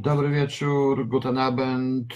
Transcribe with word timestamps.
Dobry 0.00 0.30
wieczór, 0.30 1.08
guten 1.08 1.38
Abend, 1.38 2.14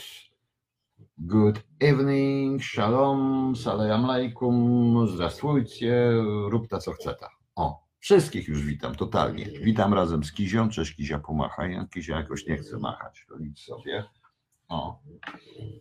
good 1.18 1.62
evening, 1.80 2.62
shalom, 2.62 3.56
salam 3.56 4.04
alaikum, 4.04 5.08
zdrastwujcie, 5.08 6.10
rób 6.48 6.68
ta 6.68 6.78
co 6.78 6.92
chce 6.92 7.14
ta. 7.14 7.28
O, 7.54 7.86
wszystkich 7.98 8.48
już 8.48 8.62
witam 8.62 8.94
totalnie. 8.94 9.46
Witam 9.62 9.94
razem 9.94 10.24
z 10.24 10.32
Kizią, 10.32 10.68
cześć 10.68 10.96
Kizia 10.96 11.18
pomachaj, 11.18 11.78
Kizia 11.94 12.16
jakoś 12.16 12.46
nie 12.46 12.56
chce 12.56 12.78
machać, 12.78 13.26
to 13.28 13.36
idź 13.36 13.64
sobie. 13.64 14.04
O, 14.68 15.00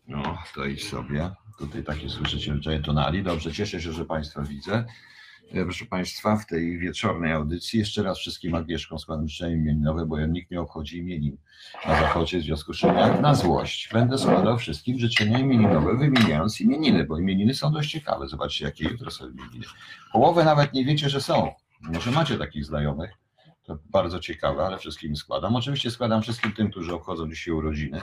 no, 0.08 0.38
to 0.56 0.66
idź 0.66 0.88
sobie. 0.88 1.32
Tutaj 1.60 1.84
takie 1.84 2.10
słyszycie 2.10 2.82
tonali. 2.86 3.24
Dobrze, 3.24 3.52
cieszę 3.52 3.82
się, 3.82 3.92
że 3.92 4.06
Państwa 4.06 4.42
widzę. 4.42 4.86
E, 5.52 5.64
Proszę 5.64 5.86
Państwa, 5.86 6.38
w 6.38 6.46
tej 6.46 6.78
wieczornej 6.78 7.32
audycji 7.32 7.80
jeszcze 7.80 8.04
raz 8.04 8.17
wszystkim 8.20 8.56
Agnieszkom 8.56 9.00
składam 9.00 9.28
życzenia 9.28 9.56
imieninowe, 9.56 10.06
bo 10.06 10.17
ja 10.17 10.28
nikt 10.28 10.52
nie 10.52 10.62
obchodzi 10.62 10.98
imienin 10.98 11.38
na 11.86 12.00
zachodzie, 12.00 12.40
w 12.40 12.44
związku 12.44 12.73
z 12.73 12.78
czym 12.78 12.95
jak 12.95 13.22
na 13.22 13.36
złość 13.36 13.90
będę 13.94 14.17
składał 14.17 14.58
wszystkim 14.58 15.00
życzenia 15.00 15.40
imieninowe, 15.40 15.98
wymieniając 15.98 16.62
imieniny, 16.62 17.06
bo 17.06 17.20
imieniny 17.20 17.54
są 17.54 17.72
dość 17.72 17.92
ciekawe. 17.92 18.28
Zobaczcie, 18.28 18.66
jakie 18.66 18.84
jutro 18.84 19.12
są 19.12 19.30
imieniny. 19.30 19.66
Połowę 20.12 20.44
nawet 20.45 20.73
nie 20.73 20.86
wiecie, 20.86 21.09
że 21.09 21.22
są. 21.22 21.52
Może 21.82 22.12
macie 22.12 22.38
takich 22.38 22.66
znajomych. 22.66 23.12
To 23.64 23.78
bardzo 23.89 24.20
ciekawe, 24.20 24.66
ale 24.66 24.78
wszystkim 24.78 25.16
składam. 25.16 25.56
Oczywiście 25.56 25.92
składam 25.92 26.22
wszystkim 26.22 26.52
tym, 26.52 26.72
którzy 26.72 26.94
obchodzą 26.94 27.30
dzisiaj 27.30 27.54
urodziny. 27.54 28.02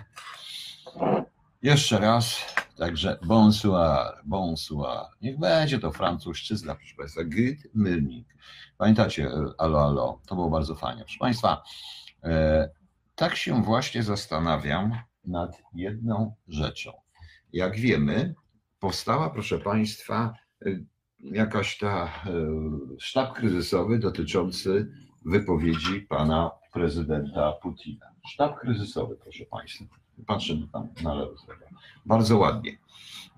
Jeszcze 1.62 1.98
raz, 1.98 2.54
także 2.80 3.18
bonsoir, 3.26 4.22
bonsoir. 4.24 5.06
Niech 5.20 5.38
będzie 5.38 5.78
to 5.78 5.92
francuszczyzna, 5.92 6.74
proszę 6.74 6.94
Państwa. 6.96 7.24
Gryt 7.24 7.74
Mylnik. 7.74 8.36
Pamiętacie, 8.78 9.26
e, 9.26 9.52
alo, 9.58 9.84
alo, 9.84 10.20
to 10.26 10.34
było 10.34 10.50
bardzo 10.50 10.74
fajnie. 10.74 11.02
Proszę 11.02 11.18
Państwa, 11.18 11.62
e, 12.24 12.70
tak 13.14 13.36
się 13.36 13.62
właśnie 13.62 14.02
zastanawiam 14.02 14.92
nad 15.24 15.62
jedną 15.74 16.34
rzeczą. 16.48 16.92
Jak 17.52 17.76
wiemy, 17.76 18.34
powstała, 18.78 19.30
proszę 19.30 19.58
Państwa, 19.58 20.34
e, 20.66 20.70
jakaś 21.18 21.78
ta 21.78 22.04
e, 22.04 22.10
sztab 22.98 23.34
kryzysowy 23.34 23.98
dotyczący 23.98 24.92
wypowiedzi 25.24 26.00
pana 26.00 26.50
prezydenta 26.72 27.52
Putina. 27.52 28.06
Sztab 28.28 28.60
kryzysowy, 28.60 29.16
proszę 29.16 29.44
Państwa. 29.50 29.99
Patrzę 30.26 30.54
tam 30.72 30.88
na 31.02 31.14
lewo. 31.14 31.32
Bardzo 32.06 32.38
ładnie. 32.38 32.78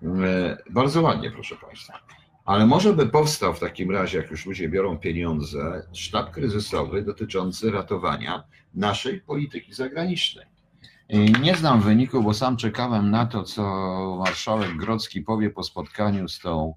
E, 0.03 0.59
Bardzo 0.71 1.03
ładnie, 1.03 1.31
proszę 1.31 1.57
Państwa. 1.57 1.99
Ale 2.45 2.67
może 2.67 2.93
by 2.93 3.07
powstał 3.07 3.55
w 3.55 3.61
takim 3.61 3.91
razie, 3.91 4.19
jak 4.19 4.31
już 4.31 4.47
ludzie 4.47 4.69
biorą 4.69 4.99
pieniądze, 4.99 5.87
sztab 5.93 6.31
kryzysowy 6.31 7.03
dotyczący 7.03 7.71
ratowania 7.71 8.45
naszej 8.75 9.21
polityki 9.21 9.75
zagranicznej. 9.75 10.47
I 11.09 11.33
Nie 11.33 11.55
znam 11.57 11.81
wyniku, 11.81 12.23
bo 12.23 12.35
sam 12.35 12.57
czekałem 12.57 13.11
na 13.11 13.27
to, 13.27 13.43
co 13.43 13.63
marszałek 14.25 14.77
Grodzki 14.77 15.21
powie 15.21 15.51
po 15.51 15.63
spotkaniu 15.63 16.29
z 16.29 16.39
tą 16.39 16.75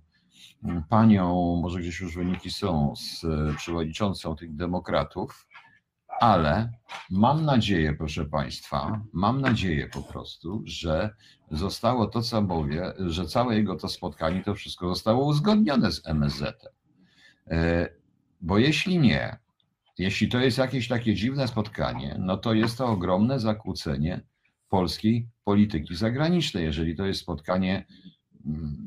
mm, 0.64 0.84
panią, 0.90 1.56
może 1.62 1.80
gdzieś 1.80 2.00
już 2.00 2.16
wyniki 2.16 2.52
są, 2.52 2.94
z 2.96 3.24
e, 3.24 3.54
przewodniczącą 3.58 4.36
tych 4.36 4.56
demokratów, 4.56 5.48
ale 6.20 6.70
mam 7.09 7.46
nadzieję, 7.46 7.94
proszę 7.94 8.26
Państwa, 8.26 9.02
mam 9.14 9.42
nadzieję 9.42 9.88
po 9.88 10.02
prostu, 10.02 10.62
że 10.66 11.09
zostało 11.52 12.08
to, 12.08 12.22
co 12.22 12.42
mówię, 12.42 12.94
że 13.00 13.26
całe 13.26 13.56
jego 13.56 13.76
to 13.76 13.90
spotkanie, 13.90 14.44
to 14.44 14.56
wszystko 14.56 14.90
zostało 14.90 15.26
uzgodnione 15.26 15.92
z 15.92 16.08
MSZ. 16.08 16.70
E, 17.48 17.90
Bo 18.42 18.58
jeśli 18.58 19.00
nie, 19.00 19.38
jeśli 19.98 20.30
to 20.30 20.40
jest 20.40 20.58
jakieś 20.58 20.88
takie 20.88 21.16
dziwne 21.16 21.48
spotkanie, 21.48 22.16
no 22.20 22.38
to 22.38 22.53
jest 22.53 22.78
to 22.78 22.88
ogromne 22.88 23.40
zakłócenie 23.40 24.22
polskiej 24.70 25.28
polityki 25.44 25.96
zagranicznej, 25.96 26.64
jeżeli 26.64 26.96
to 26.96 27.06
jest 27.06 27.20
spotkanie 27.20 27.86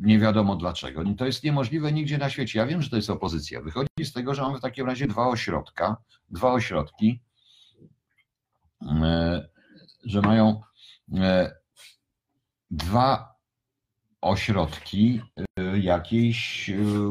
nie 0.02 0.18
wiadomo 0.18 0.56
dlaczego. 0.56 1.04
To 1.18 1.26
jest 1.26 1.44
niemożliwe 1.44 1.92
nigdzie 1.92 2.18
na 2.18 2.30
świecie. 2.30 2.58
Ja 2.58 2.66
wiem, 2.66 2.82
że 2.82 2.90
to 2.90 2.96
jest 2.96 3.10
opozycja. 3.10 3.62
Wychodzi 3.62 3.88
z 4.04 4.12
tego, 4.12 4.34
że 4.34 4.42
mamy 4.42 4.58
w 4.58 4.62
takim 4.62 4.86
razie 4.86 5.06
dwa 5.06 5.28
ośrodka, 5.28 5.96
dwa 6.30 6.52
ośrodki, 6.52 7.20
e, 8.82 9.48
że 10.04 10.20
mają 10.20 10.60
e, 11.14 11.56
dwa 12.70 13.34
ośrodki 14.20 15.22
e, 15.56 15.78
jakiejś 15.78 16.70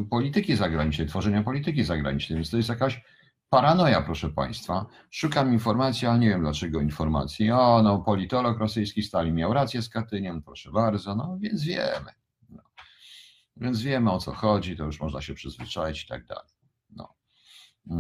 polityki 0.10 0.56
zagranicznej, 0.56 1.08
tworzenia 1.08 1.44
polityki 1.44 1.84
zagranicznej, 1.84 2.38
więc 2.38 2.50
to 2.50 2.58
jest 2.58 2.70
jakaś 2.70 3.02
paranoja, 3.50 4.02
proszę 4.02 4.30
Państwa. 4.30 4.86
Szukam 5.12 5.54
informacji, 5.54 6.08
ale 6.08 6.20
nie 6.20 6.30
wiem 6.30 6.42
dlaczego 6.42 6.82
informacji. 6.82 7.52
O, 7.52 7.82
no 7.84 8.00
politolog 8.00 8.60
rosyjski 8.60 9.04
Stalin 9.04 9.36
miał 9.36 9.54
rację 9.54 9.82
z 9.82 9.90
Katyniem, 9.90 10.42
proszę 10.42 10.72
bardzo, 10.72 11.16
no 11.16 11.38
więc 11.42 11.64
wiemy. 11.64 12.27
Więc 13.62 13.82
wiemy 13.82 14.12
o 14.12 14.20
co 14.20 14.32
chodzi, 14.32 14.78
to 14.78 14.84
już 14.84 15.02
można 15.02 15.22
się 15.22 15.34
przyzwyczaić 15.34 16.04
i 16.04 16.08
tak 16.08 16.26
dalej. 16.26 16.52
No. 16.90 17.16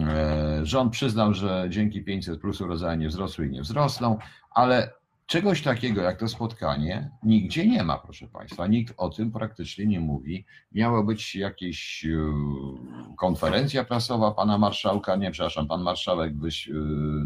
E, 0.07 0.59
Rząd 0.65 0.93
przyznał, 0.93 1.33
że 1.33 1.67
dzięki 1.69 2.03
500 2.03 2.41
plus 2.41 2.61
urodzenia 2.61 2.95
nie 2.95 3.07
wzrosły 3.07 3.47
i 3.47 3.49
nie 3.49 3.61
wzrosną, 3.61 4.17
ale 4.51 4.93
czegoś 5.25 5.61
takiego 5.61 6.01
jak 6.01 6.19
to 6.19 6.27
spotkanie 6.27 7.11
nigdzie 7.23 7.67
nie 7.67 7.83
ma, 7.83 7.97
proszę 7.97 8.27
Państwa. 8.27 8.67
Nikt 8.67 8.93
o 8.97 9.09
tym 9.09 9.31
praktycznie 9.31 9.85
nie 9.85 9.99
mówi. 9.99 10.45
Miała 10.71 11.03
być 11.03 11.35
jakaś 11.35 12.05
e, 12.05 13.15
konferencja 13.17 13.83
prasowa 13.83 14.31
pana 14.31 14.57
marszałka, 14.57 15.15
nie, 15.15 15.31
przepraszam, 15.31 15.67
pan 15.67 15.81
marszałek 15.81 16.35
byś 16.35 16.69
e, 16.69 16.73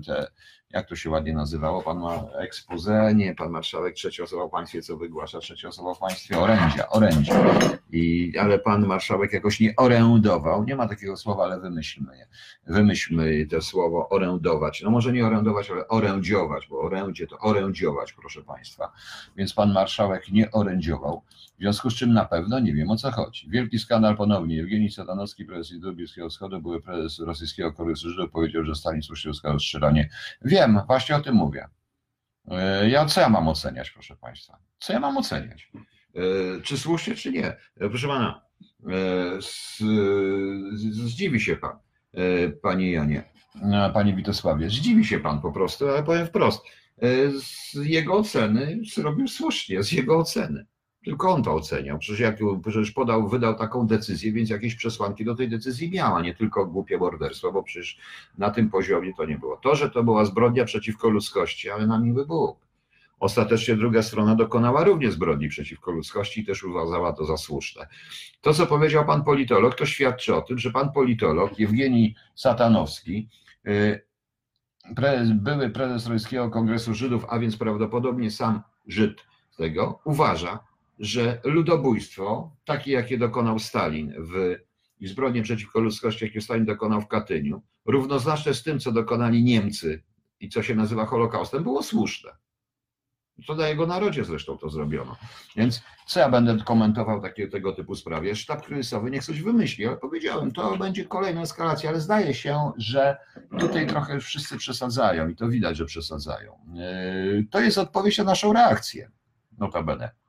te, 0.06 0.28
jak 0.74 0.88
to 0.88 0.96
się 0.96 1.10
ładnie 1.10 1.34
nazywało, 1.34 1.82
pan 1.82 2.00
ma 2.00 2.24
expose, 2.40 3.16
nie, 3.16 3.36
pan 3.36 3.50
marszałek 3.50 3.94
trzecią 3.96 4.24
osobą 4.24 4.48
w 4.48 4.52
państwie, 4.52 4.82
co 4.82 4.98
wygłasza 4.98 5.40
trzecią 5.40 5.68
osobą 5.68 5.94
w 5.94 6.00
państwie, 6.00 6.40
orędzia, 6.40 6.90
orędzia. 6.90 7.34
I, 7.92 8.34
ale 8.38 8.60
pan 8.60 8.86
marszałek 8.86 9.34
jakoś 9.34 9.60
nie 9.60 9.76
orędował, 9.76 10.64
nie 10.64 10.76
ma 10.76 10.88
takiego 10.88 11.18
słowa, 11.18 11.44
ale 11.44 11.60
wymyślmy 11.60 12.18
je. 12.18 12.28
Wymyślmy 12.68 13.46
to 13.46 13.62
słowo 13.62 14.10
orędować. 14.10 14.82
No 14.82 14.92
może 14.92 15.14
nie 15.14 15.26
orędować, 15.26 15.72
ale 15.72 15.88
orędziować, 15.88 16.68
bo 16.68 16.80
orędzie 16.80 17.28
to 17.28 17.38
orędziować, 17.38 18.14
proszę 18.14 18.42
państwa. 18.42 18.92
Więc 19.36 19.54
pan 19.54 19.74
marszałek 19.74 20.32
nie 20.32 20.52
orędziował, 20.52 21.22
w 21.62 21.64
związku 21.64 21.90
z 21.90 21.96
czym 21.96 22.14
na 22.14 22.26
pewno 22.26 22.60
nie 22.60 22.74
wiem 22.74 22.90
o 22.90 22.96
co 22.98 23.12
chodzi. 23.12 23.50
Wielki 23.50 23.80
skandal 23.80 24.18
ponownie. 24.18 24.62
Evgenij 24.62 24.92
Satanowski, 24.92 25.46
prezes 25.46 25.72
Instytutu 25.72 25.96
Bliskiego 25.96 26.30
Wschodu, 26.30 26.62
były 26.62 26.82
prezes 26.82 27.20
rosyjskiego 27.20 27.74
Kongresu 27.74 28.10
Żydów, 28.10 28.32
powiedział, 28.32 28.64
że 28.66 28.76
Stalin 28.76 29.02
słusznie 29.02 29.32
uzyskał 29.32 29.60
strzelanie. 29.60 30.10
Wiem, 30.42 30.80
właśnie 30.88 31.16
o 31.16 31.20
tym 31.22 31.36
mówię. 31.36 31.68
E, 32.52 32.90
Ja 32.90 33.06
co 33.06 33.22
ja 33.22 33.30
mam 33.30 33.48
oceniać, 33.48 33.92
proszę 33.92 34.16
Państwa? 34.16 34.58
Co 34.80 34.94
ja 34.94 35.00
mam 35.00 35.18
oceniać? 35.18 35.72
E, 36.16 36.62
Czy 36.62 36.78
słusznie, 36.78 37.16
czy 37.16 37.32
nie? 37.32 37.46
E, 37.48 37.58
Proszę 37.90 38.08
Pana, 38.08 38.42
zdziwi 40.82 41.40
się 41.40 41.56
Pan, 41.56 41.78
Panie 42.62 42.92
Janie, 42.92 43.24
Panie 43.94 44.16
Witosławie, 44.16 44.70
zdziwi 44.70 45.06
się 45.06 45.20
Pan 45.20 45.42
po 45.42 45.52
prostu, 45.52 45.90
ale 45.90 46.04
powiem 46.04 46.28
wprost. 46.28 46.62
Z 47.40 47.74
jego 47.76 48.14
oceny 48.14 48.80
zrobił 48.96 49.28
słusznie, 49.28 49.84
z 49.84 49.92
jego 49.92 50.18
oceny. 50.20 50.66
Tylko 51.06 51.32
on 51.32 51.44
to 51.44 51.54
oceniał. 51.54 52.00
Przecież 52.00 52.20
jak 52.20 52.38
przecież 52.62 52.92
podał, 52.92 53.28
wydał 53.30 53.56
taką 53.56 53.88
decyzję, 53.88 54.32
więc 54.32 54.50
jakieś 54.50 54.76
przesłanki 54.76 55.26
do 55.26 55.36
tej 55.36 55.50
decyzji 55.50 55.92
miała, 55.92 56.22
nie 56.22 56.36
tylko 56.36 56.66
głupie 56.66 56.98
morderstwo, 56.98 57.52
bo 57.52 57.64
przecież 57.64 57.98
na 58.38 58.52
tym 58.52 58.70
poziomie 58.70 59.14
to 59.14 59.26
nie 59.26 59.38
było. 59.38 59.58
To, 59.58 59.76
że 59.76 59.90
to 59.90 60.04
była 60.04 60.26
zbrodnia 60.26 60.66
przeciwko 60.66 61.10
ludzkości, 61.10 61.70
ale 61.70 61.88
na 61.88 62.00
miły 62.00 62.26
Bóg. 62.26 62.58
Ostatecznie 63.20 63.76
druga 63.76 64.04
strona 64.04 64.36
dokonała 64.36 64.84
również 64.84 65.14
zbrodni 65.14 65.50
przeciwko 65.50 65.92
ludzkości 65.92 66.42
i 66.42 66.46
też 66.46 66.64
uważała 66.64 67.14
to 67.14 67.26
za 67.26 67.38
słuszne. 67.38 67.88
To, 68.42 68.54
co 68.54 68.68
powiedział 68.68 69.06
pan 69.06 69.24
politolog, 69.24 69.76
to 69.76 69.86
świadczy 69.86 70.36
o 70.36 70.42
tym, 70.42 70.58
że 70.58 70.72
pan 70.72 70.92
politolog 70.92 71.60
Jewgenij 71.60 72.16
Satanowski, 72.36 73.30
y, 73.68 74.02
były 75.36 75.70
prezes 75.70 76.08
Rosyjskiego 76.08 76.50
Kongresu 76.50 76.94
Żydów, 76.94 77.26
a 77.30 77.40
więc 77.40 77.58
prawdopodobnie 77.58 78.32
sam 78.32 78.62
Żyd 78.88 79.26
tego, 79.58 80.00
uważa, 80.06 80.60
że 81.02 81.42
ludobójstwo, 81.44 82.56
takie 82.66 82.92
jakie 82.92 83.18
dokonał 83.18 83.60
Stalin 83.60 84.14
w 84.20 84.56
i 85.00 85.08
zbrodnie 85.08 85.42
przeciwko 85.42 85.80
ludzkości, 85.80 86.26
jakie 86.26 86.42
Stalin 86.42 86.66
dokonał 86.66 87.02
w 87.02 87.08
Katyniu, 87.08 87.62
równoznaczne 87.86 88.54
z 88.54 88.64
tym, 88.64 88.80
co 88.80 88.92
dokonali 88.92 89.44
Niemcy 89.44 90.04
i 90.40 90.50
co 90.50 90.64
się 90.64 90.76
nazywa 90.76 91.06
Holokaustem, 91.06 91.64
było 91.64 91.84
słuszne. 91.84 92.32
Co 93.48 93.56
na 93.56 93.68
jego 93.68 93.88
narodzie 93.88 94.26
zresztą 94.26 94.58
to 94.58 94.70
zrobiono. 94.70 95.16
Więc 95.56 95.82
co 96.08 96.20
ja 96.20 96.30
będę 96.30 96.58
komentował 96.66 97.22
takie, 97.22 97.48
tego 97.48 97.74
typu 97.74 97.96
sprawie? 97.96 98.36
Sztab 98.36 98.66
kryzysowy 98.66 99.12
niech 99.12 99.24
coś 99.24 99.42
wymyśli, 99.42 99.88
ale 99.88 99.98
powiedziałem, 99.98 100.52
to 100.52 100.78
będzie 100.78 101.06
kolejna 101.06 101.42
eskalacja, 101.42 101.90
ale 101.90 102.02
zdaje 102.02 102.34
się, 102.34 102.72
że 102.78 103.18
tutaj 103.60 103.88
trochę 103.88 104.20
wszyscy 104.20 104.58
przesadzają 104.58 105.28
i 105.30 105.36
to 105.36 105.48
widać, 105.48 105.78
że 105.78 105.86
przesadzają. 105.86 106.58
Yy, 106.74 107.46
to 107.52 107.60
jest 107.60 107.78
odpowiedź 107.78 108.18
na 108.18 108.24
naszą 108.24 108.54
reakcję, 108.54 109.12
notabene. 109.58 110.21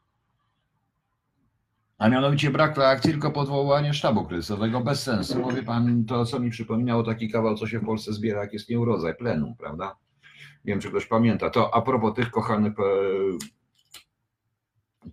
A 2.02 2.08
mianowicie 2.08 2.50
brak 2.50 2.76
reakcji, 2.76 3.10
tylko 3.10 3.30
podwołanie 3.30 3.94
sztabu 3.94 4.24
kryzysowego 4.24 4.80
bez 4.80 5.02
sensu. 5.02 5.38
Mówi 5.38 5.62
pan 5.62 6.04
to, 6.04 6.24
co 6.24 6.38
mi 6.40 6.50
przypominało 6.50 7.02
taki 7.02 7.30
kawał, 7.30 7.56
co 7.56 7.66
się 7.66 7.78
w 7.78 7.84
Polsce 7.86 8.12
zbiera, 8.12 8.40
jak 8.40 8.52
jest 8.52 8.68
nieurodzaj, 8.68 9.14
plenum, 9.14 9.56
prawda? 9.56 9.96
Nie 10.64 10.72
wiem, 10.72 10.80
czy 10.80 10.88
ktoś 10.88 11.06
pamięta. 11.06 11.50
To 11.50 11.74
a 11.74 11.82
propos 11.82 12.14
tych 12.14 12.30
kochanych, 12.30 12.72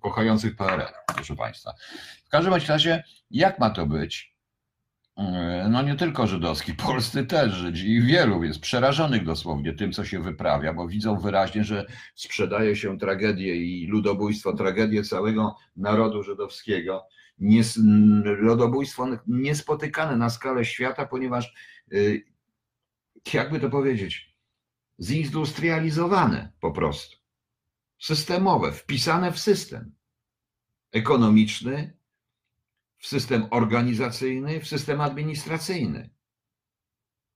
kochających 0.01 0.56
PRL, 0.56 0.94
proszę 1.15 1.36
Państwa. 1.36 1.74
W 2.25 2.30
każdym 2.30 2.53
razie, 2.53 3.03
jak 3.31 3.59
ma 3.59 3.69
to 3.69 3.86
być? 3.86 4.29
No 5.69 5.81
nie 5.81 5.95
tylko 5.95 6.27
żydowski, 6.27 6.74
polscy 6.88 7.25
też 7.25 7.54
Żydzi 7.54 7.89
i 7.89 8.01
wielu 8.01 8.44
jest 8.44 8.60
przerażonych 8.60 9.25
dosłownie 9.25 9.74
tym, 9.74 9.92
co 9.92 10.06
się 10.06 10.19
wyprawia, 10.19 10.74
bo 10.74 10.88
widzą 10.88 11.19
wyraźnie, 11.19 11.63
że 11.63 11.86
sprzedaje 12.16 12.75
się 12.75 12.98
tragedię 12.98 13.56
i 13.56 13.88
ludobójstwo, 13.88 14.54
tragedię 14.54 15.04
całego 15.04 15.56
narodu 15.75 16.24
żydowskiego. 16.24 17.07
Nies, 17.39 17.80
ludobójstwo 18.24 19.07
niespotykane 19.27 20.18
na 20.18 20.30
skalę 20.30 20.66
świata, 20.66 21.06
ponieważ 21.06 21.54
y, 21.94 22.24
jakby 23.33 23.60
to 23.60 23.69
powiedzieć, 23.69 24.36
zindustrializowane 25.00 26.51
po 26.60 26.72
prostu, 26.72 27.18
systemowe, 28.00 28.72
wpisane 28.72 29.31
w 29.31 29.39
system 29.39 29.92
ekonomiczny, 30.92 31.99
w 33.00 33.07
system 33.07 33.48
organizacyjny, 33.51 34.60
w 34.60 34.68
system 34.68 35.01
administracyjny 35.01 36.10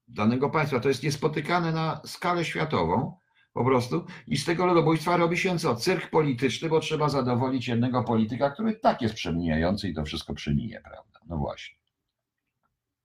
danego 0.07 0.49
państwa. 0.49 0.79
To 0.79 0.87
jest 0.87 1.03
niespotykane 1.03 1.71
na 1.71 2.01
skalę 2.05 2.45
światową 2.45 3.17
po 3.53 3.65
prostu 3.65 4.05
i 4.27 4.37
z 4.37 4.45
tego 4.45 4.65
ludobójstwa 4.65 5.17
robi 5.17 5.37
się 5.37 5.59
co? 5.59 5.75
Cyrk 5.75 6.09
polityczny, 6.09 6.69
bo 6.69 6.79
trzeba 6.79 7.09
zadowolić 7.09 7.67
jednego 7.67 8.03
polityka, 8.03 8.49
który 8.49 8.73
tak 8.73 9.01
jest 9.01 9.15
przemijający 9.15 9.89
i 9.89 9.93
to 9.93 10.03
wszystko 10.03 10.33
przemije, 10.33 10.81
prawda? 10.81 11.19
No 11.27 11.37
właśnie. 11.37 11.77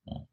No. 0.07 0.27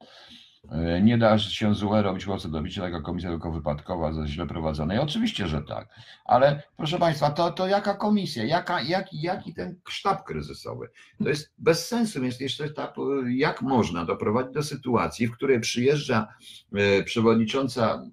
E, 0.72 1.02
nie 1.02 1.18
da 1.18 1.40
się 1.40 1.76
złe 1.76 2.02
robić 2.02 2.28
łosy 2.28 2.52
dobicie, 2.52 2.82
taka 2.82 3.02
komisja 3.02 3.30
tylko 3.30 3.52
wypadkowa, 3.52 4.14
za 4.14 4.28
źle 4.28 4.48
prowadzonej. 4.48 5.00
Oczywiście, 5.00 5.48
że 5.48 5.62
tak. 5.62 5.90
Ale 6.26 6.64
proszę 6.78 7.00
Państwa, 7.00 7.30
to, 7.30 7.52
to 7.52 7.68
jaka 7.68 7.94
komisja, 7.94 8.44
jaka, 8.44 8.82
jaki, 8.82 9.22
jaki 9.22 9.54
ten 9.54 9.76
sztab 9.90 10.24
kryzysowy? 10.24 10.90
To 11.24 11.30
jest 11.30 11.54
bez 11.58 11.88
sensu, 11.88 12.22
więc 12.22 12.40
jeszcze 12.40 12.66
etap, 12.66 12.96
jak 13.28 13.62
można 13.62 14.06
doprowadzić 14.06 14.54
do 14.54 14.64
sytuacji, 14.64 15.28
w 15.28 15.32
której 15.32 15.60
przyjeżdża 15.60 16.28
e, 16.74 17.04
przewodnicząca 17.04 18.04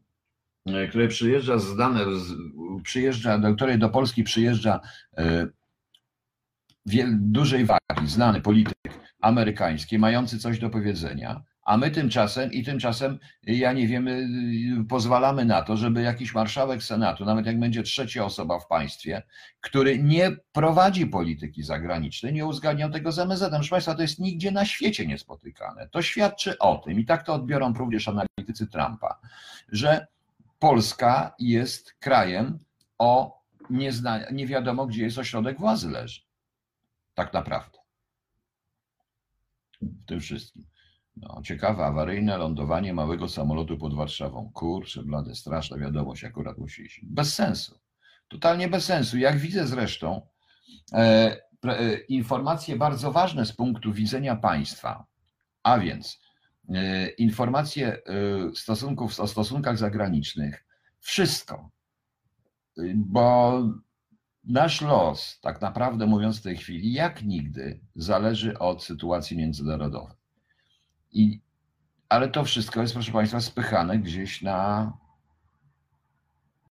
e, 0.67 0.89
której 0.89 1.09
przyjeżdża 1.09 1.59
z 1.59 1.77
dane, 1.77 2.01
przyjeżdża, 2.83 3.39
do 3.39 3.55
której 3.55 3.79
do 3.79 3.89
Polski 3.89 4.25
przyjeżdża 4.25 4.81
wiel, 6.87 7.17
dużej 7.21 7.65
wagi, 7.65 8.07
znany 8.07 8.41
polityk 8.41 8.75
amerykański, 9.21 9.99
mający 9.99 10.39
coś 10.39 10.59
do 10.59 10.71
powiedzenia, 10.71 11.43
a 11.63 11.77
my 11.77 11.91
tymczasem 11.91 12.53
i 12.53 12.65
tymczasem, 12.65 13.19
ja 13.43 13.73
nie 13.73 13.89
wiemy, 13.89 14.29
pozwalamy 14.89 15.45
na 15.45 15.63
to, 15.63 15.77
żeby 15.77 16.03
jakiś 16.03 16.35
marszałek 16.35 16.83
Senatu, 16.83 17.25
nawet 17.25 17.47
jak 17.47 17.61
będzie 17.61 17.83
trzecia 17.83 18.25
osoba 18.25 18.59
w 18.59 18.67
państwie, 18.67 19.23
który 19.61 19.99
nie 19.99 20.31
prowadzi 20.53 21.07
polityki 21.07 21.63
zagranicznej, 21.63 22.33
nie 22.33 22.47
uzgadniał 22.47 22.91
tego 22.91 23.13
z 23.13 23.19
MSZ. 23.19 23.51
Proszę 23.51 23.71
Państwa, 23.71 23.95
to 23.95 24.03
jest 24.03 24.19
nigdzie 24.19 24.51
na 24.51 24.65
świecie 24.65 25.07
niespotykane. 25.07 25.89
To 25.89 26.03
świadczy 26.03 26.59
o 26.59 26.77
tym, 26.77 27.01
i 27.01 27.05
tak 27.05 27.23
to 27.23 27.35
odbiorą 27.35 27.73
również 27.75 28.09
analitycy 28.09 28.67
Trumpa, 28.67 29.19
że 29.69 30.07
Polska 30.59 31.35
jest 31.39 31.93
krajem 31.93 32.59
o 32.99 33.43
niezna, 33.71 34.21
nie 34.33 34.47
wiadomo, 34.47 34.87
gdzie 34.87 35.03
jest 35.03 35.19
ośrodek 35.19 35.59
władzy 35.59 35.91
leży. 35.91 36.21
Tak 37.15 37.33
naprawdę. 37.33 37.79
W 39.83 40.07
tym 40.07 40.21
wszystkim. 40.21 40.72
No, 41.17 41.41
ciekawe, 41.45 41.85
awaryjne 41.85 42.37
lądowanie 42.37 42.95
małego 42.95 43.29
samolotu 43.29 43.79
pod 43.79 43.95
Warszawą. 43.95 44.51
Kurczę, 44.55 45.03
blade, 45.03 45.35
straszna 45.35 45.79
wiadomość 45.79 46.25
akurat 46.25 46.59
musi 46.59 46.83
iść. 46.83 47.01
Bez 47.03 47.35
sensu. 47.35 47.79
Totalnie 48.29 48.69
bez 48.69 48.85
sensu. 48.85 49.19
Jak 49.19 49.39
widzę 49.39 49.67
zresztą 49.67 50.27
e, 50.93 50.99
e, 51.65 51.97
informacje 51.99 52.77
bardzo 52.77 53.13
ważne 53.13 53.47
z 53.47 53.53
punktu 53.53 53.93
widzenia 53.93 54.37
państwa, 54.37 55.07
a 55.63 55.79
więc 55.79 56.21
e, 56.69 57.09
informacje 57.09 57.93
e, 57.93 58.01
stosunków, 58.55 59.21
o 59.21 59.27
stosunkach 59.27 59.79
zagranicznych, 59.79 60.65
wszystko, 61.01 61.71
bo 62.95 63.63
nasz 64.45 64.81
los, 64.81 65.41
tak 65.41 65.61
naprawdę 65.61 66.07
mówiąc 66.07 66.41
w 66.41 66.43
tej 66.43 66.57
chwili, 66.57 66.93
jak 66.93 67.23
nigdy, 67.23 67.81
zależy 67.95 68.59
od 68.59 68.85
sytuacji 68.85 69.37
międzynarodowej. 69.37 70.22
I, 71.13 71.41
ale 72.09 72.29
to 72.29 72.45
wszystko 72.45 72.81
jest, 72.81 72.95
proszę 72.95 73.13
Państwa, 73.13 73.41
spychane 73.41 73.99
gdzieś 73.99 74.43
na. 74.43 74.93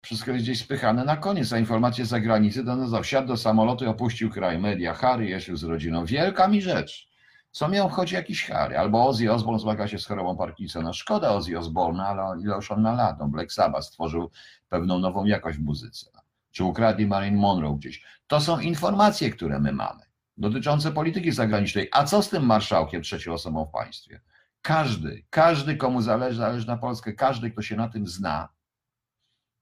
Wszystko 0.02 0.32
jest 0.32 0.44
gdzieś 0.44 0.60
spychane 0.60 1.06
na 1.06 1.18
koniec. 1.18 1.54
A 1.54 1.60
informacje 1.60 2.06
z 2.06 2.10
zagranicy 2.10 2.66
to 2.66 2.76
no, 2.76 3.04
wsiadł 3.04 3.28
do 3.28 3.38
samolotu 3.38 3.86
i 3.86 3.88
opuścił 3.88 4.30
kraj. 4.30 4.60
Media, 4.60 4.94
Harry 4.94 5.26
Jesiu 5.26 5.58
z 5.58 5.64
rodziną. 5.64 6.06
Wielka 6.06 6.48
mi 6.48 6.62
rzecz. 6.62 7.08
Co 7.52 7.70
miał 7.70 7.90
chodzi 7.90 8.16
jakiś 8.16 8.46
Harry? 8.46 8.78
Albo 8.78 9.08
Ozzy 9.08 9.34
Osbourne 9.34 9.60
zmaga 9.60 9.88
się 9.88 10.00
z 10.00 10.06
chorobą 10.06 10.38
Parkinsona. 10.38 10.94
Szkoda 10.94 11.32
Ozzy 11.32 11.60
Osbourne, 11.60 12.04
ale 12.04 12.42
ile 12.42 12.56
już 12.56 12.72
on 12.72 12.82
na 12.82 12.94
lat. 12.94 13.20
No, 13.20 13.28
Black 13.28 13.52
Sabbath 13.52 13.88
stworzył 13.88 14.32
pewną 14.70 15.00
nową 15.00 15.26
jakość 15.26 15.58
w 15.58 15.64
muzyce. 15.64 16.12
Czy 16.52 16.64
ukradli 16.64 17.08
Marilyn 17.08 17.40
Monroe 17.40 17.76
gdzieś. 17.76 18.04
To 18.28 18.42
są 18.42 18.60
informacje, 18.60 19.30
które 19.30 19.60
my 19.60 19.72
mamy 19.72 20.07
dotyczące 20.38 20.92
polityki 20.92 21.32
zagranicznej. 21.32 21.90
A 21.92 22.04
co 22.04 22.22
z 22.22 22.30
tym 22.30 22.46
marszałkiem 22.46 23.02
trzecią 23.02 23.34
osobą 23.34 23.66
w 23.66 23.72
państwie? 23.72 24.22
Każdy, 24.62 25.26
każdy, 25.30 25.78
komu 25.78 26.02
zależy, 26.02 26.38
zależy 26.38 26.68
na 26.68 26.78
Polskę, 26.78 27.14
każdy, 27.14 27.52
kto 27.52 27.62
się 27.62 27.76
na 27.76 27.90
tym 27.90 28.08
zna, 28.08 28.50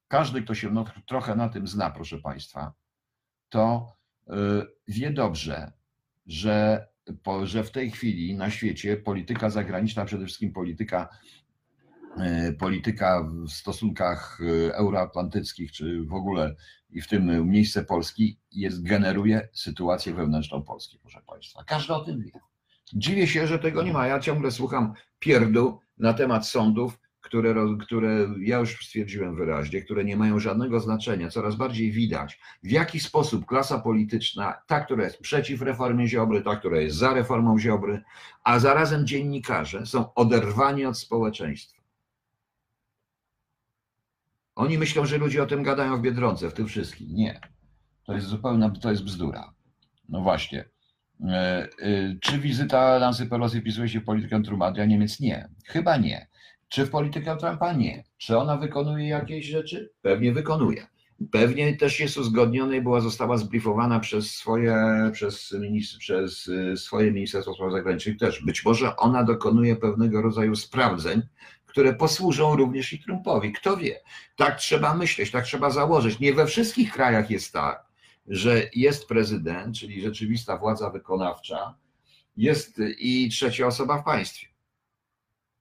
każdy, 0.07 0.41
kto 0.41 0.55
się 0.55 0.69
no, 0.71 0.85
trochę 1.07 1.35
na 1.35 1.49
tym 1.49 1.67
zna, 1.67 1.89
proszę 1.89 2.17
Państwa, 2.17 2.73
to 3.49 3.93
y, 4.27 4.33
wie 4.87 5.11
dobrze, 5.11 5.71
że, 6.25 6.87
że 7.43 7.63
w 7.63 7.71
tej 7.71 7.91
chwili 7.91 8.35
na 8.35 8.49
świecie 8.49 8.97
polityka 8.97 9.49
zagraniczna, 9.49 10.05
przede 10.05 10.25
wszystkim 10.25 10.53
polityka, 10.53 11.09
polityka 12.59 13.23
w 13.23 13.49
stosunkach 13.49 14.39
y, 14.41 14.75
euroatlantyckich, 14.75 15.71
czy 15.71 16.03
w 16.03 16.13
ogóle 16.13 16.55
i 16.89 17.01
w 17.01 17.07
tym 17.07 17.49
miejsce 17.49 17.85
Polski 17.85 18.39
jest, 18.51 18.83
generuje 18.83 19.49
sytuację 19.53 20.13
wewnętrzną 20.13 20.61
Polski, 20.63 20.99
proszę 20.99 21.21
Państwa. 21.27 21.63
Każdy 21.63 21.93
o 21.93 21.99
tym 21.99 22.21
wie. 22.21 22.31
Dziwię 22.93 23.27
się, 23.27 23.47
że 23.47 23.59
tego 23.59 23.83
nie 23.83 23.93
ma. 23.93 24.07
Ja 24.07 24.19
ciągle 24.19 24.51
słucham 24.51 24.93
pierdół 25.19 25.79
na 25.97 26.13
temat 26.13 26.47
sądów, 26.47 26.99
które, 27.21 27.55
które 27.81 28.27
ja 28.39 28.59
już 28.59 28.85
stwierdziłem 28.85 29.35
wyraźnie, 29.35 29.81
które 29.81 30.03
nie 30.03 30.17
mają 30.17 30.39
żadnego 30.39 30.79
znaczenia. 30.79 31.29
Coraz 31.29 31.55
bardziej 31.55 31.91
widać, 31.91 32.39
w 32.63 32.71
jaki 32.71 32.99
sposób 32.99 33.45
klasa 33.45 33.79
polityczna, 33.79 34.53
ta, 34.67 34.79
która 34.79 35.03
jest 35.03 35.19
przeciw 35.19 35.61
reformie 35.61 36.07
Ziobry, 36.07 36.41
ta, 36.41 36.55
która 36.55 36.81
jest 36.81 36.97
za 36.97 37.13
reformą 37.13 37.59
Ziobry, 37.59 38.01
a 38.43 38.59
zarazem 38.59 39.07
dziennikarze 39.07 39.85
są 39.85 40.13
oderwani 40.13 40.85
od 40.85 40.99
społeczeństwa. 40.99 41.74
Oni 44.55 44.77
myślą, 44.77 45.05
że 45.05 45.17
ludzie 45.17 45.43
o 45.43 45.45
tym 45.45 45.63
gadają 45.63 45.97
w 45.97 46.01
Biedronce, 46.01 46.49
w 46.49 46.53
tym 46.53 46.67
wszystkim. 46.67 47.07
Nie. 47.11 47.39
To 48.05 48.13
jest 48.13 48.27
zupełnie, 48.27 48.71
to 48.81 48.91
jest 48.91 49.03
bzdura. 49.03 49.53
No 50.09 50.21
właśnie. 50.21 50.65
E, 51.27 51.67
e, 51.79 52.15
czy 52.21 52.39
wizyta 52.39 52.99
Nancy 52.99 53.25
Pelosi 53.25 53.61
wpisuje 53.61 53.89
się 53.89 53.99
w 53.99 54.05
politykę 54.05 54.39
Trump'a 54.39 54.87
Niemiec? 54.87 55.19
Nie. 55.19 55.49
Chyba 55.65 55.97
nie. 55.97 56.27
Czy 56.67 56.85
w 56.85 56.89
politykę 56.89 57.37
Trumpa? 57.37 57.73
Nie. 57.73 58.03
Czy 58.17 58.37
ona 58.37 58.57
wykonuje 58.57 59.07
jakieś 59.07 59.45
rzeczy? 59.45 59.91
Pewnie 60.01 60.33
wykonuje. 60.33 60.87
Pewnie 61.31 61.77
też 61.77 61.99
jest 61.99 62.17
uzgodniona 62.17 62.75
i 62.75 62.81
była, 62.81 63.01
została 63.01 63.37
zbriefowana 63.37 63.99
przez 63.99 64.31
swoje, 64.31 64.75
przez, 65.13 65.55
ministr, 65.59 65.99
przez 65.99 66.49
e, 66.73 66.77
swoje 66.77 67.11
Ministerstwo 67.11 67.53
Spraw 67.53 67.71
Zagranicznych 67.71 68.17
też. 68.17 68.43
Być 68.45 68.65
może 68.65 68.95
ona 68.95 69.23
dokonuje 69.23 69.75
pewnego 69.75 70.21
rodzaju 70.21 70.55
sprawdzeń, 70.55 71.21
które 71.75 71.93
posłużą 71.93 72.55
również 72.55 72.93
i 72.93 72.99
Trumpowi. 72.99 73.51
Kto 73.51 73.77
wie? 73.77 74.01
Tak 74.35 74.59
trzeba 74.59 74.93
myśleć, 74.93 75.31
tak 75.31 75.45
trzeba 75.45 75.69
założyć. 75.69 76.19
Nie 76.19 76.33
we 76.33 76.47
wszystkich 76.47 76.93
krajach 76.93 77.29
jest 77.29 77.53
tak, 77.53 77.85
że 78.27 78.69
jest 78.73 79.07
prezydent, 79.07 79.77
czyli 79.77 80.01
rzeczywista 80.01 80.57
władza 80.57 80.89
wykonawcza, 80.89 81.75
jest 82.37 82.81
i 82.97 83.29
trzecia 83.29 83.67
osoba 83.67 84.01
w 84.01 84.03
państwie, 84.03 84.47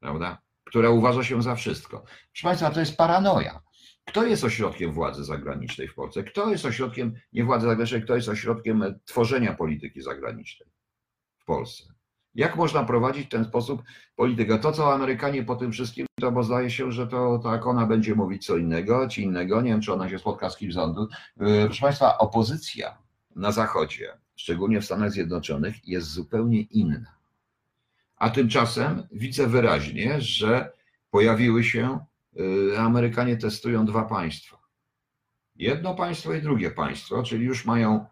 prawda? 0.01 0.43
Która 0.65 0.91
uważa 0.91 1.25
się 1.25 1.43
za 1.43 1.55
wszystko. 1.55 1.99
Proszę 2.33 2.43
Państwa, 2.43 2.71
to 2.71 2.81
jest 2.81 2.97
paranoja. 2.97 3.63
Kto 4.05 4.27
jest 4.27 4.45
ośrodkiem 4.45 4.93
władzy 4.93 5.25
zagranicznej 5.25 5.89
w 5.89 5.95
Polsce? 5.95 6.25
Kto 6.25 6.51
jest 6.51 6.65
ośrodkiem, 6.65 7.15
nie 7.33 7.45
władzy 7.45 7.67
zagranicznej, 7.67 8.03
kto 8.03 8.17
jest 8.17 8.29
ośrodkiem 8.29 9.01
tworzenia 9.05 9.55
polityki 9.55 10.03
zagranicznej 10.03 10.69
w 11.39 11.45
Polsce? 11.45 11.95
Jak 12.35 12.57
można 12.57 12.85
prowadzić 12.85 13.27
w 13.27 13.31
ten 13.31 13.45
sposób 13.45 13.83
politykę? 14.17 14.59
To, 14.59 14.73
co 14.73 14.95
Amerykanie 14.95 15.43
po 15.43 15.57
tym 15.57 15.73
wszystkim, 15.73 16.07
to 16.21 16.33
bo 16.33 16.43
zdaje 16.43 16.71
się, 16.71 16.93
że 16.93 17.07
to 17.07 17.39
tak 17.39 17.67
ona 17.67 17.87
będzie 17.87 18.15
mówić 18.15 18.47
co 18.47 18.57
innego, 18.57 19.09
ci 19.09 19.23
innego. 19.23 19.63
Nie 19.63 19.71
wiem, 19.71 19.81
czy 19.81 19.93
ona 19.93 20.09
się 20.09 20.19
spotka 20.19 20.51
z 20.51 20.57
kimś 20.57 20.73
z 20.73 20.75
rządu. 20.75 21.09
Yy, 21.37 21.65
Proszę 21.65 21.81
Państwa, 21.81 22.19
opozycja 22.19 22.99
na 23.37 23.53
Zachodzie, 23.53 24.13
szczególnie 24.37 24.81
w 24.81 24.85
Stanach 24.85 25.11
Zjednoczonych, 25.11 25.89
jest 25.89 26.09
zupełnie 26.09 26.61
inna. 26.61 27.15
A 28.17 28.31
tymczasem 28.31 29.07
widzę 29.13 29.47
wyraźnie, 29.47 30.21
że 30.21 30.73
pojawiły 31.11 31.65
się, 31.65 31.99
yy, 32.33 32.79
Amerykanie 32.79 33.37
testują 33.37 33.87
dwa 33.87 34.03
państwa. 34.03 34.59
Jedno 35.57 35.95
państwo 35.95 36.35
i 36.35 36.43
drugie 36.43 36.71
państwo, 36.71 37.23
czyli 37.23 37.45
już 37.45 37.65
mają 37.65 38.07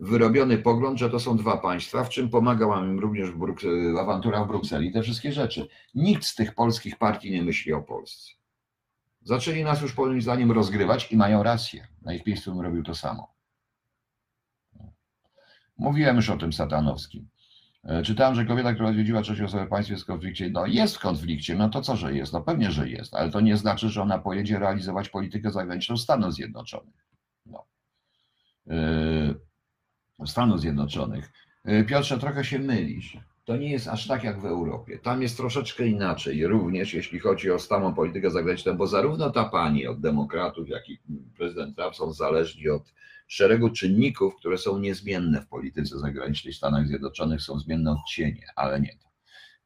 wyrobiony 0.00 0.58
pogląd, 0.58 0.98
że 0.98 1.10
to 1.10 1.20
są 1.20 1.36
dwa 1.36 1.56
państwa, 1.56 2.04
w 2.04 2.08
czym 2.08 2.28
pomagała 2.30 2.84
im 2.84 2.98
również 2.98 3.30
Bruk- 3.30 3.98
awantura 4.00 4.44
w 4.44 4.48
Brukseli, 4.48 4.92
te 4.92 5.02
wszystkie 5.02 5.32
rzeczy. 5.32 5.68
Nikt 5.94 6.24
z 6.24 6.34
tych 6.34 6.54
polskich 6.54 6.98
partii 6.98 7.30
nie 7.30 7.42
myśli 7.42 7.72
o 7.72 7.82
Polsce. 7.82 8.32
Zaczęli 9.22 9.64
nas 9.64 9.82
już 9.82 9.96
moim 9.96 10.22
zdaniem 10.22 10.52
rozgrywać 10.52 11.12
i 11.12 11.16
mają 11.16 11.42
rację. 11.42 11.88
Na 12.02 12.14
ich 12.14 12.26
miejscu 12.26 12.52
bym 12.52 12.60
robił 12.60 12.82
to 12.82 12.94
samo. 12.94 13.34
Mówiłem 15.78 16.16
już 16.16 16.30
o 16.30 16.36
tym 16.36 16.52
satanowskim. 16.52 17.28
E, 17.84 18.02
Czytałem, 18.02 18.34
że 18.34 18.44
kobieta, 18.44 18.74
która 18.74 18.88
odwiedziła 18.88 19.22
trzecią 19.22 19.44
osobę 19.44 19.66
w 19.66 19.68
państwie 19.68 19.94
jest 19.94 20.04
w 20.04 20.06
konflikcie. 20.06 20.50
No 20.50 20.66
jest 20.66 20.96
w 20.96 21.00
konflikcie, 21.00 21.54
no 21.54 21.68
to 21.68 21.82
co, 21.82 21.96
że 21.96 22.14
jest? 22.14 22.32
No 22.32 22.40
pewnie, 22.40 22.70
że 22.70 22.88
jest, 22.88 23.14
ale 23.14 23.30
to 23.30 23.40
nie 23.40 23.56
znaczy, 23.56 23.88
że 23.88 24.02
ona 24.02 24.18
pojedzie 24.18 24.58
realizować 24.58 25.08
politykę 25.08 25.50
zagraniczną 25.50 25.96
Stanów 25.96 26.34
Zjednoczonych. 26.34 27.06
No. 27.46 27.64
Yy, 28.66 29.40
Stanów 30.26 30.60
Zjednoczonych. 30.60 31.32
Yy, 31.64 31.84
Piotrze, 31.84 32.18
trochę 32.18 32.44
się 32.44 32.58
mylisz. 32.58 33.18
To 33.44 33.56
nie 33.56 33.70
jest 33.70 33.88
aż 33.88 34.06
tak 34.06 34.24
jak 34.24 34.40
w 34.40 34.46
Europie. 34.46 34.98
Tam 34.98 35.22
jest 35.22 35.36
troszeczkę 35.36 35.86
inaczej, 35.86 36.46
również 36.46 36.94
jeśli 36.94 37.18
chodzi 37.18 37.50
o 37.50 37.58
stałą 37.58 37.94
politykę 37.94 38.30
zagraniczną, 38.30 38.76
bo 38.76 38.86
zarówno 38.86 39.30
ta 39.30 39.44
pani 39.44 39.86
od 39.86 40.00
demokratów, 40.00 40.68
jak 40.68 40.88
i 40.88 40.98
prezydent 41.36 41.76
Trump 41.76 41.96
są 41.96 42.12
zależni 42.12 42.68
od 42.68 42.92
szeregu 43.26 43.70
czynników, 43.70 44.36
które 44.36 44.58
są 44.58 44.78
niezmienne 44.78 45.40
w 45.40 45.48
polityce 45.48 45.98
zagranicznej 45.98 46.54
Stanów 46.54 46.86
Zjednoczonych, 46.86 47.42
są 47.42 47.58
zmienne 47.58 47.92
odcienie, 47.92 48.46
ale 48.56 48.80
nie. 48.80 48.98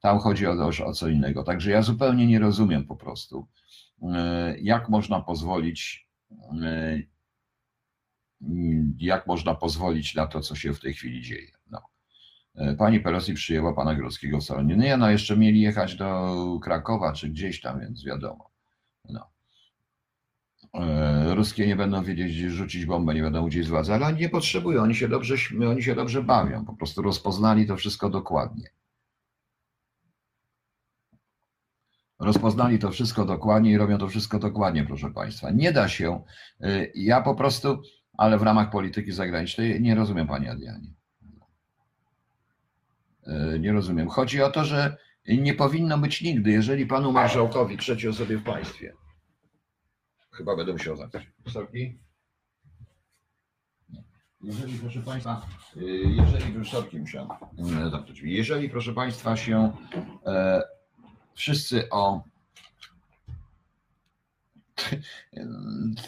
Tam 0.01 0.19
chodzi 0.19 0.47
o, 0.47 0.71
o 0.87 0.93
co 0.93 1.09
innego. 1.09 1.45
Także 1.45 1.71
ja 1.71 1.83
zupełnie 1.83 2.27
nie 2.27 2.39
rozumiem 2.39 2.87
po 2.87 2.97
prostu, 2.97 3.47
yy, 4.03 4.09
jak 4.61 4.89
można 4.89 5.21
pozwolić, 5.21 6.09
yy, 6.31 7.12
jak 8.99 9.27
można 9.27 9.55
pozwolić 9.55 10.15
na 10.15 10.27
to, 10.27 10.41
co 10.41 10.55
się 10.55 10.75
w 10.75 10.81
tej 10.81 10.95
chwili 10.95 11.23
dzieje. 11.23 11.53
No. 11.71 11.81
Yy, 12.55 12.77
Pani 12.77 13.01
Pelosi 13.01 13.35
przyjęła 13.35 13.75
pana 13.75 13.95
Grodzkiego 13.95 14.39
w 14.39 14.45
salonie. 14.45 14.77
No, 14.77 14.97
no 14.97 15.11
jeszcze 15.11 15.37
mieli 15.37 15.61
jechać 15.61 15.97
do 15.97 16.35
Krakowa 16.63 17.13
czy 17.13 17.29
gdzieś 17.29 17.61
tam, 17.61 17.81
więc 17.81 18.05
wiadomo. 18.05 18.51
No. 19.09 19.33
E, 20.75 21.35
Ruskie 21.35 21.67
nie 21.67 21.77
będą 21.77 22.05
wiedzieć, 22.05 22.33
gdzie 22.33 22.51
rzucić 22.51 22.87
bombę, 22.87 23.15
nie 23.15 23.23
będą 23.23 23.47
gdzieś 23.47 23.69
władzy, 23.69 23.95
ale 23.95 24.07
oni 24.07 24.21
nie 24.21 24.29
potrzebują, 24.29 24.83
oni 24.83 24.95
się 24.95 25.09
dobrze, 25.09 25.35
oni 25.71 25.83
się 25.83 25.95
dobrze 25.95 26.23
bawią, 26.23 26.65
po 26.65 26.77
prostu 26.77 27.03
rozpoznali 27.03 27.67
to 27.67 27.77
wszystko 27.77 28.11
dokładnie. 28.11 28.71
Rozpoznali 32.19 32.79
to 32.79 32.91
wszystko 32.91 33.25
dokładnie 33.25 33.71
i 33.71 33.77
robią 33.77 33.99
to 33.99 34.09
wszystko 34.09 34.39
dokładnie, 34.39 34.85
proszę 34.85 35.11
Państwa. 35.11 35.51
Nie 35.51 35.73
da 35.73 35.89
się, 35.89 36.23
y, 36.65 36.93
ja 36.95 37.21
po 37.21 37.35
prostu, 37.35 37.83
ale 38.23 38.39
w 38.39 38.43
ramach 38.43 38.71
polityki 38.71 39.13
zagranicznej 39.13 39.81
nie 39.81 39.95
rozumiem 39.95 40.27
Pani 40.27 40.49
Adrianie. 40.49 40.89
Y, 43.55 43.59
Nie 43.59 43.73
rozumiem. 43.73 44.09
Chodzi 44.09 44.43
o 44.43 44.51
to, 44.51 44.65
że 44.65 44.97
nie 45.29 45.55
powinno 45.55 45.99
być 45.99 46.23
nigdy, 46.23 46.51
jeżeli 46.51 46.87
Panu 46.87 47.13
Marszałkowi, 47.13 47.77
trzeciej 47.77 48.11
osobie 48.11 48.37
w 48.37 48.43
państwie, 48.43 48.93
Chyba 50.31 50.57
będę 50.57 50.73
musiał 50.73 50.97
zamknąć. 50.97 51.27
Wysoki? 51.45 51.99
Jeżeli, 54.43 54.79
proszę 54.79 55.03
Państwa, 55.03 55.47
y, 55.77 55.81
jeżeli 56.07 56.53
wysoki 56.53 56.99
musiałem 57.01 57.29
zamknąć. 57.91 58.21
Jeżeli, 58.23 58.71
proszę 58.71 58.93
Państwa, 58.93 59.37
się 59.37 59.73
e, 60.27 60.63
wszyscy 61.35 61.91
o. 61.91 62.23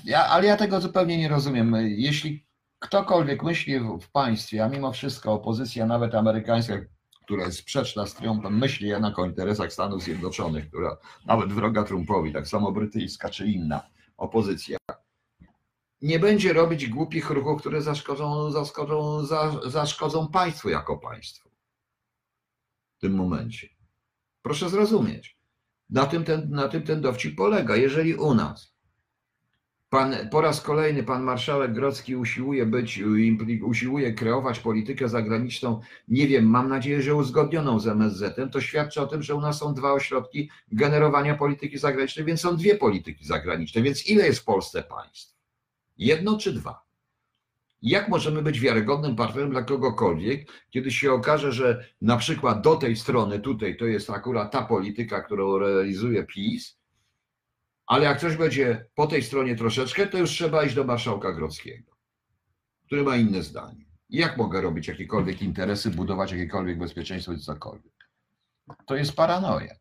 Ja, 0.04 0.26
ale 0.26 0.46
ja 0.46 0.56
tego 0.56 0.80
zupełnie 0.80 1.18
nie 1.18 1.28
rozumiem. 1.28 1.76
Jeśli 1.86 2.44
ktokolwiek 2.78 3.42
myśli 3.42 3.80
w, 3.80 4.10
państwie, 4.12 4.64
a 4.64 4.68
mimo 4.68 4.92
wszystko 4.92 5.32
opozycja, 5.32 5.86
nawet 5.86 6.14
amerykańska, 6.14 6.74
która 7.24 7.44
jest 7.44 7.58
sprzeczna 7.58 8.06
z 8.06 8.14
Trumpem, 8.14 8.58
myśli 8.58 8.88
jednak 8.88 9.18
o 9.18 9.26
interesach 9.26 9.72
Stanów 9.72 10.02
Zjednoczonych, 10.02 10.68
która 10.68 10.96
nawet 11.26 11.52
wroga 11.52 11.82
Trumpowi, 11.84 12.32
tak 12.32 12.48
samo 12.48 12.72
brytyjska 12.72 13.30
czy 13.30 13.46
inna 13.46 13.82
opozycja, 14.16 14.78
nie 16.02 16.18
będzie 16.18 16.52
robić 16.52 16.86
głupich 16.86 17.30
ruchów, 17.30 17.60
które 17.60 17.82
zaszkodzą, 17.82 18.50
zaszkodzą, 18.50 19.24
za- 19.26 19.60
zaszkodzą 19.66 20.28
państwu 20.28 20.68
jako 20.68 20.98
państwu. 20.98 21.50
W 22.96 23.00
tym 23.00 23.14
momencie. 23.14 23.68
Proszę 24.42 24.70
zrozumieć. 24.70 25.38
Na 25.90 26.06
tym 26.06 26.24
ten, 26.24 26.50
na 26.50 26.68
tym 26.68 26.82
ten 26.82 27.00
dowcip 27.00 27.36
polega. 27.36 27.76
Jeżeli 27.76 28.14
u 28.14 28.34
nas 28.34 28.74
pan, 29.94 30.14
po 30.30 30.40
raz 30.40 30.60
kolejny 30.60 31.02
pan 31.02 31.22
marszałek 31.22 31.72
Grodzki 31.72 32.16
usiłuje 32.16 32.66
być, 32.66 33.02
usiłuje 33.62 34.12
kreować 34.12 34.58
politykę 34.58 35.08
zagraniczną, 35.08 35.80
nie 36.08 36.28
wiem, 36.28 36.46
mam 36.46 36.68
nadzieję, 36.68 37.02
że 37.02 37.14
uzgodnioną 37.14 37.80
z 37.80 37.86
MSZ-em, 37.86 38.50
to 38.50 38.60
świadczy 38.60 39.00
o 39.00 39.06
tym, 39.06 39.22
że 39.22 39.34
u 39.34 39.40
nas 39.40 39.58
są 39.58 39.74
dwa 39.74 39.92
ośrodki 39.92 40.50
generowania 40.72 41.34
polityki 41.34 41.78
zagranicznej, 41.78 42.24
więc 42.24 42.40
są 42.40 42.56
dwie 42.56 42.74
polityki 42.74 43.24
zagraniczne. 43.24 43.82
Więc 43.82 44.06
ile 44.06 44.26
jest 44.26 44.40
w 44.40 44.44
Polsce 44.44 44.82
państw? 44.82 45.34
Jedno 45.96 46.38
czy 46.38 46.52
dwa? 46.52 46.83
Jak 47.84 48.08
możemy 48.08 48.42
być 48.42 48.60
wiarygodnym 48.60 49.16
partnerem 49.16 49.50
dla 49.50 49.62
kogokolwiek, 49.62 50.48
kiedy 50.70 50.90
się 50.90 51.12
okaże, 51.12 51.52
że 51.52 51.88
na 52.00 52.16
przykład 52.16 52.60
do 52.60 52.76
tej 52.76 52.96
strony, 52.96 53.40
tutaj 53.40 53.76
to 53.76 53.84
jest 53.84 54.10
akurat 54.10 54.52
ta 54.52 54.62
polityka, 54.62 55.20
którą 55.20 55.58
realizuje 55.58 56.24
PiS, 56.24 56.78
ale 57.86 58.04
jak 58.04 58.20
coś 58.20 58.36
będzie 58.36 58.86
po 58.94 59.06
tej 59.06 59.22
stronie 59.22 59.56
troszeczkę, 59.56 60.06
to 60.06 60.18
już 60.18 60.30
trzeba 60.30 60.64
iść 60.64 60.74
do 60.74 60.84
marszałka 60.84 61.32
Grodzkiego, 61.32 61.92
który 62.86 63.02
ma 63.02 63.16
inne 63.16 63.42
zdanie. 63.42 63.84
Jak 64.10 64.36
mogę 64.36 64.60
robić 64.60 64.88
jakiekolwiek 64.88 65.42
interesy, 65.42 65.90
budować 65.90 66.32
jakiekolwiek 66.32 66.78
bezpieczeństwo 66.78 67.38
cokolwiek? 67.38 68.10
To 68.86 68.96
jest 68.96 69.12
paranoja. 69.12 69.74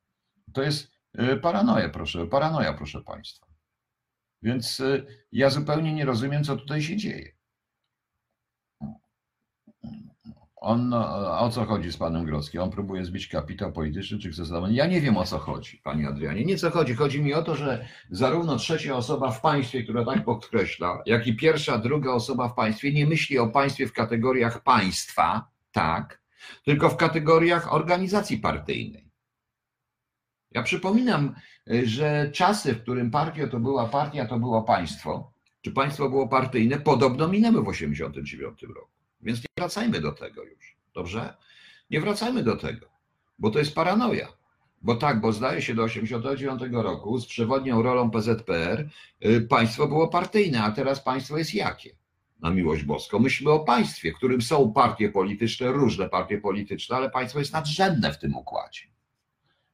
To 0.53 0.63
jest 0.63 0.91
y, 1.19 1.38
paranoja, 1.38 1.89
proszę, 1.89 2.27
paranoja, 2.27 2.74
proszę 2.74 3.01
Państwa. 3.01 3.48
Więc 4.41 4.79
y, 4.79 5.05
ja 5.31 5.50
zupełnie 5.50 5.93
nie 5.93 6.05
rozumiem, 6.05 6.43
co 6.43 6.55
tutaj 6.55 6.81
się 6.81 6.98
dzieje. 6.98 7.33
On, 10.63 10.89
no, 10.89 11.39
o 11.39 11.50
co 11.50 11.65
chodzi 11.65 11.91
z 11.91 11.98
panem 11.98 12.25
Grodzkim? 12.25 12.62
On 12.62 12.72
próbuje 12.72 13.05
zbić 13.05 13.27
kapitał 13.27 13.72
polityczny, 13.72 14.20
czy 14.20 14.32
chce 14.32 14.46
zadowolić? 14.46 14.77
Ja 14.77 14.88
nie 14.88 15.01
wiem, 15.01 15.17
o 15.17 15.25
co 15.25 15.39
chodzi, 15.39 15.77
pani 15.77 16.05
Adrianie. 16.05 16.46
Nie 16.46 16.58
co 16.58 16.72
chodzi. 16.72 16.96
Chodzi 16.96 17.22
mi 17.22 17.34
o 17.34 17.43
to, 17.43 17.55
że 17.55 17.88
zarówno 18.10 18.55
trzecia 18.55 18.96
osoba 18.96 19.32
w 19.32 19.41
państwie, 19.41 19.84
która 19.84 20.05
tak 20.05 20.25
podkreśla, 20.25 21.03
jak 21.05 21.27
i 21.27 21.36
pierwsza, 21.36 21.77
druga 21.77 22.12
osoba 22.12 22.50
w 22.50 22.55
państwie 22.55 22.93
nie 22.93 23.05
myśli 23.05 23.39
o 23.39 23.48
państwie 23.48 23.88
w 23.88 23.93
kategoriach 23.93 24.63
państwa, 24.63 25.48
tak, 25.72 26.22
tylko 26.65 26.89
w 26.89 26.98
kategoriach 26.98 27.74
organizacji 27.74 28.38
partyjnej. 28.38 29.10
Ja 30.51 30.63
przypominam, 30.63 31.36
że 31.84 32.32
czasy, 32.34 32.74
w 32.74 32.82
którym 32.82 33.12
partia 33.12 33.48
to 33.48 33.60
była 33.60 33.86
partia, 33.88 34.25
to 34.25 34.39
było 34.39 34.63
państwo, 34.63 35.34
czy 35.62 35.72
państwo 35.72 36.10
było 36.10 36.27
partyjne, 36.27 36.79
podobno 36.79 37.27
minęły 37.27 37.62
w 37.62 37.65
1989 37.65 38.75
roku. 38.75 38.92
Więc 39.24 39.39
nie 39.39 39.46
wracajmy 39.58 40.01
do 40.01 40.12
tego 40.12 40.44
już. 40.44 40.77
Dobrze? 40.94 41.34
Nie 41.89 42.01
wracajmy 42.01 42.44
do 42.44 42.56
tego, 42.56 42.88
bo 43.39 43.51
to 43.51 43.60
jest 43.60 43.75
paranoja. 43.75 44.27
Bo 44.82 44.96
tak, 44.96 45.22
bo 45.22 45.32
zdaje 45.32 45.62
się 45.62 45.75
do 45.75 45.88
1989 45.88 46.84
roku 46.84 47.20
z 47.20 47.25
przewodnią 47.25 47.82
rolą 47.82 48.12
PZPR 48.12 48.89
y, 49.25 49.42
państwo 49.42 49.88
było 49.88 50.08
partyjne, 50.08 50.63
a 50.63 50.72
teraz 50.72 51.00
państwo 51.03 51.38
jest 51.38 51.53
jakie? 51.53 51.96
Na 52.39 52.50
miłość 52.50 52.84
boską. 52.84 53.20
Myślmy 53.20 53.51
o 53.51 53.60
państwie, 53.60 54.12
w 54.12 54.15
którym 54.15 54.42
są 54.42 54.74
partie 54.74 55.10
polityczne, 55.10 55.72
różne 55.72 56.10
partie 56.10 56.38
polityczne, 56.38 56.96
ale 56.96 57.10
państwo 57.10 57.39
jest 57.39 57.53
nadrzędne 57.53 58.13
w 58.13 58.20
tym 58.20 58.36
układzie. 58.36 58.82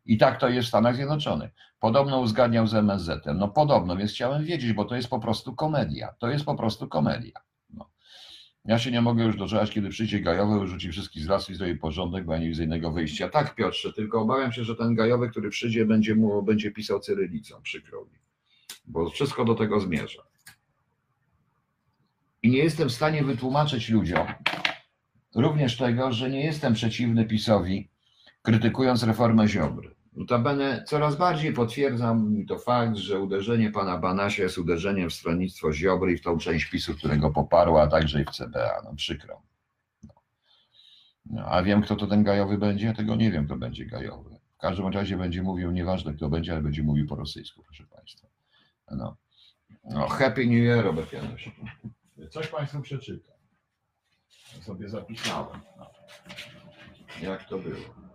I 0.05 0.17
tak 0.17 0.39
to 0.39 0.49
jest 0.49 0.65
w 0.65 0.69
Stanach 0.69 0.95
Zjednoczonych. 0.95 1.51
Podobno 1.79 2.19
uzgadniał 2.19 2.67
z 2.67 2.73
MSZ-em. 2.73 3.37
No 3.37 3.47
podobno, 3.47 3.97
więc 3.97 4.11
chciałem 4.11 4.45
wiedzieć, 4.45 4.73
bo 4.73 4.85
to 4.85 4.95
jest 4.95 5.09
po 5.09 5.19
prostu 5.19 5.55
komedia. 5.55 6.15
To 6.19 6.29
jest 6.29 6.45
po 6.45 6.55
prostu 6.55 6.87
komedia. 6.87 7.48
Ja 8.65 8.79
się 8.79 8.91
nie 8.91 9.01
mogę 9.01 9.23
już 9.23 9.37
doczekać, 9.37 9.71
kiedy 9.71 9.89
przyjdzie 9.89 10.19
Gajowy, 10.19 10.67
rzuci 10.67 10.91
wszystkich 10.91 11.23
z 11.23 11.27
lasu 11.27 11.51
i 11.51 11.55
zrobi 11.55 11.75
porządek, 11.75 12.25
bo 12.25 12.33
ja 12.33 12.39
nie 12.39 12.47
widzę 12.47 12.63
innego 12.63 12.91
wyjścia. 12.91 13.29
Tak, 13.29 13.55
Piotrze, 13.55 13.93
tylko 13.93 14.21
obawiam 14.21 14.51
się, 14.51 14.63
że 14.63 14.75
ten 14.75 14.95
Gajowy, 14.95 15.29
który 15.29 15.49
przyjdzie, 15.49 15.85
będzie 15.85 16.15
mu 16.15 16.43
będzie 16.43 16.71
pisał 16.71 16.99
cyrylicą, 16.99 17.61
przykro 17.61 18.05
mi. 18.05 18.19
Bo 18.85 19.09
wszystko 19.09 19.45
do 19.45 19.55
tego 19.55 19.79
zmierza. 19.79 20.23
I 22.43 22.49
nie 22.51 22.57
jestem 22.57 22.89
w 22.89 22.93
stanie 22.93 23.23
wytłumaczyć 23.23 23.89
ludziom 23.89 24.27
również 25.35 25.77
tego, 25.77 26.11
że 26.11 26.29
nie 26.29 26.43
jestem 26.43 26.73
przeciwny 26.73 27.25
PiSowi, 27.25 27.89
krytykując 28.41 29.03
reformę 29.03 29.47
Ziobry. 29.47 29.95
Notabene 30.13 30.83
coraz 30.87 31.15
bardziej 31.15 31.53
potwierdza 31.53 32.13
mi 32.13 32.45
to 32.45 32.59
fakt, 32.59 32.95
że 32.95 33.19
uderzenie 33.19 33.71
pana 33.71 33.97
Banasia 33.97 34.43
jest 34.43 34.57
uderzeniem 34.57 35.09
w 35.09 35.13
stronnictwo 35.13 35.73
Ziobry 35.73 36.11
i 36.11 36.17
w 36.17 36.21
tą 36.21 36.37
część 36.37 36.65
PiSu, 36.65 36.95
którego 36.95 37.31
poparła, 37.31 37.83
a 37.83 37.87
także 37.87 38.21
i 38.21 38.25
w 38.25 38.29
CBA. 38.29 38.81
No 38.83 38.95
przykro. 38.95 39.41
No. 40.03 40.13
No, 41.25 41.45
a 41.45 41.63
wiem, 41.63 41.81
kto 41.81 41.95
to 41.95 42.07
ten 42.07 42.23
gajowy 42.23 42.57
będzie? 42.57 42.93
Tego 42.93 43.15
nie 43.15 43.31
wiem, 43.31 43.45
kto 43.45 43.55
będzie 43.55 43.85
gajowy. 43.85 44.39
W 44.57 44.61
każdym 44.61 44.87
razie 44.87 45.17
będzie 45.17 45.43
mówił, 45.43 45.71
nieważne 45.71 46.13
kto 46.13 46.29
będzie, 46.29 46.51
ale 46.51 46.61
będzie 46.61 46.83
mówił 46.83 47.07
po 47.07 47.15
rosyjsku, 47.15 47.63
proszę 47.63 47.83
państwa. 47.95 48.27
No. 48.91 49.17
No, 49.83 50.07
happy 50.07 50.45
New 50.45 50.63
Year, 50.63 50.85
Robert 50.85 51.13
Janusz. 51.13 51.51
Coś 52.29 52.47
państwu 52.47 52.81
przeczytam. 52.81 53.35
Sobie 54.61 54.89
zapisałem. 54.89 55.59
Jak 57.21 57.49
to 57.49 57.57
było? 57.57 58.08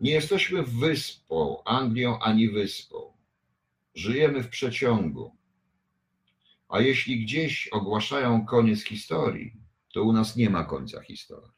Nie 0.00 0.12
jesteśmy 0.12 0.62
wyspą, 0.62 1.64
Anglią 1.64 2.18
ani 2.18 2.48
wyspą. 2.48 2.96
Żyjemy 3.94 4.42
w 4.42 4.48
przeciągu. 4.48 5.36
A 6.68 6.80
jeśli 6.80 7.24
gdzieś 7.24 7.68
ogłaszają 7.68 8.46
koniec 8.46 8.84
historii, 8.84 9.52
to 9.94 10.02
u 10.02 10.12
nas 10.12 10.36
nie 10.36 10.50
ma 10.50 10.64
końca 10.64 11.00
historii. 11.00 11.52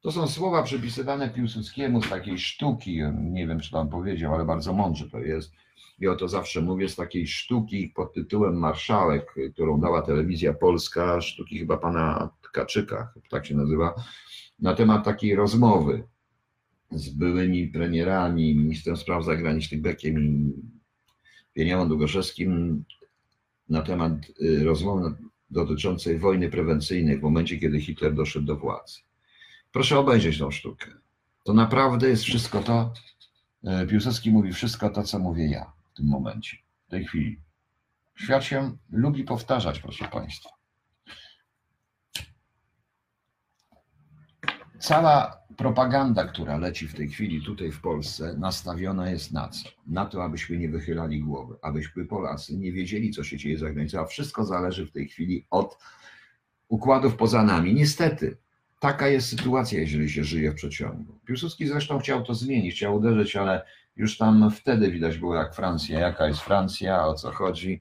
To 0.00 0.12
są 0.12 0.28
słowa 0.28 0.62
przypisywane 0.62 1.30
Piłsudskiemu 1.30 2.02
z 2.02 2.08
takiej 2.08 2.38
sztuki, 2.38 3.00
nie 3.14 3.46
wiem 3.46 3.60
czy 3.60 3.70
pan 3.70 3.88
powiedział, 3.88 4.34
ale 4.34 4.44
bardzo 4.44 4.72
mądrze 4.72 5.10
to 5.10 5.18
jest. 5.18 5.52
I 5.98 6.08
o 6.08 6.16
to 6.16 6.28
zawsze 6.28 6.60
mówię, 6.60 6.88
z 6.88 6.96
takiej 6.96 7.26
sztuki 7.26 7.92
pod 7.94 8.12
tytułem 8.12 8.58
Marszałek, 8.58 9.34
którą 9.52 9.80
dała 9.80 10.02
telewizja 10.02 10.54
polska, 10.54 11.20
sztuki 11.20 11.58
chyba 11.58 11.76
pana 11.76 12.30
Tkaczyka, 12.42 13.12
tak 13.30 13.46
się 13.46 13.54
nazywa, 13.54 13.94
na 14.58 14.74
temat 14.74 15.04
takiej 15.04 15.34
rozmowy 15.34 16.11
z 16.94 17.08
byłymi 17.08 17.68
premierami, 17.68 18.56
ministrem 18.56 18.96
spraw 18.96 19.24
zagranicznych 19.24 19.80
Beckiem 19.80 20.18
i 20.18 20.52
Pieniałą 21.52 21.88
Długoszewskim 21.88 22.84
na 23.68 23.82
temat 23.82 24.12
y, 24.42 24.64
rozmowy 24.64 25.14
dotyczącej 25.50 26.18
wojny 26.18 26.50
prewencyjnej 26.50 27.18
w 27.18 27.22
momencie, 27.22 27.58
kiedy 27.58 27.80
Hitler 27.80 28.14
doszedł 28.14 28.46
do 28.46 28.56
władzy. 28.56 29.00
Proszę 29.72 29.98
obejrzeć 29.98 30.38
tą 30.38 30.50
sztukę. 30.50 30.86
To 31.44 31.52
naprawdę 31.52 32.08
jest 32.08 32.22
wszystko 32.22 32.62
to, 32.62 32.92
y, 33.82 33.86
Piłsudski 33.86 34.30
mówi 34.30 34.52
wszystko 34.52 34.90
to, 34.90 35.02
co 35.02 35.18
mówię 35.18 35.46
ja 35.46 35.72
w 35.92 35.96
tym 35.96 36.06
momencie, 36.06 36.56
w 36.86 36.90
tej 36.90 37.04
chwili. 37.04 37.38
Świat 38.14 38.44
się 38.44 38.76
lubi 38.90 39.24
powtarzać, 39.24 39.78
proszę 39.78 40.08
Państwa. 40.12 40.61
Cała 44.82 45.42
propaganda, 45.56 46.24
która 46.24 46.56
leci 46.56 46.88
w 46.88 46.94
tej 46.94 47.08
chwili 47.08 47.44
tutaj 47.44 47.72
w 47.72 47.80
Polsce, 47.80 48.34
nastawiona 48.38 49.10
jest 49.10 49.32
na 49.32 49.48
co? 49.48 49.68
Na 49.86 50.06
to, 50.06 50.24
abyśmy 50.24 50.56
nie 50.56 50.68
wychylali 50.68 51.20
głowy, 51.20 51.56
abyśmy 51.62 52.04
Polacy 52.04 52.56
nie 52.56 52.72
wiedzieli, 52.72 53.10
co 53.10 53.24
się 53.24 53.36
dzieje 53.36 53.58
za 53.58 53.70
granicą, 53.70 54.00
a 54.00 54.04
wszystko 54.04 54.44
zależy 54.44 54.86
w 54.86 54.92
tej 54.92 55.08
chwili 55.08 55.46
od 55.50 55.78
układów 56.68 57.16
poza 57.16 57.42
nami. 57.42 57.74
Niestety, 57.74 58.36
taka 58.80 59.08
jest 59.08 59.28
sytuacja, 59.28 59.80
jeżeli 59.80 60.10
się 60.10 60.24
żyje 60.24 60.52
w 60.52 60.54
przeciągu. 60.54 61.18
Piłsudski 61.26 61.66
zresztą 61.66 61.98
chciał 61.98 62.24
to 62.24 62.34
zmienić, 62.34 62.74
chciał 62.74 62.96
uderzyć, 62.96 63.36
ale 63.36 63.66
już 63.96 64.18
tam 64.18 64.50
wtedy 64.50 64.90
widać 64.90 65.18
było, 65.18 65.34
jak 65.34 65.54
Francja, 65.54 66.00
jaka 66.00 66.28
jest 66.28 66.40
Francja, 66.40 67.06
o 67.06 67.14
co 67.14 67.32
chodzi. 67.32 67.80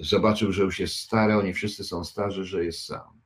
Zobaczył, 0.00 0.52
że 0.52 0.62
już 0.62 0.80
jest 0.80 0.96
stary, 0.96 1.36
oni 1.36 1.54
wszyscy 1.54 1.84
są 1.84 2.04
starzy, 2.04 2.44
że 2.44 2.64
jest 2.64 2.84
sam. 2.84 3.21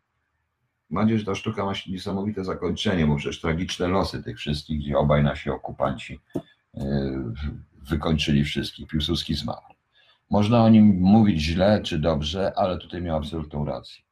Mam 0.91 1.05
nadzieję, 1.05 1.19
że 1.19 1.27
ta 1.27 1.35
sztuka 1.35 1.65
ma 1.65 1.73
niesamowite 1.89 2.45
zakończenie, 2.45 3.07
bo 3.07 3.17
przecież 3.17 3.41
tragiczne 3.41 3.89
losy 3.89 4.23
tych 4.23 4.39
wszystkich, 4.39 4.79
gdzie 4.79 4.99
obaj 4.99 5.23
nasi 5.23 5.51
okupanci 5.51 6.21
e, 6.75 6.81
wykończyli 7.91 8.45
wszystkich. 8.45 8.89
Piłsudski 8.89 9.35
zmarł. 9.35 9.75
Można 10.31 10.65
o 10.65 10.69
nim 10.69 11.01
mówić 11.01 11.41
źle 11.41 11.81
czy 11.83 11.99
dobrze, 11.99 12.53
ale 12.57 12.79
tutaj 12.79 13.03
miał 13.03 13.17
absolutną 13.17 13.65
rację. 13.65 14.06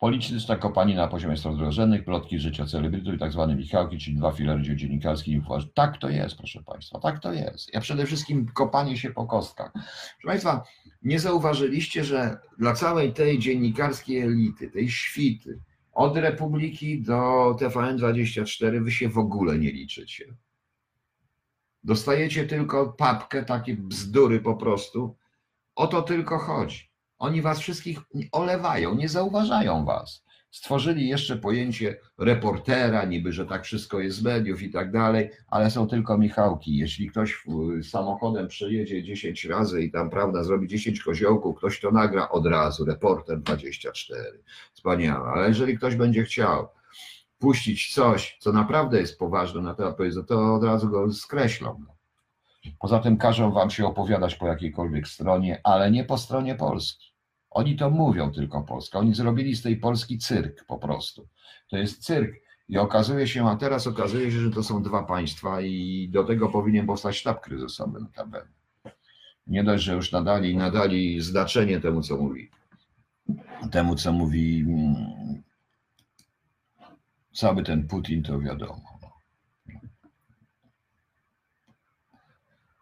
Polityczna 0.00 0.56
kopanina 0.56 1.02
na 1.02 1.08
poziomie 1.08 1.36
stron 1.36 1.56
drużynnych, 1.56 2.04
plotki 2.04 2.38
życia 2.38 2.66
celebrytów 2.66 3.14
i 3.14 3.18
tak 3.18 3.32
zwane 3.32 3.56
Michałki, 3.56 3.98
czyli 3.98 4.16
dwa 4.16 4.32
filery 4.32 4.76
dziennikarskich 4.76 5.34
i 5.34 5.42
Tak 5.74 5.98
to 5.98 6.08
jest, 6.08 6.36
proszę 6.36 6.62
Państwa, 6.62 7.00
tak 7.00 7.18
to 7.18 7.32
jest. 7.32 7.74
Ja 7.74 7.80
przede 7.80 8.06
wszystkim 8.06 8.46
kopanie 8.46 8.96
się 8.96 9.10
po 9.10 9.26
kostkach. 9.26 9.72
Proszę 9.72 10.26
Państwa, 10.26 10.64
nie 11.02 11.20
zauważyliście, 11.20 12.04
że 12.04 12.38
dla 12.58 12.74
całej 12.74 13.12
tej 13.12 13.38
dziennikarskiej 13.38 14.20
elity, 14.20 14.70
tej 14.70 14.90
świty, 14.90 15.60
od 15.92 16.16
Republiki 16.16 17.02
do 17.02 17.20
TVN24 17.60 18.84
wy 18.84 18.90
się 18.90 19.08
w 19.08 19.18
ogóle 19.18 19.58
nie 19.58 19.72
liczycie. 19.72 20.34
Dostajecie 21.84 22.46
tylko 22.46 22.92
papkę, 22.92 23.44
takie 23.44 23.76
bzdury 23.76 24.40
po 24.40 24.54
prostu. 24.54 25.16
O 25.74 25.86
to 25.86 26.02
tylko 26.02 26.38
chodzi. 26.38 26.89
Oni 27.20 27.42
was 27.42 27.60
wszystkich 27.60 27.98
olewają, 28.32 28.94
nie 28.94 29.08
zauważają 29.08 29.84
was. 29.84 30.24
Stworzyli 30.50 31.08
jeszcze 31.08 31.36
pojęcie 31.36 31.96
reportera, 32.18 33.04
niby, 33.04 33.32
że 33.32 33.46
tak 33.46 33.64
wszystko 33.64 34.00
jest 34.00 34.16
z 34.16 34.22
mediów 34.22 34.62
i 34.62 34.70
tak 34.70 34.92
dalej, 34.92 35.30
ale 35.48 35.70
są 35.70 35.88
tylko 35.88 36.18
Michałki. 36.18 36.76
Jeśli 36.76 37.10
ktoś 37.10 37.44
samochodem 37.82 38.48
przejedzie 38.48 39.02
10 39.02 39.44
razy 39.44 39.82
i 39.82 39.90
tam, 39.90 40.10
prawda, 40.10 40.44
zrobi 40.44 40.68
10 40.68 41.02
koziołków, 41.02 41.58
ktoś 41.58 41.80
to 41.80 41.90
nagra 41.90 42.28
od 42.28 42.46
razu, 42.46 42.84
reporter 42.84 43.40
24. 43.40 44.42
Wspaniałe. 44.72 45.28
Ale 45.28 45.48
jeżeli 45.48 45.78
ktoś 45.78 45.96
będzie 45.96 46.24
chciał 46.24 46.68
puścić 47.38 47.94
coś, 47.94 48.36
co 48.40 48.52
naprawdę 48.52 49.00
jest 49.00 49.18
poważne 49.18 49.60
na 49.62 49.74
temat 49.74 49.96
powiedzenia, 49.96 50.26
to 50.26 50.54
od 50.54 50.64
razu 50.64 50.88
go 50.88 51.12
skreślą. 51.12 51.84
Poza 52.78 52.98
tym 52.98 53.16
każą 53.16 53.52
wam 53.52 53.70
się 53.70 53.86
opowiadać 53.86 54.34
po 54.34 54.46
jakiejkolwiek 54.46 55.08
stronie, 55.08 55.60
ale 55.64 55.90
nie 55.90 56.04
po 56.04 56.18
stronie 56.18 56.54
Polski. 56.54 57.09
Oni 57.50 57.76
to 57.76 57.90
mówią 57.90 58.32
tylko 58.32 58.62
Polska. 58.62 58.98
Oni 58.98 59.14
zrobili 59.14 59.56
z 59.56 59.62
tej 59.62 59.76
Polski 59.76 60.18
cyrk 60.18 60.64
po 60.64 60.78
prostu. 60.78 61.28
To 61.68 61.76
jest 61.76 62.04
cyrk. 62.04 62.34
I 62.68 62.78
okazuje 62.78 63.26
się, 63.26 63.48
a 63.48 63.56
teraz 63.56 63.86
okazuje 63.86 64.30
się, 64.30 64.38
że 64.40 64.50
to 64.50 64.62
są 64.62 64.82
dwa 64.82 65.02
państwa 65.02 65.60
i 65.60 66.08
do 66.12 66.24
tego 66.24 66.48
powinien 66.48 66.86
powstać 66.86 67.16
sztab 67.16 67.40
kryzysowy 67.40 68.00
notabene. 68.00 68.48
Nie 69.46 69.64
dość, 69.64 69.84
że 69.84 69.94
już 69.94 70.12
nadali, 70.12 70.56
nadali 70.56 71.20
znaczenie 71.20 71.80
temu, 71.80 72.02
co 72.02 72.16
mówi. 72.16 72.50
Temu, 73.70 73.94
co 73.96 74.12
mówi 74.12 74.60
mm, 74.60 75.42
cały 77.32 77.62
ten 77.62 77.88
Putin, 77.88 78.22
to 78.22 78.40
wiadomo. 78.40 78.89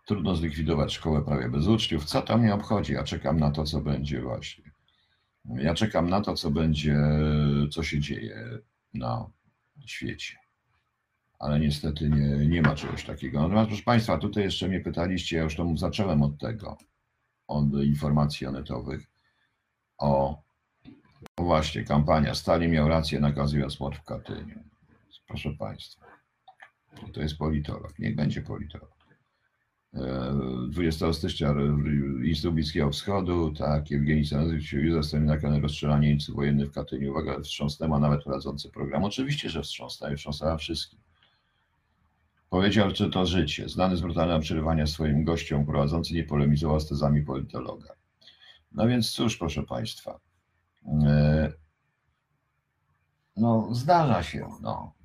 Trudno 0.09 0.37
zlikwidować 0.37 0.93
szkołę 0.93 1.23
prawie 1.23 1.49
bez 1.49 1.67
uczniów. 1.67 2.05
Co 2.05 2.23
to 2.23 2.39
mnie 2.39 2.55
obchodzi? 2.55 2.93
Ja 2.93 3.05
czekam 3.05 3.41
na 3.41 3.51
to, 3.51 3.65
co 3.65 3.81
będzie 3.81 4.21
właśnie. 4.21 4.65
Ja 5.45 5.75
czekam 5.75 6.11
na 6.11 6.21
to, 6.21 6.35
co 6.35 6.51
będzie, 6.51 6.97
co 7.71 7.83
się 7.83 8.01
dzieje 8.01 8.59
na 8.95 9.31
świecie. 9.87 10.37
Ale 11.39 11.61
niestety 11.61 12.11
nie, 12.11 12.47
nie 12.47 12.63
ma 12.63 12.75
czegoś 12.75 13.05
takiego. 13.05 13.43
Natomiast 13.43 13.69
proszę 13.69 13.83
Państwa, 13.83 14.19
tutaj 14.19 14.45
jeszcze 14.45 14.69
mnie 14.69 14.81
pytaliście, 14.81 15.37
ja 15.37 15.43
już 15.43 15.57
to 15.57 15.77
zacząłem 15.77 16.23
od 16.23 16.39
tego, 16.39 16.79
od 17.47 17.65
informacji 17.85 18.47
onetowych, 18.47 19.07
o, 19.99 20.43
właśnie, 21.39 21.85
kampania. 21.85 22.35
Stalin 22.35 22.71
miał 22.71 22.89
rację 22.89 23.21
nakazując 23.21 23.81
mord 23.81 23.99
w 23.99 24.05
Katyniu. 24.05 24.59
Proszę 25.27 25.51
Państwa, 25.51 26.07
to 27.13 27.21
jest 27.21 27.39
politolog. 27.39 27.99
Niech 27.99 28.17
będzie 28.17 28.43
politolog. 28.43 28.98
20 29.93 31.13
stycznia 31.13 31.55
Instytut 32.25 32.55
Bliskiego 32.55 32.91
Wschodu, 32.91 33.53
tak, 33.53 33.91
Jewgeni 33.91 34.23
Józef 34.73 35.07
Stalinaka 35.07 35.51
na 35.51 35.59
rozstrzelanie 35.59 36.09
jeńców 36.09 36.37
wojennych 36.37 36.69
w 36.69 36.73
Katyniu. 36.73 37.11
Uwaga, 37.11 37.41
wstrząsnęła 37.41 37.99
nawet 37.99 38.23
prowadzący 38.23 38.71
program. 38.71 39.05
Oczywiście, 39.05 39.51
że 39.51 39.63
wstrząsnęła 39.63 40.13
i 40.13 40.17
wstrząsnęła 40.17 40.57
wszystkim. 40.57 40.99
Powiedział, 42.51 42.95
że 42.95 43.11
to 43.11 43.27
życie, 43.27 43.69
znany 43.69 43.97
z 43.97 44.01
brutalnego 44.01 44.41
przerywania 44.41 44.87
swoim 44.87 45.25
gościom, 45.25 45.67
prowadzący 45.67 46.15
nie 46.15 46.25
polemizował 46.25 46.81
z 46.81 46.89
tezami 46.89 47.23
politologa. 47.23 47.95
No 48.73 48.89
więc 48.89 49.11
cóż, 49.11 49.37
proszę 49.37 49.63
Państwa, 49.63 50.21
e, 51.07 51.53
no 53.37 53.69
zdarza 53.75 54.23
się, 54.23 54.49
no. 54.63 54.98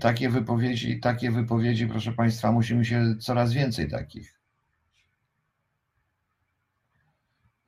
Takie 0.00 0.30
wypowiedzi, 0.30 1.00
takie 1.00 1.30
wypowiedzi, 1.30 1.86
proszę 1.86 2.12
Państwa, 2.12 2.52
musimy 2.52 2.84
się 2.84 3.16
coraz 3.20 3.52
więcej 3.52 3.90
takich. 3.90 4.40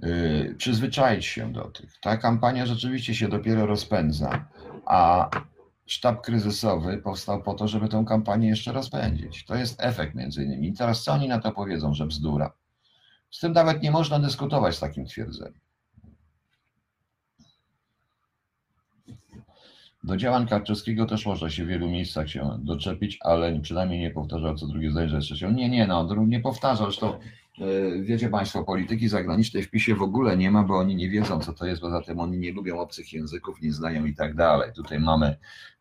Yy, 0.00 0.55
przyzwyczaić 0.59 1.27
się 1.27 1.53
do 1.53 1.64
tych. 1.64 2.00
Ta 2.00 2.16
kampania 2.16 2.66
rzeczywiście 2.66 3.14
się 3.14 3.29
dopiero 3.29 3.66
rozpędza, 3.66 4.48
a 4.87 5.31
sztab 5.87 6.22
kryzysowy 6.22 6.98
powstał 6.98 7.42
po 7.42 7.55
to, 7.55 7.68
żeby 7.68 7.88
tę 7.88 8.05
kampanię 8.09 8.48
jeszcze 8.48 8.72
rozpędzić. 8.72 9.44
To 9.44 9.55
jest 9.55 9.83
efekt 9.83 10.14
między 10.14 10.44
innymi. 10.44 10.68
I 10.68 10.72
teraz 10.72 11.03
co 11.03 11.12
oni 11.12 11.29
na 11.29 11.40
to 11.40 11.53
powiedzą, 11.53 11.94
że 11.94 12.07
bzdura? 12.07 12.53
Z 13.31 13.40
tym 13.40 13.53
nawet 13.53 13.83
nie 13.83 13.90
można 13.90 14.18
dyskutować 14.18 14.77
z 14.77 14.81
takim 14.81 15.07
twierdzeniem. 15.07 15.61
Do 20.05 20.17
działań 20.17 20.47
Karczewskiego 20.47 21.07
też 21.07 21.27
można 21.27 21.51
się 21.51 21.64
w 21.64 21.69
wielu 21.69 21.88
miejscach 21.88 22.31
się 22.31 22.59
doczepić, 22.59 23.19
ale 23.21 23.61
przynajmniej 23.61 24.01
nie 24.01 24.11
powtarzał 24.11 24.55
co 24.55 24.67
drugie 24.67 24.90
zdanie, 24.90 25.09
że 25.09 25.17
jeszcze 25.17 25.37
się. 25.37 25.53
Nie, 25.53 25.69
nie, 25.69 25.87
no, 25.87 26.25
nie 26.27 26.40
powtarzał. 26.40 26.87
Zresztą 26.87 27.12
e, 27.12 27.19
wiecie 28.03 28.29
Państwo, 28.29 28.64
polityki 28.64 29.09
zagranicznej 29.09 29.62
w 29.62 29.71
PiSie 29.71 29.95
w 29.95 30.03
ogóle 30.03 30.37
nie 30.37 30.51
ma, 30.51 30.62
bo 30.62 30.79
oni 30.79 30.97
nie 30.97 31.11
wiedzą, 31.11 31.40
co 31.40 31.53
to 31.53 31.67
jest. 31.67 31.81
Poza 31.81 32.03
tym 32.03 32.21
oni 32.21 32.38
nie 32.38 32.53
lubią 32.53 32.79
obcych 32.79 33.12
języków, 33.12 33.62
nie 33.62 33.73
znają 33.73 34.05
i 34.05 34.14
tak 34.14 34.35
dalej. 34.35 34.73
Tutaj 34.73 35.01
mamy 35.01 35.37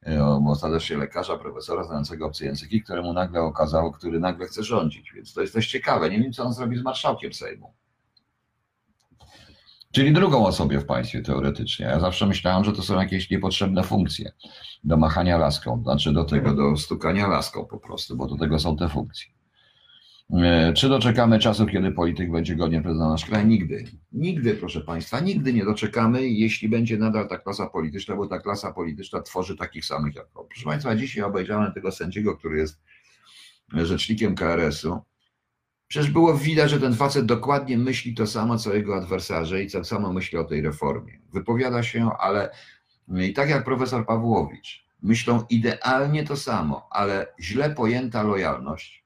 e, 0.08 0.26
ostatecznie 0.26 0.98
lekarza, 0.98 1.38
profesora 1.38 1.84
znającego 1.84 2.26
obce 2.26 2.46
języki, 2.46 2.82
któremu 2.82 3.14
nagle 3.14 3.42
okazało, 3.42 3.92
który 3.92 4.20
nagle 4.20 4.46
chce 4.46 4.64
rządzić. 4.64 5.14
Więc 5.16 5.34
to 5.34 5.42
jest 5.42 5.54
też 5.54 5.68
ciekawe. 5.68 6.10
Nie 6.10 6.20
wiem, 6.20 6.34
co 6.34 6.44
on 6.44 6.54
zrobi 6.54 6.78
z 6.78 6.84
marszałkiem 6.84 7.34
Sejmu. 7.34 7.74
Czyli 9.94 10.14
drugą 10.14 10.46
osobę 10.46 10.80
w 10.80 10.86
państwie 10.86 11.22
teoretycznie. 11.22 11.86
Ja 11.86 12.00
zawsze 12.00 12.28
myślałem, 12.28 12.64
że 12.64 12.72
to 12.74 12.82
są 12.82 13.00
jakieś 13.00 13.30
niepotrzebne 13.30 13.84
funkcje 13.84 14.32
do 14.84 14.98
machania 14.98 15.38
laską, 15.38 15.84
znaczy 15.84 16.14
do 16.14 16.24
tego, 16.24 16.54
do 16.54 16.78
stukania 16.78 17.28
laską 17.28 17.66
po 17.66 17.78
prostu, 17.78 18.16
bo 18.16 18.28
do 18.28 18.38
tego 18.38 18.60
są 18.60 18.78
te 18.78 18.90
funkcje. 18.90 19.32
E, 20.34 20.74
Czy 20.74 20.90
doczekamy 20.90 21.40
czasu, 21.40 21.66
kiedy 21.66 21.92
polityk 21.92 22.32
będzie 22.32 22.56
godnie 22.56 22.82
prezydentem 22.82 23.12
nasz 23.12 23.26
kraj? 23.26 23.48
Nigdy. 23.48 23.86
Nigdy, 24.12 24.54
proszę 24.56 24.82
Państwa, 24.82 25.20
nigdy 25.20 25.54
nie 25.54 25.66
doczekamy, 25.66 26.28
jeśli 26.28 26.70
będzie 26.70 26.98
nadal 26.98 27.28
ta 27.28 27.38
klasa 27.38 27.70
polityczna, 27.70 28.16
bo 28.16 28.28
ta 28.28 28.40
klasa 28.40 28.74
polityczna 28.74 29.22
tworzy 29.22 29.58
takich 29.58 29.86
samych 29.86 30.16
jak 30.16 30.28
on. 30.36 30.48
Proszę 30.48 30.66
Państwa, 30.66 30.96
dzisiaj 30.96 31.24
obejrzałem 31.24 31.74
tego 31.74 31.92
sędziego, 31.92 32.38
który 32.38 32.58
jest 32.58 32.82
rzecznikiem 33.74 34.36
KRS-u. 34.36 35.00
Przecież 35.94 36.12
było 36.12 36.34
widać, 36.38 36.72
że 36.72 36.80
ten 36.80 36.96
facet 36.96 37.26
dokładnie 37.26 37.78
myśli 37.78 38.14
to 38.14 38.28
samo, 38.28 38.58
co 38.58 38.74
jego 38.74 38.96
adwersarze 38.96 39.64
i 39.64 39.72
tak 39.72 39.86
samo 39.86 40.14
myśli 40.14 40.38
o 40.38 40.44
tej 40.44 40.62
reformie. 40.62 41.20
Wypowiada 41.34 41.84
się, 41.84 42.10
ale 42.20 42.50
i 43.08 43.34
tak 43.34 43.50
jak 43.50 43.64
profesor 43.64 44.06
Pawłowicz, 44.06 44.86
myślą 45.02 45.44
idealnie 45.50 46.24
to 46.24 46.38
samo, 46.38 46.88
ale 46.92 47.34
źle 47.40 47.70
pojęta 47.70 48.24
lojalność 48.24 49.06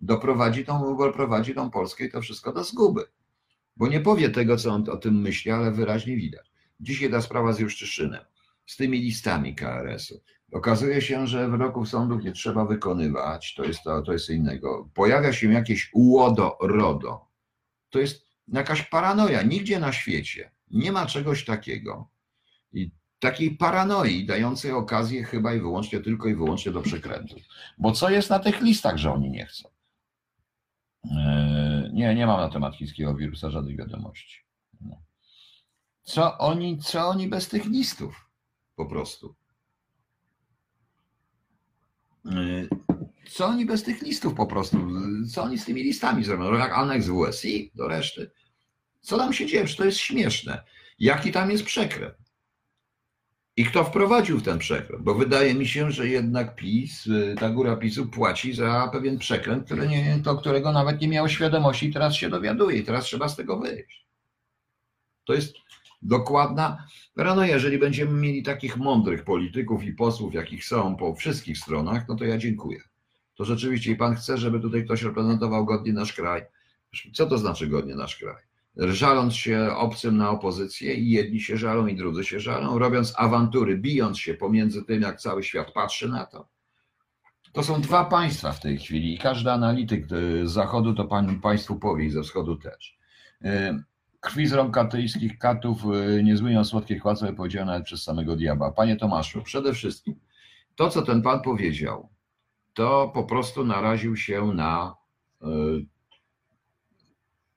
doprowadzi 0.00 0.64
tą, 0.64 0.96
doprowadzi 0.96 1.54
tą 1.54 1.70
Polskę 1.70 2.04
i 2.04 2.10
to 2.10 2.20
wszystko 2.20 2.52
do 2.52 2.64
zguby. 2.64 3.04
Bo 3.76 3.88
nie 3.88 4.00
powie 4.00 4.30
tego, 4.30 4.56
co 4.56 4.70
on 4.70 4.90
o 4.90 4.96
tym 4.96 5.20
myśli, 5.20 5.50
ale 5.50 5.72
wyraźnie 5.72 6.16
widać. 6.16 6.52
Dzisiaj 6.80 7.10
ta 7.10 7.22
sprawa 7.22 7.52
z 7.52 7.58
Juszczyszynem, 7.58 8.24
z 8.66 8.76
tymi 8.76 8.98
listami 8.98 9.54
KRS-u. 9.54 10.20
Okazuje 10.52 11.02
się, 11.02 11.26
że 11.26 11.48
wyroków 11.48 11.88
sądów 11.88 12.24
nie 12.24 12.32
trzeba 12.32 12.64
wykonywać, 12.64 13.54
to 13.54 13.64
jest, 13.64 13.82
to, 13.82 14.02
to 14.02 14.12
jest 14.12 14.30
innego. 14.30 14.88
Pojawia 14.94 15.32
się 15.32 15.52
jakieś 15.52 15.90
ułodo, 15.94 16.58
RODO. 16.60 17.28
To 17.90 17.98
jest 17.98 18.26
jakaś 18.48 18.82
paranoja. 18.82 19.42
Nigdzie 19.42 19.80
na 19.80 19.92
świecie 19.92 20.50
nie 20.70 20.92
ma 20.92 21.06
czegoś 21.06 21.44
takiego. 21.44 22.10
I 22.72 22.90
takiej 23.18 23.56
paranoi 23.56 24.26
dającej 24.26 24.72
okazję 24.72 25.24
chyba 25.24 25.54
i 25.54 25.60
wyłącznie, 25.60 26.00
tylko 26.00 26.28
i 26.28 26.34
wyłącznie 26.34 26.72
do 26.72 26.82
przekrętów. 26.82 27.38
Bo 27.78 27.92
co 27.92 28.10
jest 28.10 28.30
na 28.30 28.38
tych 28.38 28.60
listach, 28.60 28.96
że 28.96 29.12
oni 29.12 29.30
nie 29.30 29.46
chcą? 29.46 29.68
Eee, 31.10 31.92
Nie, 31.92 32.14
nie 32.14 32.26
mam 32.26 32.40
na 32.40 32.48
temat 32.48 32.76
chińskiego 32.76 33.14
wirusa 33.14 33.50
żadnych 33.50 33.76
wiadomości. 33.76 34.40
No. 34.80 35.02
Co 36.02 36.38
oni, 36.38 36.78
co 36.78 37.08
oni 37.08 37.28
bez 37.28 37.48
tych 37.48 37.64
listów? 37.64 38.30
Po 38.76 38.86
prostu. 38.86 39.34
Eee, 42.32 42.68
Co 43.30 43.46
oni 43.46 43.66
bez 43.66 43.82
tych 43.82 44.02
listów 44.02 44.34
po 44.34 44.46
prostu? 44.46 44.88
Co 45.28 45.42
oni 45.42 45.58
z 45.58 45.64
tymi 45.64 45.82
listami 45.82 46.24
zrobią? 46.24 46.54
Jak 46.54 46.72
aneks 46.72 47.06
WSI 47.06 47.70
do 47.74 47.88
reszty? 47.88 48.30
Co 49.00 49.18
tam 49.18 49.32
się 49.32 49.46
dzieje? 49.46 49.64
Przecież 49.64 49.76
to 49.76 49.84
jest 49.84 49.98
śmieszne. 49.98 50.62
Jaki 50.98 51.32
tam 51.32 51.50
jest 51.50 51.64
przekręt? 51.64 52.14
I 53.56 53.64
kto 53.64 53.84
wprowadził 53.84 54.38
w 54.38 54.42
ten 54.42 54.58
przekręt? 54.58 55.02
Bo 55.02 55.14
wydaje 55.14 55.54
mi 55.54 55.66
się, 55.66 55.90
że 55.90 56.08
jednak 56.08 56.56
PiS, 56.56 57.06
y, 57.06 57.34
ta 57.40 57.50
góra 57.50 57.76
PiSu 57.76 58.06
płaci 58.06 58.52
za 58.52 58.88
pewien 58.92 59.18
przekręt, 59.18 59.64
który 59.64 59.88
nie, 59.88 60.20
to, 60.24 60.36
którego 60.36 60.72
nawet 60.72 61.00
nie 61.00 61.08
miało 61.08 61.28
świadomości 61.28 61.86
i 61.86 61.92
teraz 61.92 62.14
się 62.14 62.30
dowiaduje 62.30 62.78
i 62.78 62.84
teraz 62.84 63.04
trzeba 63.04 63.28
z 63.28 63.36
tego 63.36 63.58
wyjść. 63.58 64.06
To 65.24 65.34
jest 65.34 65.54
dokładna 66.02 66.86
rano, 67.16 67.44
jeżeli 67.44 67.78
będziemy 67.78 68.12
mieli 68.20 68.42
takich 68.42 68.76
mądrych 68.76 69.24
polityków 69.24 69.84
i 69.84 69.92
posłów, 69.92 70.34
jakich 70.34 70.64
są 70.64 70.96
po 70.96 71.14
wszystkich 71.14 71.58
stronach, 71.58 72.08
no 72.08 72.16
to 72.16 72.24
ja 72.24 72.38
dziękuję. 72.38 72.80
To 73.34 73.44
rzeczywiście 73.44 73.92
i 73.92 73.96
pan 73.96 74.14
chce, 74.14 74.38
żeby 74.38 74.60
tutaj 74.60 74.84
ktoś 74.84 75.02
reprezentował 75.02 75.64
godnie 75.64 75.92
nasz 75.92 76.12
kraj. 76.12 76.42
Co 77.14 77.26
to 77.26 77.38
znaczy 77.38 77.66
godnie 77.66 77.94
nasz 77.94 78.16
kraj? 78.16 78.46
żaląc 78.76 79.34
się 79.34 79.70
obcym 79.76 80.16
na 80.16 80.30
opozycję 80.30 80.94
i 80.94 81.10
jedni 81.10 81.40
się 81.40 81.56
żalą 81.56 81.86
i 81.86 81.96
drudzy 81.96 82.24
się 82.24 82.40
żalą, 82.40 82.78
robiąc 82.78 83.14
awantury, 83.16 83.78
bijąc 83.78 84.18
się 84.18 84.34
pomiędzy 84.34 84.84
tym, 84.84 85.02
jak 85.02 85.20
cały 85.20 85.42
świat 85.42 85.72
patrzy 85.72 86.08
na 86.08 86.26
to. 86.26 86.48
To 87.52 87.62
są 87.62 87.80
dwa 87.80 88.04
państwa 88.04 88.52
w 88.52 88.60
tej 88.60 88.78
chwili 88.78 89.14
i 89.14 89.18
każdy 89.18 89.52
analityk 89.52 90.06
z 90.08 90.50
zachodu 90.50 90.94
to 90.94 91.04
pan, 91.04 91.40
państwu 91.40 91.76
powie 91.76 92.04
i 92.04 92.10
ze 92.10 92.22
wschodu 92.22 92.56
też. 92.56 92.98
Y, 94.26 94.30
Krwi 94.30 94.46
z 94.46 94.52
rąk 94.52 94.74
katyjskich 94.74 95.38
katów 95.38 95.82
y, 96.18 96.22
nie 96.22 96.36
zmyją 96.36 96.64
słodkie 96.64 96.98
chłace, 96.98 97.32
powiedziane 97.32 97.82
przez 97.82 98.02
samego 98.02 98.36
diabła. 98.36 98.72
Panie 98.72 98.96
Tomaszu, 98.96 99.42
przede 99.42 99.74
wszystkim 99.74 100.14
to, 100.76 100.90
co 100.90 101.02
ten 101.02 101.22
pan 101.22 101.42
powiedział, 101.42 102.08
to 102.74 103.10
po 103.14 103.24
prostu 103.24 103.64
naraził 103.64 104.16
się 104.16 104.46
na 104.46 104.94
y, 105.42 105.46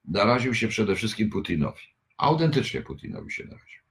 naraził 0.06 0.54
się 0.54 0.68
przede 0.68 0.96
wszystkim 0.96 1.30
Putinowi. 1.30 1.84
Autentycznie 2.18 2.82
Putinowi 2.82 3.32
się 3.32 3.44
naraził. 3.44 3.82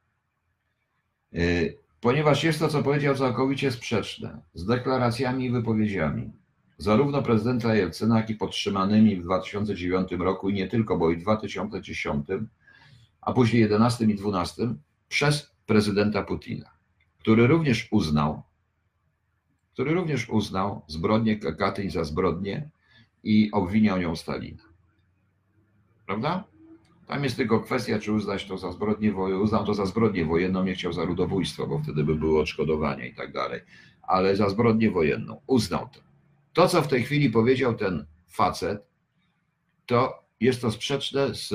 Yy, 1.33 1.79
Ponieważ 2.01 2.45
jest 2.45 2.59
to, 2.59 2.69
co 2.69 2.83
powiedział, 2.83 3.15
całkowicie 3.15 3.71
sprzeczne 3.71 4.43
z 4.55 4.67
deklaracjami 4.67 5.45
i 5.45 5.51
wypowiedziami 5.51 6.33
zarówno 6.79 7.23
prezydenta 7.23 7.75
Jelcyna, 7.75 8.17
jak 8.17 8.31
i 8.31 8.35
podtrzymanymi 8.35 9.17
w 9.17 9.23
2009 9.23 10.13
roku 10.13 10.49
i 10.49 10.55
nie 10.55 10.69
tylko, 10.69 10.99
bo 10.99 11.11
i 11.11 11.17
w 11.17 11.23
2010, 11.23 12.27
a 13.29 13.33
później 13.33 13.63
11 13.63 14.05
i 14.05 14.15
12 14.15 14.75
przez 15.09 15.51
prezydenta 15.67 16.23
Putina, 16.23 16.71
który 17.19 17.47
również 17.47 17.89
uznał, 17.91 18.43
który 19.73 19.95
również 19.95 20.29
uznał 20.29 20.83
zbrodnię 20.87 21.37
Katyń 21.39 21.91
za 21.91 22.05
zbrodnię 22.05 22.71
i 23.23 23.51
obwiniał 23.53 23.99
nią 23.99 24.17
Stalina. 24.17 24.63
Prawda? 26.07 26.45
Tam 27.07 27.25
jest 27.25 27.37
tylko 27.37 27.61
kwestia, 27.61 27.99
czy 27.99 28.13
uznać 28.13 28.45
to 28.45 28.59
za 28.59 28.73
zbrodnię 28.73 29.13
wojenną. 29.13 29.65
To 29.65 29.75
za 29.75 29.87
zbrodnię 29.87 30.25
wojenną, 30.25 30.65
nie 30.65 30.75
chciał 30.75 30.93
za 30.93 31.05
ludobójstwo, 31.05 31.67
bo 31.67 31.79
wtedy 31.79 32.05
by 32.05 32.15
było 32.15 32.41
odszkodowanie 32.41 33.09
i 33.09 33.15
tak 33.15 33.33
dalej. 33.33 33.61
Ale 34.03 34.37
za 34.37 34.49
zbrodnię 34.49 34.91
wojenną 34.91 35.41
uznał 35.47 35.89
to. 35.93 36.01
To, 36.53 36.69
co 36.69 36.83
w 36.83 36.89
tej 36.89 37.03
chwili 37.03 37.31
powiedział 37.31 37.75
ten 37.75 38.07
facet, 38.27 38.87
to 39.87 40.25
jest 40.41 40.61
to 40.61 40.71
sprzeczne 40.71 41.35
z, 41.35 41.53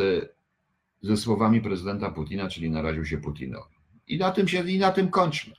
ze 1.04 1.18
słowami 1.18 1.62
prezydenta 1.62 2.12
Putina, 2.12 2.50
czyli 2.50 2.70
naraził 2.70 3.06
się 3.06 3.18
Putinowi. 3.18 3.76
I 4.08 4.18
na 4.18 4.32
tym 4.32 4.48
się 4.48 4.70
i 4.70 4.80
na 4.80 4.92
tym 4.92 5.10
kończmy. 5.10 5.54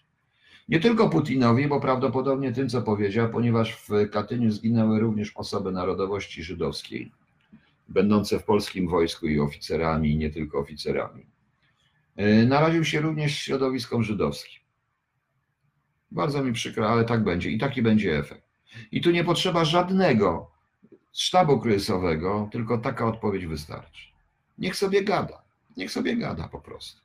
Nie 0.69 0.81
tylko 0.81 1.11
Putinowi, 1.11 1.69
bo 1.69 1.81
prawdopodobnie 1.81 2.53
tym, 2.53 2.69
co 2.69 2.83
powiedział, 2.83 3.31
ponieważ 3.31 3.77
w 3.77 4.11
Katyniu 4.11 4.51
zginęły 4.51 5.01
również 5.01 5.33
osoby 5.35 5.73
narodowości 5.73 6.43
żydowskiej 6.43 7.13
będące 7.89 8.39
w 8.39 8.45
polskim 8.45 8.89
wojsku 8.89 9.27
i 9.27 9.41
oficerami, 9.41 10.11
i 10.11 10.17
nie 10.17 10.31
tylko 10.31 10.59
oficerami. 10.59 11.27
Yy, 12.17 12.47
Naraził 12.47 12.85
się 12.85 13.01
również 13.01 13.39
środowiskom 13.39 14.03
żydowskim. 14.03 14.63
Bardzo 16.11 16.45
mi 16.45 16.53
przykro, 16.53 16.91
ale 16.91 17.05
tak 17.05 17.25
będzie 17.25 17.51
i 17.51 17.59
taki 17.59 17.83
będzie 17.83 18.19
efekt. 18.19 18.45
I 18.93 19.01
tu 19.01 19.11
nie 19.11 19.25
potrzeba 19.25 19.65
żadnego 19.65 20.51
sztabu 21.13 21.61
kryzysowego, 21.61 22.49
tylko 22.53 22.79
taka 22.79 23.07
odpowiedź 23.07 23.47
wystarczy. 23.47 24.14
Niech 24.59 24.77
sobie 24.77 25.05
gada, 25.05 25.43
niech 25.77 25.91
sobie 25.91 26.17
gada 26.17 26.49
po 26.49 26.61
prostu. 26.61 27.01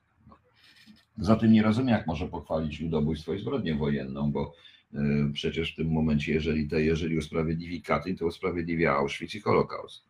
Zatem 1.17 1.51
nie 1.51 1.63
rozumiem, 1.63 1.97
jak 1.97 2.07
może 2.07 2.27
pochwalić 2.27 2.79
ludobójstwo 2.79 3.33
i 3.33 3.39
zbrodnię 3.39 3.75
wojenną, 3.75 4.31
bo 4.31 4.53
yy, 4.93 5.31
przecież 5.33 5.73
w 5.73 5.75
tym 5.75 5.91
momencie, 5.91 6.33
jeżeli, 6.33 6.67
te, 6.67 6.81
jeżeli 6.81 7.17
usprawiedliwi 7.17 7.81
Katyn, 7.81 8.17
to 8.17 8.25
usprawiedliwia 8.25 8.93
Auschwitz 8.93 9.35
i 9.35 9.41
Holokaust 9.41 10.03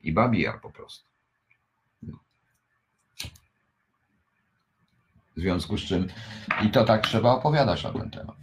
i 0.00 0.12
Babi 0.12 0.40
Jar 0.40 0.60
po 0.60 0.70
prostu. 0.70 1.08
W 5.36 5.40
związku 5.40 5.78
z 5.78 5.80
czym 5.80 6.06
i 6.66 6.70
to 6.70 6.84
tak 6.84 7.06
trzeba 7.06 7.30
opowiadać 7.32 7.84
na 7.84 7.92
ten 7.92 8.10
temat. 8.10 8.36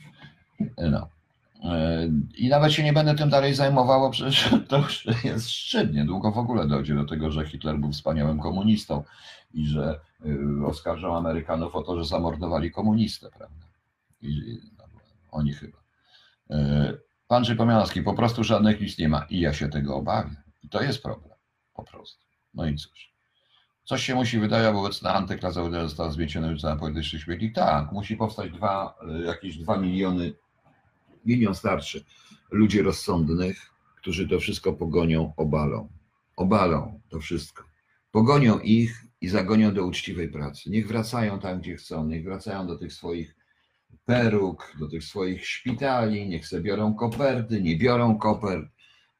No. 0.78 1.15
Yy, 1.64 2.12
I 2.38 2.50
nawet 2.50 2.74
się 2.74 2.84
nie 2.84 2.94
będę 2.94 3.16
tym 3.16 3.30
dalej 3.30 3.54
zajmował, 3.54 4.00
bo 4.00 4.10
przecież 4.10 4.50
to 4.70 4.78
już 4.78 5.08
jest 5.24 5.50
szczyt. 5.50 5.94
Niedługo 5.94 6.32
w 6.32 6.38
ogóle 6.38 6.68
dojdzie 6.68 6.96
do 6.96 7.06
tego, 7.06 7.32
że 7.32 7.46
Hitler 7.46 7.78
był 7.78 7.92
wspaniałym 7.92 8.40
komunistą 8.40 9.04
i 9.54 9.66
że 9.68 10.00
y, 10.26 10.66
oskarżą 10.66 11.18
Amerykanów 11.18 11.76
o 11.76 11.84
to, 11.84 11.98
że 11.98 12.06
zamordowali 12.06 12.72
komunistę, 12.72 13.30
prawda? 13.38 13.66
I, 14.22 14.60
no, 14.78 14.84
oni 15.32 15.54
chyba. 15.54 15.78
Y, 16.52 17.06
Pan 17.28 17.46
Żykomianowski, 17.46 18.02
po 18.02 18.14
prostu 18.14 18.44
żadnych 18.44 18.80
list 18.80 19.00
nie 19.00 19.10
ma 19.10 19.26
i 19.30 19.40
ja 19.40 19.54
się 19.54 19.70
tego 19.70 19.96
obawiam. 19.96 20.36
I 20.64 20.70
to 20.70 20.82
jest 20.82 21.04
problem, 21.04 21.38
po 21.74 21.84
prostu. 21.84 22.26
No 22.54 22.66
i 22.66 22.76
cóż. 22.76 23.16
Coś 23.84 24.04
się 24.04 24.16
musi 24.16 24.40
wydaje, 24.40 24.74
bo 24.74 24.80
obecna 24.80 25.14
antyklasa 25.14 25.70
została 25.70 26.10
zmieciona 26.10 26.48
już 26.48 26.64
na 26.64 26.76
polityczny 26.76 27.20
śmietnik. 27.20 27.56
Tak, 27.56 27.92
musi 27.92 28.18
powstać 28.18 28.52
dwa, 28.52 28.98
jakieś 29.26 29.58
dwa 29.58 29.78
miliony, 29.78 30.34
milion 31.26 31.56
starszy 31.56 32.04
ludzi 32.52 32.82
rozsądnych, 32.82 33.72
którzy 33.98 34.28
to 34.28 34.40
wszystko 34.40 34.74
pogonią, 34.74 35.34
obalą. 35.38 35.90
Obalą 36.36 37.02
to 37.10 37.20
wszystko. 37.20 37.64
Pogonią 38.12 38.60
ich 38.60 39.04
i 39.22 39.28
zagonią 39.28 39.74
do 39.74 39.86
uczciwej 39.86 40.30
pracy. 40.30 40.70
Niech 40.70 40.88
wracają 40.88 41.40
tam, 41.40 41.62
gdzie 41.62 41.76
chcą, 41.76 42.08
niech 42.08 42.24
wracają 42.24 42.68
do 42.68 42.78
tych 42.78 42.94
swoich 42.94 43.36
peruk, 44.06 44.74
do 44.80 44.88
tych 44.88 45.04
swoich 45.04 45.48
szpitali, 45.48 46.28
niech 46.28 46.48
sobie 46.48 46.64
biorą 46.64 46.94
koperty, 46.94 47.62
nie 47.62 47.78
biorą 47.78 48.18
kopert, 48.18 48.66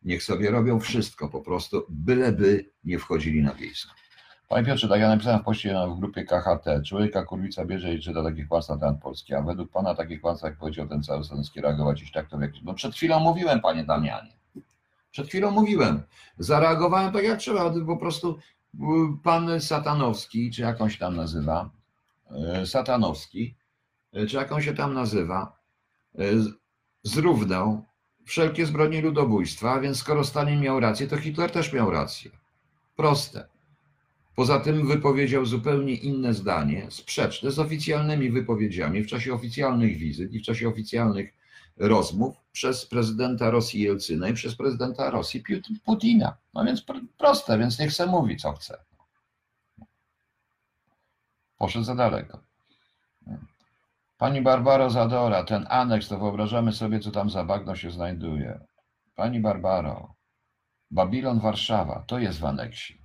niech 0.02 0.24
sobie 0.24 0.52
robią 0.52 0.80
wszystko 0.80 1.30
po 1.30 1.42
prostu, 1.42 1.86
byleby 1.90 2.72
nie 2.84 3.00
wchodzili 3.00 3.42
na 3.42 3.54
wiejską. 3.54 3.94
Panie 4.48 4.66
Piotrze, 4.66 4.88
tak 4.88 5.00
ja 5.00 5.08
napisałem 5.08 5.40
w 5.40 5.44
poście 5.44 5.76
w 5.96 6.00
grupie 6.00 6.24
KHT, 6.24 6.66
człowieka 6.86 7.24
kurwica 7.24 7.66
bierze 7.66 7.94
i 7.94 8.02
czyta 8.02 8.24
takich 8.24 8.48
kłamstw 8.48 8.70
na 8.70 8.78
temat 8.78 9.02
Polski, 9.02 9.34
a 9.34 9.42
według 9.42 9.72
Pana 9.72 9.96
takich 9.96 10.22
kłamstw, 10.22 10.44
jak 10.44 10.58
powiedział 10.58 10.88
ten 10.88 11.04
cały 11.04 11.24
Stanowski, 11.24 11.62
reagować 11.62 12.02
iść 12.02 12.12
tak 12.12 12.30
to 12.30 12.38
w 12.38 12.42
jakiś... 12.42 12.64
No 12.64 12.74
przed 12.74 12.96
chwilą 12.96 13.20
mówiłem, 13.20 13.62
Panie 13.62 13.84
Damianie, 13.84 14.34
przed 15.12 15.28
chwilą 15.28 15.52
mówiłem, 15.52 16.04
zareagowałem 16.38 17.14
tak 17.14 17.24
jak 17.24 17.40
trzeba, 17.40 17.72
po 17.86 17.98
prostu 17.98 18.40
pan 19.24 19.62
Satanowski, 19.62 20.52
czy 20.52 20.62
jak 20.62 20.82
on 20.82 20.90
się 20.90 21.00
tam 21.00 21.16
nazywa, 21.16 21.70
Satanowski, 22.66 23.56
czy 24.30 24.36
jak 24.36 24.52
on 24.52 24.62
się 24.62 24.74
tam 24.74 24.94
nazywa, 24.94 25.60
zrównał 27.04 27.86
wszelkie 28.26 28.66
zbrodnie 28.66 29.02
ludobójstwa, 29.02 29.72
a 29.72 29.80
więc 29.80 29.98
skoro 29.98 30.24
Stalin 30.24 30.62
miał 30.62 30.80
rację, 30.80 31.08
to 31.08 31.18
Hitler 31.18 31.52
też 31.52 31.74
miał 31.74 31.92
rację. 31.92 32.32
Proste. 32.96 33.55
Poza 34.36 34.60
tym 34.60 34.88
wypowiedział 34.88 35.46
zupełnie 35.46 35.94
inne 35.94 36.34
zdanie, 36.34 36.88
sprzeczne 36.90 37.52
z 37.52 37.60
oficjalnymi 37.60 38.30
wypowiedziami 38.32 39.04
w 39.04 39.08
czasie 39.08 39.34
oficjalnych 39.34 39.98
wizyt 39.98 40.34
i 40.34 40.40
w 40.40 40.44
czasie 40.44 40.68
oficjalnych 40.68 41.34
rozmów 41.78 42.36
przez 42.52 42.86
prezydenta 42.86 43.52
Rosji 43.52 43.82
Jelcyna 43.82 44.30
i 44.30 44.34
przez 44.34 44.56
prezydenta 44.56 45.10
Rosji 45.10 45.44
Putina. 45.86 46.38
No 46.54 46.66
więc 46.66 46.86
proste, 47.18 47.60
więc 47.60 47.80
niech 47.80 47.94
se 47.94 48.06
mówi, 48.06 48.38
co 48.38 48.54
chce. 48.54 48.84
Poszedł 51.58 51.86
za 51.86 51.96
daleko. 51.96 52.40
Pani 54.18 54.42
Barbaro 54.42 54.90
Zadora, 54.90 55.44
ten 55.44 55.66
aneks, 55.70 56.08
to 56.08 56.20
wyobrażamy 56.20 56.74
sobie, 56.74 57.00
co 57.00 57.12
tam 57.12 57.30
za 57.30 57.44
bagno 57.44 57.76
się 57.76 57.92
znajduje. 57.92 58.60
Pani 59.16 59.40
Barbaro, 59.40 60.16
Babilon 60.92 61.40
Warszawa, 61.40 62.04
to 62.08 62.20
jest 62.20 62.40
w 62.40 62.46
aneksie. 62.46 63.05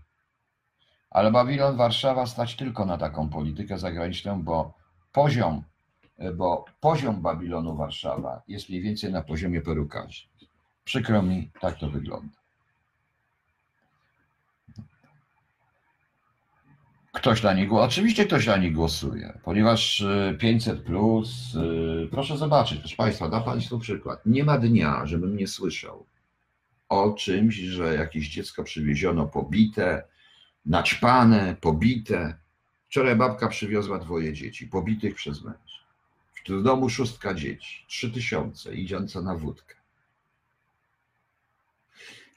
Ale 1.11 1.31
Babilon 1.31 1.77
Warszawa 1.77 2.27
stać 2.27 2.57
tylko 2.57 2.85
na 2.85 2.99
taką 2.99 3.29
politykę 3.29 3.79
zagraniczną, 3.79 4.43
bo 4.43 4.75
poziom, 5.13 5.63
bo 6.35 6.65
poziom 6.81 7.23
Babilonu 7.23 7.77
Warszawa 7.77 8.43
jest 8.49 8.69
mniej 8.69 8.83
więcej 8.83 9.13
na 9.13 9.23
poziomie 9.23 9.61
perukarzy. 9.61 10.27
Przykro 10.85 11.23
mi, 11.23 11.51
tak 11.61 11.79
to 11.79 11.91
wygląda. 11.91 12.41
Ktoś 17.13 17.43
na 17.43 17.53
nich 17.53 17.69
głosuje. 17.69 17.89
Oczywiście 17.89 18.27
ktoś 18.27 18.47
na 18.47 18.57
nich 18.57 18.73
głosuje, 18.73 19.39
ponieważ 19.45 20.05
500 20.39 20.79
y, 20.79 20.83
plus, 20.83 21.55
y, 21.55 22.09
proszę 22.11 22.37
zobaczyć, 22.37 22.79
proszę 22.79 22.97
Państwa, 22.97 23.29
da 23.29 23.41
Państwu 23.41 23.79
przykład. 23.79 24.27
Nie 24.27 24.45
ma 24.45 24.59
dnia, 24.59 25.07
żebym 25.07 25.37
nie 25.37 25.47
słyszał 25.47 26.07
o 26.89 27.13
czymś, 27.13 27.55
że 27.55 27.95
jakieś 27.95 28.29
dziecko 28.29 28.65
przywieziono 28.65 29.27
pobite, 29.27 30.05
naćpane, 30.67 31.57
pobite. 31.61 32.39
Wczoraj 32.89 33.17
babka 33.17 33.49
przywiozła 33.49 33.99
dwoje 33.99 34.33
dzieci, 34.33 34.67
pobitych 34.67 35.15
przez 35.15 35.43
męża. 35.45 35.81
W 36.49 36.63
domu 36.63 36.89
szóstka 36.89 37.35
dzieci, 37.35 37.85
trzy 37.89 38.11
tysiące, 38.11 38.75
idące 38.75 39.23
na 39.23 39.35
wódkę. 39.35 39.75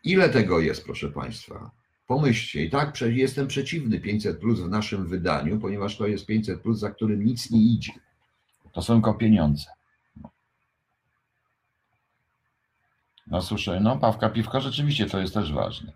Ile 0.03 0.29
tego 0.29 0.59
jest, 0.59 0.85
proszę 0.85 1.11
Państwa? 1.11 1.71
Pomyślcie, 2.07 2.63
i 2.63 2.69
tak 2.69 3.01
jestem 3.01 3.47
przeciwny 3.47 3.99
500 3.99 4.39
plus 4.39 4.59
w 4.59 4.69
naszym 4.69 5.07
wydaniu, 5.07 5.59
ponieważ 5.59 5.97
to 5.97 6.07
jest 6.07 6.25
500 6.25 6.61
plus, 6.61 6.79
za 6.79 6.91
którym 6.91 7.25
nic 7.25 7.51
nie 7.51 7.61
idzie. 7.61 7.93
To 8.71 8.81
są 8.81 8.93
tylko 8.93 9.13
pieniądze. 9.13 9.65
No 13.27 13.41
słyszę, 13.41 13.79
no 13.79 13.97
Pawka 13.97 14.29
Piwka 14.29 14.59
rzeczywiście 14.59 15.05
to 15.05 15.19
jest 15.19 15.33
też 15.33 15.53
ważne. 15.53 15.93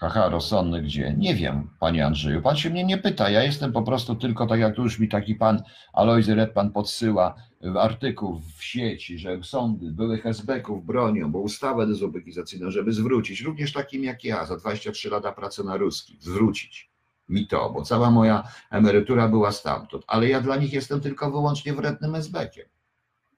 Haha, 0.00 0.28
rozsądny 0.28 0.82
gdzie? 0.82 1.14
Nie 1.18 1.34
wiem, 1.34 1.70
panie 1.78 2.06
Andrzeju. 2.06 2.42
Pan 2.42 2.56
się 2.56 2.70
mnie 2.70 2.84
nie 2.84 2.98
pyta. 2.98 3.30
Ja 3.30 3.42
jestem 3.42 3.72
po 3.72 3.82
prostu 3.82 4.14
tylko, 4.14 4.46
tak 4.46 4.60
jak 4.60 4.76
tu 4.76 4.82
już 4.82 4.98
mi 4.98 5.08
taki 5.08 5.34
pan 5.34 5.62
Alojzy 5.92 6.34
Redpan 6.34 6.70
podsyła 6.72 7.34
artykuł 7.78 8.40
w 8.56 8.64
sieci, 8.64 9.18
że 9.18 9.42
sądy 9.42 9.90
byłych 9.90 10.26
SB-ków 10.26 10.86
bronią, 10.86 11.32
bo 11.32 11.38
ustawę 11.38 11.86
dezubekizacyjną, 11.86 12.70
żeby 12.70 12.92
zwrócić, 12.92 13.40
również 13.40 13.72
takim 13.72 14.04
jak 14.04 14.24
ja, 14.24 14.46
za 14.46 14.56
23 14.56 15.10
lata 15.10 15.32
pracy 15.32 15.64
na 15.64 15.76
ruski, 15.76 16.16
zwrócić 16.20 16.90
mi 17.28 17.46
to, 17.46 17.70
bo 17.70 17.82
cała 17.82 18.10
moja 18.10 18.48
emerytura 18.70 19.28
była 19.28 19.52
stamtąd, 19.52 20.04
ale 20.06 20.28
ja 20.28 20.40
dla 20.40 20.56
nich 20.56 20.72
jestem 20.72 21.00
tylko 21.00 21.30
wyłącznie 21.30 21.72
wrednym 21.72 22.12
SB-kiem. 22.12 22.68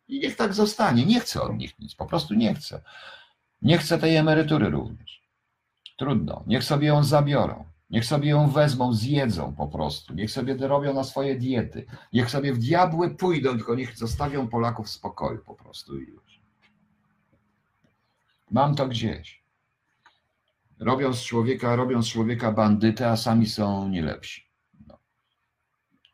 I 0.08 0.20
niech 0.20 0.36
tak 0.36 0.54
zostanie. 0.54 1.06
Nie 1.06 1.20
chcę 1.20 1.42
od 1.42 1.56
nich 1.56 1.78
nic, 1.78 1.94
po 1.94 2.06
prostu 2.06 2.34
nie 2.34 2.54
chcę. 2.54 2.82
Nie 3.62 3.78
chcę 3.78 3.98
tej 3.98 4.16
emerytury 4.16 4.70
również. 4.70 5.21
Trudno. 6.02 6.44
Niech 6.46 6.64
sobie 6.64 6.88
ją 6.88 7.04
zabiorą. 7.04 7.64
Niech 7.90 8.04
sobie 8.04 8.30
ją 8.30 8.50
wezmą, 8.50 8.92
zjedzą 8.92 9.54
po 9.54 9.68
prostu. 9.68 10.14
Niech 10.14 10.30
sobie 10.30 10.54
robią 10.56 10.94
na 10.94 11.04
swoje 11.04 11.36
diety. 11.36 11.86
Niech 12.12 12.30
sobie 12.30 12.52
w 12.52 12.58
diabły 12.58 13.10
pójdą, 13.10 13.50
tylko 13.50 13.74
niech 13.74 13.98
zostawią 13.98 14.48
Polaków 14.48 14.86
w 14.86 14.90
spokoju 14.90 15.38
po 15.46 15.54
prostu 15.54 16.00
i 16.00 16.06
już. 16.06 16.40
Mam 18.50 18.74
to 18.74 18.88
gdzieś. 18.88 19.42
Robią 20.78 21.12
z 21.12 21.22
człowieka, 21.22 21.76
robią 21.76 22.02
z 22.02 22.08
człowieka 22.08 22.52
bandytę, 22.52 23.10
a 23.10 23.16
sami 23.16 23.46
są 23.46 23.88
nie 23.88 24.02
lepsi. 24.02 24.46
No. 24.86 24.98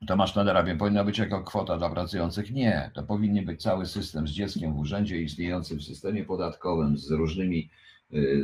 Tomasz 0.07 0.35
Nadera, 0.35 0.63
wiem, 0.63 0.79
powinna 0.79 1.05
być 1.05 1.19
jako 1.19 1.45
kwota 1.45 1.79
dla 1.79 1.91
pracujących. 1.91 2.51
Nie, 2.51 2.91
to 2.95 3.03
powinien 3.03 3.45
być 3.45 3.63
cały 3.63 3.87
system 3.87 4.29
z 4.29 4.31
dzieckiem 4.31 4.75
w 4.75 4.79
urzędzie 4.79 5.23
istniejącym 5.23 5.79
w 5.79 5.85
systemie 5.85 6.25
podatkowym, 6.25 6.99
z 6.99 7.11
różnymi 7.11 7.71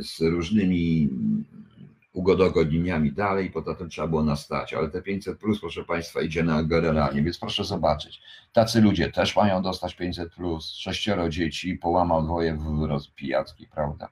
z 0.01 0.21
różnymi 0.21 1.09
ugodogodnieniami 2.13 3.11
dalej, 3.11 3.51
poza 3.51 3.75
tym 3.75 3.89
trzeba 3.89 4.07
było 4.07 4.23
nastać, 4.23 4.73
ale 4.73 4.89
te 4.89 5.01
500 5.01 5.39
plus, 5.39 5.59
proszę 5.59 5.83
Państwa, 5.83 6.21
idzie 6.21 6.43
na 6.43 6.63
generalnie, 6.63 7.23
więc 7.23 7.37
proszę 7.37 7.63
zobaczyć. 7.63 8.21
Tacy 8.53 8.81
ludzie 8.81 9.11
też 9.11 9.35
mają 9.35 9.61
dostać 9.61 9.95
500 9.95 10.33
plus, 10.33 10.73
sześcioro 10.73 11.29
dzieci, 11.29 11.75
połamał 11.75 12.23
dwoje 12.23 12.53
w 12.53 13.15
pijacki, 13.15 13.67
prawda? 13.67 14.09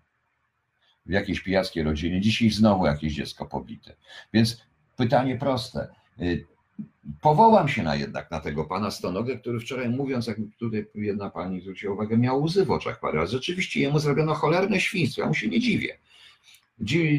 W 1.05 1.11
jakiejś 1.11 1.39
pijackiej 1.39 1.83
rodzinie, 1.83 2.21
dzisiaj 2.21 2.49
znowu 2.49 2.85
jakieś 2.85 3.13
dziecko 3.13 3.45
pobite. 3.45 3.95
Więc 4.33 4.61
pytanie 4.95 5.37
proste. 5.37 5.87
Powołam 7.21 7.67
się 7.69 7.83
na 7.83 7.95
jednak 7.95 8.31
na 8.31 8.39
tego 8.39 8.65
pana 8.65 8.91
Stonogę, 8.91 9.37
który 9.37 9.59
wczoraj 9.59 9.89
mówiąc, 9.89 10.27
jak 10.27 10.37
tutaj 10.59 10.85
jedna 10.95 11.29
pani 11.29 11.61
zwróciła 11.61 11.93
uwagę, 11.93 12.17
miał 12.17 12.43
łzy 12.43 12.65
w 12.65 12.71
oczach 12.71 12.99
parę 12.99 13.19
razy. 13.19 13.31
Rzeczywiście 13.31 13.79
jemu 13.79 13.99
zrobiono 13.99 14.33
cholerne 14.33 14.81
świństwo, 14.81 15.21
ja 15.21 15.27
mu 15.27 15.33
się 15.33 15.47
nie 15.47 15.59
dziwię. 15.59 15.97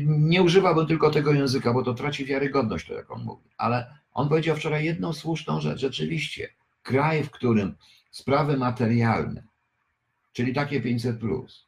Nie 0.07 0.43
używałbym 0.43 0.87
tylko 0.87 1.11
tego 1.11 1.33
języka, 1.33 1.73
bo 1.73 1.83
to 1.83 1.95
traci 1.95 2.25
wiarygodność, 2.25 2.87
to 2.87 2.95
jak 2.95 3.11
on 3.11 3.25
mówi. 3.25 3.49
Ale 3.59 3.99
on 4.13 4.29
powiedział 4.29 4.57
wczoraj 4.57 4.85
jedną 4.85 5.13
słuszną 5.13 5.61
rzecz. 5.61 5.81
Rzeczywiście, 5.81 6.49
kraj, 6.83 7.25
w 7.25 7.31
którym 7.31 7.75
sprawy 8.11 8.57
materialne, 8.57 9.43
czyli 10.33 10.55
takie 10.55 10.81
500, 10.81 11.19
plus, 11.19 11.67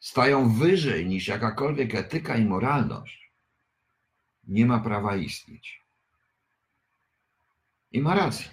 stają 0.00 0.54
wyżej 0.54 1.06
niż 1.06 1.28
jakakolwiek 1.28 1.94
etyka 1.94 2.36
i 2.36 2.44
moralność, 2.44 3.32
nie 4.48 4.66
ma 4.66 4.80
prawa 4.80 5.16
istnieć. 5.16 5.85
I 7.96 8.00
ma 8.00 8.14
rację. 8.14 8.48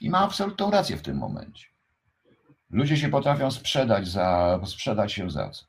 I 0.00 0.10
ma 0.10 0.18
absolutną 0.18 0.70
rację 0.70 0.96
w 0.96 1.02
tym 1.02 1.16
momencie. 1.16 1.66
Ludzie 2.70 2.96
się 2.96 3.08
potrafią 3.08 3.50
sprzedać 3.50 4.08
za, 4.08 4.60
sprzedać 4.66 5.12
się 5.12 5.30
za 5.30 5.50
co? 5.50 5.64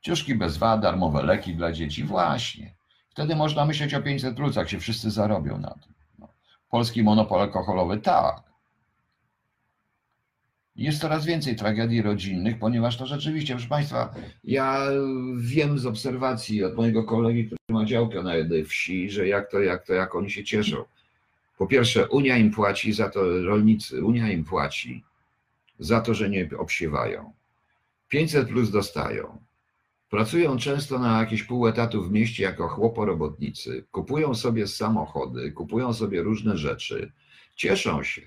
Ciuszki 0.00 0.34
bez 0.34 0.56
wad, 0.56 0.80
darmowe 0.80 1.22
leki 1.22 1.54
dla 1.54 1.72
dzieci. 1.72 2.04
Właśnie. 2.04 2.76
Wtedy 3.08 3.36
można 3.36 3.64
myśleć 3.64 3.94
o 3.94 4.02
500 4.02 4.36
plus, 4.36 4.56
jak 4.56 4.68
się 4.68 4.80
wszyscy 4.80 5.10
zarobią 5.10 5.58
na 5.58 5.70
tym. 5.70 5.94
No. 6.18 6.28
Polski 6.68 7.02
monopol 7.02 7.40
alkoholowy, 7.40 7.98
tak. 7.98 8.42
Jest 10.76 11.00
coraz 11.00 11.26
więcej 11.26 11.56
tragedii 11.56 12.02
rodzinnych, 12.02 12.58
ponieważ 12.58 12.96
to 12.96 13.06
rzeczywiście, 13.06 13.54
proszę 13.54 13.68
Państwa, 13.68 14.14
ja 14.44 14.88
wiem 15.36 15.78
z 15.78 15.86
obserwacji 15.86 16.64
od 16.64 16.76
mojego 16.76 17.04
kolegi, 17.04 17.44
który 17.44 17.58
ma 17.68 17.84
działkę 17.84 18.22
na 18.22 18.34
jednej 18.34 18.64
wsi, 18.64 19.10
że 19.10 19.28
jak 19.28 19.50
to, 19.50 19.60
jak 19.60 19.86
to, 19.86 19.94
jak 19.94 20.14
oni 20.14 20.30
się 20.30 20.44
cieszą. 20.44 20.84
Po 21.58 21.66
pierwsze, 21.66 22.08
Unia 22.08 22.36
im 22.36 22.50
płaci 22.50 22.92
za 22.92 23.08
to, 23.08 23.42
rolnicy, 23.42 24.04
Unia 24.04 24.32
im 24.32 24.44
płaci 24.44 25.04
za 25.78 26.00
to, 26.00 26.14
że 26.14 26.30
nie 26.30 26.48
obsiewają. 26.58 27.32
500 28.08 28.48
plus 28.48 28.70
dostają. 28.70 29.38
Pracują 30.10 30.56
często 30.56 30.98
na 30.98 31.20
jakieś 31.20 31.42
pół 31.42 31.66
etatu 31.66 32.02
w 32.02 32.12
mieście 32.12 32.42
jako 32.42 32.68
chłoporobotnicy. 32.68 33.84
Kupują 33.92 34.34
sobie 34.34 34.66
samochody, 34.66 35.52
kupują 35.52 35.92
sobie 35.92 36.22
różne 36.22 36.56
rzeczy. 36.56 37.12
Cieszą 37.56 38.02
się. 38.02 38.22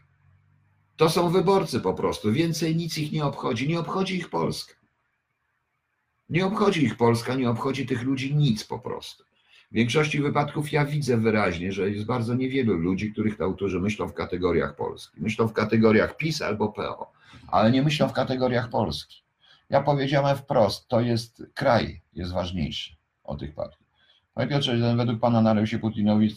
To 0.99 1.09
są 1.09 1.29
wyborcy 1.29 1.79
po 1.79 1.93
prostu. 1.93 2.31
Więcej 2.31 2.75
nic 2.75 2.97
ich 2.97 3.11
nie 3.11 3.25
obchodzi. 3.25 3.67
Nie 3.67 3.79
obchodzi 3.79 4.17
ich 4.17 4.29
Polska. 4.29 4.73
Nie 6.29 6.45
obchodzi 6.45 6.83
ich 6.83 6.97
Polska, 6.97 7.35
nie 7.35 7.49
obchodzi 7.49 7.85
tych 7.85 8.03
ludzi 8.03 8.35
nic 8.35 8.63
po 8.63 8.79
prostu. 8.79 9.23
W 9.71 9.75
większości 9.75 10.19
wypadków 10.19 10.71
ja 10.71 10.85
widzę 10.85 11.17
wyraźnie, 11.17 11.71
że 11.71 11.89
jest 11.89 12.05
bardzo 12.05 12.35
niewielu 12.35 12.73
ludzi, 12.73 13.11
których 13.11 13.41
autorzy 13.41 13.79
myślą 13.79 14.07
w 14.07 14.13
kategoriach 14.13 14.75
Polski. 14.75 15.21
Myślą 15.21 15.47
w 15.47 15.53
kategoriach 15.53 16.17
PiS 16.17 16.41
albo 16.41 16.69
PO, 16.69 17.11
ale 17.47 17.71
nie 17.71 17.81
myślą 17.81 18.07
w 18.07 18.13
kategoriach 18.13 18.69
Polski. 18.69 19.23
Ja 19.69 19.81
powiedziałem 19.81 20.37
wprost, 20.37 20.87
to 20.87 21.01
jest 21.01 21.43
kraj, 21.53 22.01
jest 22.13 22.33
ważniejszy 22.33 22.95
od 23.23 23.39
tych 23.39 23.55
partii. 23.55 23.88
Panie 24.39 24.51
Piotrze, 24.51 24.95
według 24.95 25.19
Pana 25.19 25.41
naleł 25.41 25.67
się 25.67 25.79
Putinowi 25.79 26.35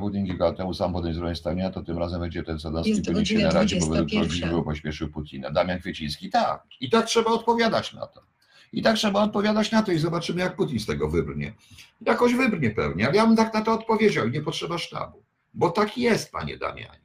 Putin 0.00 0.26
kilka 0.26 0.44
lat 0.44 0.56
temu 0.56 0.74
sam 0.74 0.92
podjął 0.92 1.14
zrobić 1.14 1.38
spełnienia, 1.38 1.70
to 1.70 1.82
tym 1.82 1.98
razem 1.98 2.20
będzie 2.20 2.42
ten 2.42 2.58
się 2.58 3.12
godzina 3.12 3.48
na 3.48 3.54
Radzie, 3.54 3.80
bo 3.80 3.86
według 3.86 4.08
21. 4.08 4.28
Progniego 4.28 4.62
pośpieszył 4.62 5.08
Putina. 5.08 5.50
Damian 5.50 5.80
Kwieciński, 5.80 6.30
tak. 6.30 6.62
I 6.80 6.90
tak 6.90 7.06
trzeba 7.06 7.30
odpowiadać 7.30 7.92
na 7.92 8.06
to. 8.06 8.22
I 8.72 8.82
tak 8.82 8.96
trzeba 8.96 9.22
odpowiadać 9.22 9.72
na 9.72 9.82
to 9.82 9.92
i 9.92 9.98
zobaczymy, 9.98 10.40
jak 10.40 10.56
Putin 10.56 10.80
z 10.80 10.86
tego 10.86 11.08
wybrnie. 11.08 11.54
Jakoś 12.00 12.34
wybrnie 12.34 12.70
pewnie, 12.70 13.06
ale 13.06 13.16
ja 13.16 13.26
bym 13.26 13.36
tak 13.36 13.54
na 13.54 13.60
to 13.60 13.72
odpowiedział 13.72 14.28
i 14.28 14.30
nie 14.30 14.40
potrzeba 14.40 14.78
sztabu. 14.78 15.22
Bo 15.54 15.70
tak 15.70 15.98
jest, 15.98 16.32
panie 16.32 16.58
Damianie. 16.58 17.00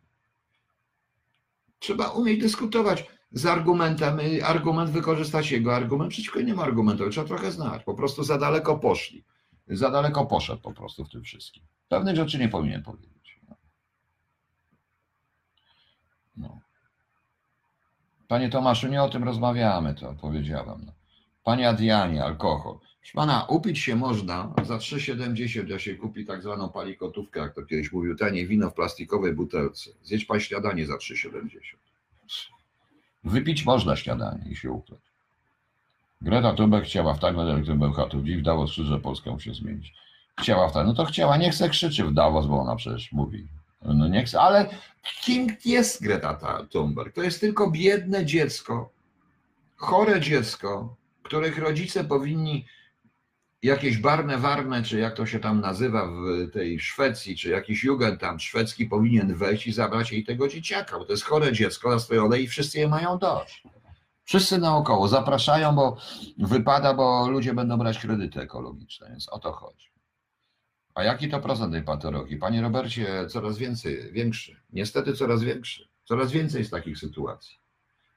Trzeba 1.79 2.07
umieć 2.07 2.41
dyskutować 2.41 3.05
z 3.31 3.45
argumentem, 3.45 4.19
y, 4.19 4.45
argument 4.45 4.89
wykorzystać 4.89 5.51
jego 5.51 5.75
argument 5.75 6.11
przeciwko 6.11 6.39
innemu 6.39 6.61
argumentowi. 6.61 7.11
Trzeba 7.11 7.27
trochę 7.27 7.51
znać. 7.51 7.83
Po 7.83 7.93
prostu 7.93 8.23
za 8.23 8.37
daleko 8.37 8.79
poszli. 8.79 9.23
Za 9.71 9.91
daleko 9.91 10.25
poszedł 10.25 10.61
po 10.61 10.73
prostu 10.73 11.05
w 11.05 11.09
tym 11.09 11.23
wszystkim. 11.23 11.63
Pewnych 11.89 12.15
rzeczy 12.15 12.39
nie 12.39 12.49
powinien 12.49 12.83
powiedzieć. 12.83 13.39
No. 16.37 16.59
Panie 18.27 18.49
Tomaszu, 18.49 18.87
nie 18.87 19.03
o 19.03 19.09
tym 19.09 19.23
rozmawiamy, 19.23 19.93
to 19.93 20.13
powiedziałem. 20.13 20.91
Panie 21.43 21.69
Adrianie, 21.69 22.23
alkohol. 22.23 22.79
Proszę 22.99 23.13
pana, 23.13 23.45
upić 23.45 23.79
się 23.79 23.95
można 23.95 24.53
za 24.63 24.77
3,70 24.77 25.69
ja 25.69 25.79
się 25.79 25.95
kupi 25.95 26.25
tak 26.25 26.43
zwaną 26.43 26.69
palikotówkę, 26.69 27.39
jak 27.39 27.55
to 27.55 27.65
kiedyś 27.65 27.91
mówił, 27.91 28.15
tanie 28.15 28.47
wino 28.47 28.69
w 28.69 28.73
plastikowej 28.73 29.33
butelce. 29.33 29.91
Zjedź 30.03 30.25
pan 30.25 30.39
śniadanie 30.39 30.85
za 30.85 30.93
3,70. 30.93 31.59
Wypić 33.23 33.65
można 33.65 33.95
śniadanie 33.95 34.51
i 34.51 34.55
się 34.55 34.71
ukleć. 34.71 35.10
Greta 36.21 36.53
Thunberg 36.53 36.85
chciała 36.85 37.13
w 37.13 37.19
tak 37.19 37.35
elektryk 37.37 37.77
Bełchatów, 37.77 38.23
dziś 38.23 38.37
w 38.37 38.41
Davos 38.41 38.71
krzyczy, 38.71 38.87
że 38.87 38.99
Polska 38.99 39.31
musi 39.31 39.49
się 39.49 39.53
zmienić. 39.53 39.93
Chciała 40.39 40.69
w 40.69 40.73
tak, 40.73 40.87
no 40.87 40.93
to 40.93 41.05
chciała, 41.05 41.37
nie 41.37 41.51
chce 41.51 41.69
krzyczy 41.69 42.03
w 42.03 42.13
Davos, 42.13 42.45
bo 42.45 42.61
ona 42.61 42.75
przecież 42.75 43.11
mówi. 43.11 43.47
No 43.81 44.07
nie 44.07 44.23
chce, 44.25 44.41
ale 44.41 44.69
kim 45.21 45.47
jest 45.65 46.03
Greta 46.03 46.33
Ta- 46.33 46.65
Thunberg? 46.71 47.15
To 47.15 47.23
jest 47.23 47.39
tylko 47.39 47.71
biedne 47.71 48.25
dziecko, 48.25 48.89
chore 49.77 50.21
dziecko, 50.21 50.95
których 51.23 51.57
rodzice 51.57 52.03
powinni 52.03 52.65
jakieś 53.63 53.97
barne 53.97 54.37
warne, 54.37 54.83
czy 54.83 54.99
jak 54.99 55.15
to 55.15 55.25
się 55.25 55.39
tam 55.39 55.61
nazywa 55.61 56.07
w 56.07 56.51
tej 56.53 56.79
Szwecji, 56.79 57.37
czy 57.37 57.49
jakiś 57.49 57.83
Jugendamt 57.83 58.41
szwedzki 58.41 58.85
powinien 58.85 59.35
wejść 59.35 59.67
i 59.67 59.73
zabrać 59.73 60.11
jej 60.11 60.23
tego 60.23 60.47
dzieciaka, 60.47 60.99
bo 60.99 61.05
to 61.05 61.13
jest 61.13 61.23
chore 61.23 61.53
dziecko 61.53 61.89
nastrojone 61.89 62.39
i 62.39 62.47
wszyscy 62.47 62.79
je 62.79 62.87
mają 62.87 63.17
dość. 63.17 63.63
Wszyscy 64.23 64.57
naokoło 64.57 65.07
zapraszają, 65.07 65.75
bo 65.75 65.97
wypada, 66.37 66.93
bo 66.93 67.29
ludzie 67.29 67.53
będą 67.53 67.77
brać 67.77 67.99
kredyty 67.99 68.41
ekologiczne, 68.41 69.09
więc 69.09 69.29
o 69.29 69.39
to 69.39 69.51
chodzi. 69.51 69.91
A 70.95 71.03
jaki 71.03 71.29
to 71.29 71.39
procent 71.39 71.73
tej 71.73 71.83
patologii? 71.83 72.37
Panie 72.37 72.61
Robercie, 72.61 73.27
coraz 73.27 73.57
więcej, 73.57 74.11
większy. 74.11 74.55
Niestety 74.73 75.13
coraz 75.13 75.43
większy. 75.43 75.87
Coraz 76.05 76.31
więcej 76.31 76.59
jest 76.59 76.71
takich 76.71 76.97
sytuacji. 76.97 77.57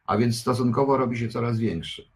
A 0.06 0.16
więc 0.16 0.40
stosunkowo 0.40 0.96
robi 0.96 1.18
się 1.18 1.28
coraz 1.28 1.58
większy. 1.58 2.08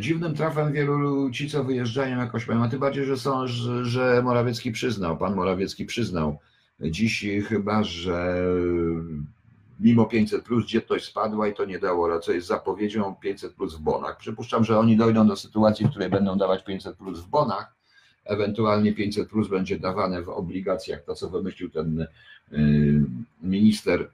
Dziwnym 0.00 0.34
trafem 0.34 0.72
wielu 0.72 0.98
lu- 0.98 1.30
ci, 1.30 1.50
co 1.50 1.64
wyjeżdżają, 1.64 2.18
jakoś 2.18 2.48
mają, 2.48 2.62
a 2.64 2.68
tym 2.68 2.80
bardziej, 2.80 3.04
że 3.04 3.16
są, 3.16 3.46
że, 3.46 3.84
że 3.84 4.22
Morawiecki 4.22 4.72
przyznał, 4.72 5.16
pan 5.16 5.34
Morawiecki 5.34 5.84
przyznał 5.84 6.38
dziś 6.80 7.26
chyba, 7.48 7.84
że 7.84 8.44
mimo 9.80 10.06
500 10.06 10.44
plus 10.44 10.66
dzietność 10.66 11.04
spadła 11.04 11.48
i 11.48 11.54
to 11.54 11.64
nie 11.64 11.78
dało 11.78 12.08
rady, 12.08 12.20
co 12.20 12.32
jest 12.32 12.46
zapowiedzią 12.46 13.14
500 13.20 13.54
plus 13.54 13.74
w 13.74 13.80
bonach. 13.80 14.16
Przypuszczam, 14.16 14.64
że 14.64 14.78
oni 14.78 14.96
dojdą 14.96 15.26
do 15.26 15.36
sytuacji, 15.36 15.86
w 15.86 15.90
której 15.90 16.08
będą 16.08 16.38
dawać 16.38 16.64
500 16.64 16.96
plus 16.96 17.20
w 17.20 17.28
bonach, 17.28 17.74
ewentualnie 18.24 18.94
500 18.94 19.28
plus 19.28 19.48
będzie 19.48 19.78
dawane 19.78 20.22
w 20.22 20.28
obligacjach, 20.28 21.04
to 21.04 21.14
co 21.14 21.30
wymyślił 21.30 21.70
ten 21.70 22.06
y, 22.52 23.04
minister 23.42 24.10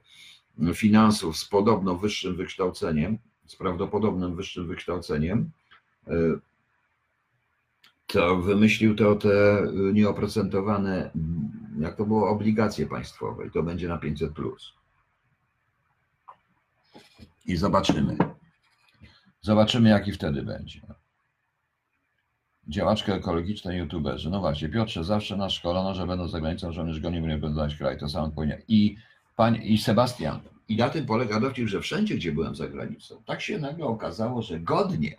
finansów 0.73 1.37
z 1.37 1.45
podobno 1.45 1.95
wyższym 1.95 2.35
wykształceniem, 2.35 3.17
z 3.45 3.55
prawdopodobnym 3.55 4.35
wyższym 4.35 4.67
wykształceniem, 4.67 5.49
y, 6.07 6.39
to 8.07 8.37
wymyślił 8.37 8.95
to 8.95 9.15
te 9.15 9.67
nieoprocentowane, 9.93 11.11
jak 11.79 11.95
to 11.95 12.05
było, 12.05 12.29
obligacje 12.29 12.85
państwowe 12.85 13.47
i 13.47 13.51
to 13.51 13.63
będzie 13.63 13.87
na 13.87 13.97
500 13.97 14.33
plus. 14.33 14.73
I 17.47 17.55
zobaczymy. 17.55 18.17
Zobaczymy, 19.41 19.89
jaki 19.89 20.11
wtedy 20.11 20.41
będzie. 20.41 20.81
Działaczka 22.67 23.15
ekologiczna 23.15 23.73
youtuberzy. 23.73 24.29
No 24.29 24.39
właśnie, 24.39 24.69
Piotrze, 24.69 25.03
zawsze 25.03 25.37
nas 25.37 25.53
szkolono, 25.53 25.93
że 25.93 26.07
będą 26.07 26.27
za 26.27 26.41
granicą, 26.41 26.71
żołnierz 26.71 26.99
goni, 26.99 27.21
nie 27.21 27.37
będą 27.37 27.67
kraj. 27.77 27.97
To 27.99 28.09
samo 28.09 28.31
powinien. 28.31 28.61
I, 28.67 28.97
pań, 29.35 29.59
I 29.63 29.77
Sebastian. 29.77 30.39
I 30.67 30.77
na 30.77 30.89
tym 30.89 31.05
polega 31.05 31.39
dowcip, 31.39 31.67
że 31.67 31.81
wszędzie, 31.81 32.15
gdzie 32.15 32.31
byłem 32.31 32.55
za 32.55 32.67
granicą, 32.67 33.23
tak 33.25 33.41
się 33.41 33.59
nagle 33.59 33.85
okazało, 33.85 34.41
że 34.41 34.59
godnie 34.59 35.17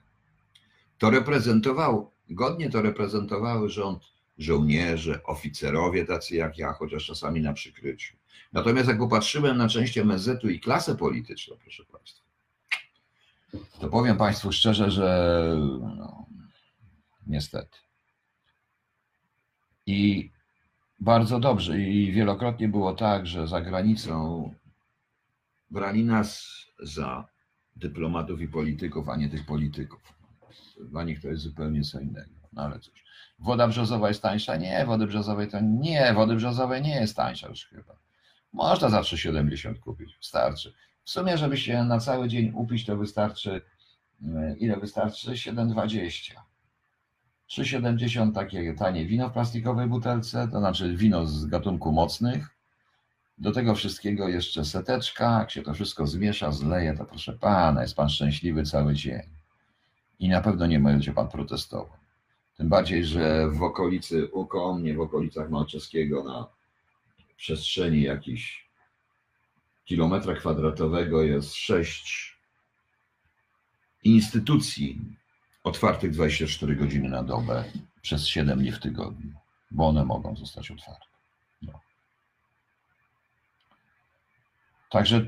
to 0.98 1.10
reprezentował, 1.10 2.10
godnie 2.30 2.70
to 2.70 2.82
reprezentowały 2.82 3.70
rząd 3.70 4.02
żołnierze, 4.38 5.22
oficerowie 5.24 6.04
tacy 6.04 6.36
jak 6.36 6.58
ja, 6.58 6.72
chociaż 6.72 7.06
czasami 7.06 7.40
na 7.40 7.52
przykryciu. 7.52 8.16
Natomiast 8.52 8.88
jak 8.88 8.98
popatrzyłem 8.98 9.58
na 9.58 9.68
część 9.68 9.98
MSZ-u 9.98 10.48
i 10.48 10.60
klasę 10.60 10.96
polityczną, 10.96 11.56
proszę 11.62 11.84
Państwa, 11.84 11.97
to 13.80 13.88
powiem 13.88 14.16
Państwu 14.16 14.52
szczerze, 14.52 14.90
że 14.90 15.42
no, 15.96 16.26
niestety. 17.26 17.78
I 19.86 20.30
bardzo 21.00 21.40
dobrze, 21.40 21.80
i 21.80 22.12
wielokrotnie 22.12 22.68
było 22.68 22.94
tak, 22.94 23.26
że 23.26 23.48
za 23.48 23.60
granicą 23.60 24.54
brali 25.70 26.04
nas 26.04 26.48
za 26.82 27.28
dyplomatów 27.76 28.40
i 28.40 28.48
polityków, 28.48 29.08
a 29.08 29.16
nie 29.16 29.28
tych 29.28 29.46
polityków. 29.46 30.00
Dla 30.80 31.04
nich 31.04 31.20
to 31.22 31.28
jest 31.28 31.42
zupełnie 31.42 31.82
co 31.82 32.00
innego. 32.00 32.30
No 32.52 32.62
ale 32.62 32.80
cóż. 32.80 33.04
Woda 33.38 33.68
brzozowa 33.68 34.08
jest 34.08 34.22
tańsza? 34.22 34.56
Nie, 34.56 34.86
wody 34.86 35.06
brzozowej 35.06 35.48
to 35.48 35.60
nie, 35.60 36.12
wody 36.14 36.36
brzozowej 36.36 36.82
nie 36.82 37.00
jest 37.00 37.16
tańsza 37.16 37.48
już 37.48 37.64
chyba. 37.66 37.96
Można 38.52 38.88
za 38.88 39.00
3,70 39.00 39.78
kupić, 39.78 40.16
wystarczy. 40.16 40.74
W 41.08 41.10
sumie, 41.10 41.38
żeby 41.38 41.56
się 41.56 41.84
na 41.84 41.98
cały 41.98 42.28
dzień 42.28 42.52
upić, 42.54 42.86
to 42.86 42.96
wystarczy, 42.96 43.62
e, 44.36 44.56
ile 44.58 44.76
wystarczy? 44.76 45.30
7,20. 45.30 46.34
3,70 47.50 48.32
takie 48.34 48.74
tanie 48.74 49.06
wino 49.06 49.28
w 49.28 49.32
plastikowej 49.32 49.86
butelce, 49.86 50.48
to 50.52 50.58
znaczy 50.58 50.96
wino 50.96 51.26
z 51.26 51.46
gatunku 51.46 51.92
mocnych. 51.92 52.56
Do 53.38 53.52
tego 53.52 53.74
wszystkiego 53.74 54.28
jeszcze 54.28 54.64
seteczka, 54.64 55.38
jak 55.38 55.50
się 55.50 55.62
to 55.62 55.74
wszystko 55.74 56.06
zmiesza, 56.06 56.52
zleje, 56.52 56.94
to 56.94 57.04
proszę 57.04 57.32
pana, 57.32 57.82
jest 57.82 57.96
pan 57.96 58.08
szczęśliwy 58.08 58.62
cały 58.62 58.94
dzień. 58.94 59.22
I 60.18 60.28
na 60.28 60.40
pewno 60.40 60.66
nie 60.66 60.80
będzie 60.80 61.12
pan 61.12 61.28
protestował. 61.28 61.96
Tym 62.56 62.68
bardziej, 62.68 63.04
że 63.04 63.48
w 63.50 63.62
okolicy, 63.62 64.28
koło 64.48 64.74
mnie, 64.74 64.94
w 64.94 65.00
okolicach 65.00 65.50
Malczewskiego, 65.50 66.24
na 66.24 66.46
przestrzeni 67.36 68.02
jakichś 68.02 68.67
kilometra 69.88 70.34
kwadratowego 70.34 71.22
jest 71.22 71.54
sześć 71.54 72.38
instytucji 74.04 75.00
otwartych 75.64 76.10
24 76.10 76.76
godziny 76.76 77.08
na 77.08 77.22
dobę 77.22 77.64
przez 78.02 78.26
7 78.26 78.58
dni 78.58 78.72
w 78.72 78.80
tygodniu, 78.80 79.32
bo 79.70 79.88
one 79.88 80.04
mogą 80.04 80.36
zostać 80.36 80.70
otwarte. 80.70 81.06
No. 81.62 81.80
Także 84.90 85.26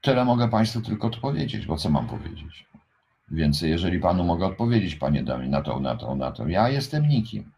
Tyle 0.00 0.24
mogę 0.24 0.48
Państwu 0.48 0.80
tylko 0.80 1.06
odpowiedzieć, 1.06 1.66
bo 1.66 1.76
co 1.76 1.90
mam 1.90 2.06
powiedzieć? 2.06 2.66
Więcej, 3.30 3.70
jeżeli 3.70 4.00
Panu 4.00 4.24
mogę 4.24 4.46
odpowiedzieć, 4.46 4.94
Panie 4.94 5.22
Damie, 5.22 5.48
na 5.48 5.62
to, 5.62 5.80
na 5.80 5.96
to, 5.96 6.16
na 6.16 6.32
to. 6.32 6.48
Ja 6.48 6.68
jestem 6.68 7.08
nikim. 7.08 7.50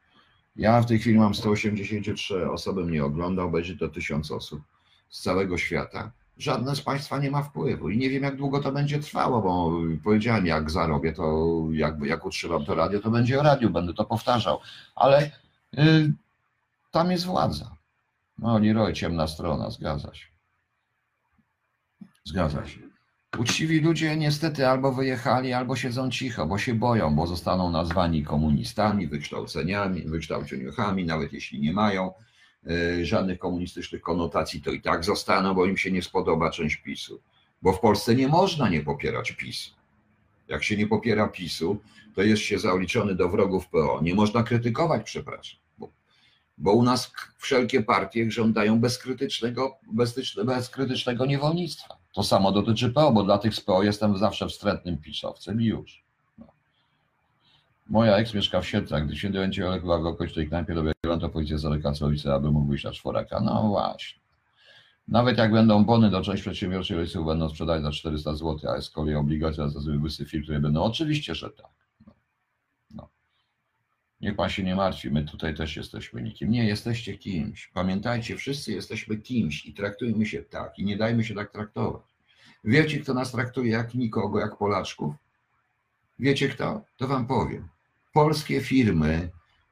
Ja 0.56 0.80
w 0.80 0.86
tej 0.86 0.98
chwili 0.98 1.18
mam 1.18 1.34
183 1.34 2.50
osoby 2.50 2.84
mnie 2.84 3.04
ogląda, 3.04 3.42
obejrzy 3.42 3.78
to 3.78 3.88
1000 3.88 4.30
osób 4.30 4.62
z 5.08 5.22
całego 5.22 5.58
świata. 5.58 6.12
Żadne 6.38 6.76
z 6.76 6.80
Państwa 6.80 7.18
nie 7.18 7.30
ma 7.30 7.42
wpływu 7.42 7.90
i 7.90 7.98
nie 7.98 8.10
wiem, 8.10 8.22
jak 8.22 8.36
długo 8.36 8.60
to 8.60 8.72
będzie 8.72 8.98
trwało, 8.98 9.42
bo 9.42 9.72
powiedziałem, 10.04 10.46
jak 10.46 10.70
zarobię, 10.70 11.12
to 11.12 11.48
jak, 11.72 12.02
jak 12.02 12.26
utrzymam 12.26 12.64
to 12.64 12.74
radio, 12.74 13.00
to 13.00 13.10
będzie 13.10 13.40
o 13.40 13.42
radiu, 13.42 13.70
będę 13.70 13.94
to 13.94 14.04
powtarzał, 14.04 14.60
ale 14.94 15.30
y, 15.78 16.12
tam 16.90 17.10
jest 17.10 17.26
władza. 17.26 17.76
No, 18.38 18.58
Leroy, 18.58 18.92
ciemna 18.92 19.26
strona, 19.26 19.70
zgadza 19.70 20.14
się. 20.14 20.26
Zgadza 22.24 22.66
się. 22.66 22.80
Uczciwi 23.38 23.80
ludzie 23.80 24.16
niestety 24.16 24.68
albo 24.68 24.92
wyjechali, 24.92 25.52
albo 25.52 25.76
siedzą 25.76 26.10
cicho, 26.10 26.46
bo 26.46 26.58
się 26.58 26.74
boją, 26.74 27.14
bo 27.14 27.26
zostaną 27.26 27.70
nazwani 27.70 28.24
komunistami, 28.24 29.06
wykształceniami, 29.06 30.02
wykształceniuchami, 30.02 31.04
nawet 31.04 31.32
jeśli 31.32 31.60
nie 31.60 31.72
mają 31.72 32.12
żadnych 33.02 33.38
komunistycznych 33.38 34.02
konotacji, 34.02 34.62
to 34.62 34.70
i 34.70 34.80
tak 34.80 35.04
zostaną, 35.04 35.54
bo 35.54 35.66
im 35.66 35.76
się 35.76 35.90
nie 35.90 36.02
spodoba 36.02 36.50
część 36.50 36.76
PiSu. 36.76 37.20
Bo 37.62 37.72
w 37.72 37.80
Polsce 37.80 38.14
nie 38.14 38.28
można 38.28 38.68
nie 38.68 38.80
popierać 38.80 39.32
PiSu. 39.32 39.70
Jak 40.48 40.64
się 40.64 40.76
nie 40.76 40.86
popiera 40.86 41.28
PiSu, 41.28 41.78
to 42.14 42.22
jest 42.22 42.42
się 42.42 42.58
zaliczony 42.58 43.14
do 43.14 43.28
wrogów 43.28 43.68
PO. 43.68 44.00
Nie 44.02 44.14
można 44.14 44.42
krytykować, 44.42 45.02
przepraszam. 45.04 45.60
Bo, 45.78 45.88
bo 46.58 46.72
u 46.72 46.82
nas 46.82 47.12
wszelkie 47.38 47.82
partie 47.82 48.30
żądają 48.30 48.80
bezkrytycznego, 48.80 49.78
bezkrytycznego 50.44 51.26
niewolnictwa. 51.26 51.96
To 52.14 52.22
samo 52.22 52.52
dotyczy 52.52 52.90
PO, 52.90 53.12
bo 53.12 53.22
dla 53.22 53.38
tych 53.38 53.54
z 53.54 53.60
PO 53.60 53.82
jestem 53.82 54.16
zawsze 54.16 54.48
wstrętnym 54.48 54.98
pisowcem 54.98 55.60
i 55.60 55.64
już. 55.64 56.07
Moja 57.88 58.16
ex 58.16 58.34
mieszka 58.34 58.60
w 58.60 58.66
Siedlcach. 58.66 59.06
Gdy 59.06 59.16
się 59.16 59.30
dowiedziałem, 59.30 59.72
ale 59.72 59.80
chyba 59.80 59.98
w 59.98 60.06
okolicznej 60.06 60.48
knajpie 60.48 60.74
dobieram 60.74 61.20
to 61.20 61.28
policja 61.28 61.58
za 61.58 61.78
Kacowice, 61.78 62.34
aby 62.34 62.50
mógł 62.50 62.68
wyjść 62.68 62.84
na 62.84 62.92
czworaka. 62.92 63.40
No 63.40 63.68
właśnie. 63.68 64.20
Nawet 65.08 65.38
jak 65.38 65.52
będą 65.52 65.84
bony 65.84 66.10
do 66.10 66.22
części 66.22 66.42
przedsiębiorczych 66.42 66.96
rodziców 66.96 67.26
będą 67.26 67.48
sprzedać 67.48 67.82
za 67.82 67.90
400 67.90 68.34
zł, 68.34 68.70
a 68.70 68.80
z 68.80 68.90
kolei 68.90 69.14
obligacje 69.14 69.70
za 69.70 69.80
łysy 70.02 70.24
firm, 70.24 70.42
które 70.42 70.60
będą. 70.60 70.82
Oczywiście, 70.82 71.34
że 71.34 71.50
tak. 71.50 71.70
No. 72.06 72.12
No. 72.90 73.08
Niech 74.20 74.36
pan 74.36 74.50
się 74.50 74.62
nie 74.62 74.76
martwi, 74.76 75.10
my 75.10 75.24
tutaj 75.24 75.54
też 75.54 75.76
jesteśmy 75.76 76.22
nikim. 76.22 76.50
Nie, 76.50 76.66
jesteście 76.66 77.18
kimś. 77.18 77.70
Pamiętajcie, 77.74 78.36
wszyscy 78.36 78.72
jesteśmy 78.72 79.16
kimś 79.16 79.66
i 79.66 79.74
traktujmy 79.74 80.26
się 80.26 80.42
tak 80.42 80.78
i 80.78 80.84
nie 80.84 80.96
dajmy 80.96 81.24
się 81.24 81.34
tak 81.34 81.52
traktować. 81.52 82.02
Wiecie, 82.64 82.98
kto 82.98 83.14
nas 83.14 83.32
traktuje 83.32 83.72
jak 83.72 83.94
nikogo, 83.94 84.40
jak 84.40 84.58
Polaczków? 84.58 85.14
Wiecie 86.18 86.48
kto? 86.48 86.84
To 86.96 87.08
wam 87.08 87.26
powiem. 87.26 87.68
Polskie 88.12 88.60
firmy, 88.60 89.30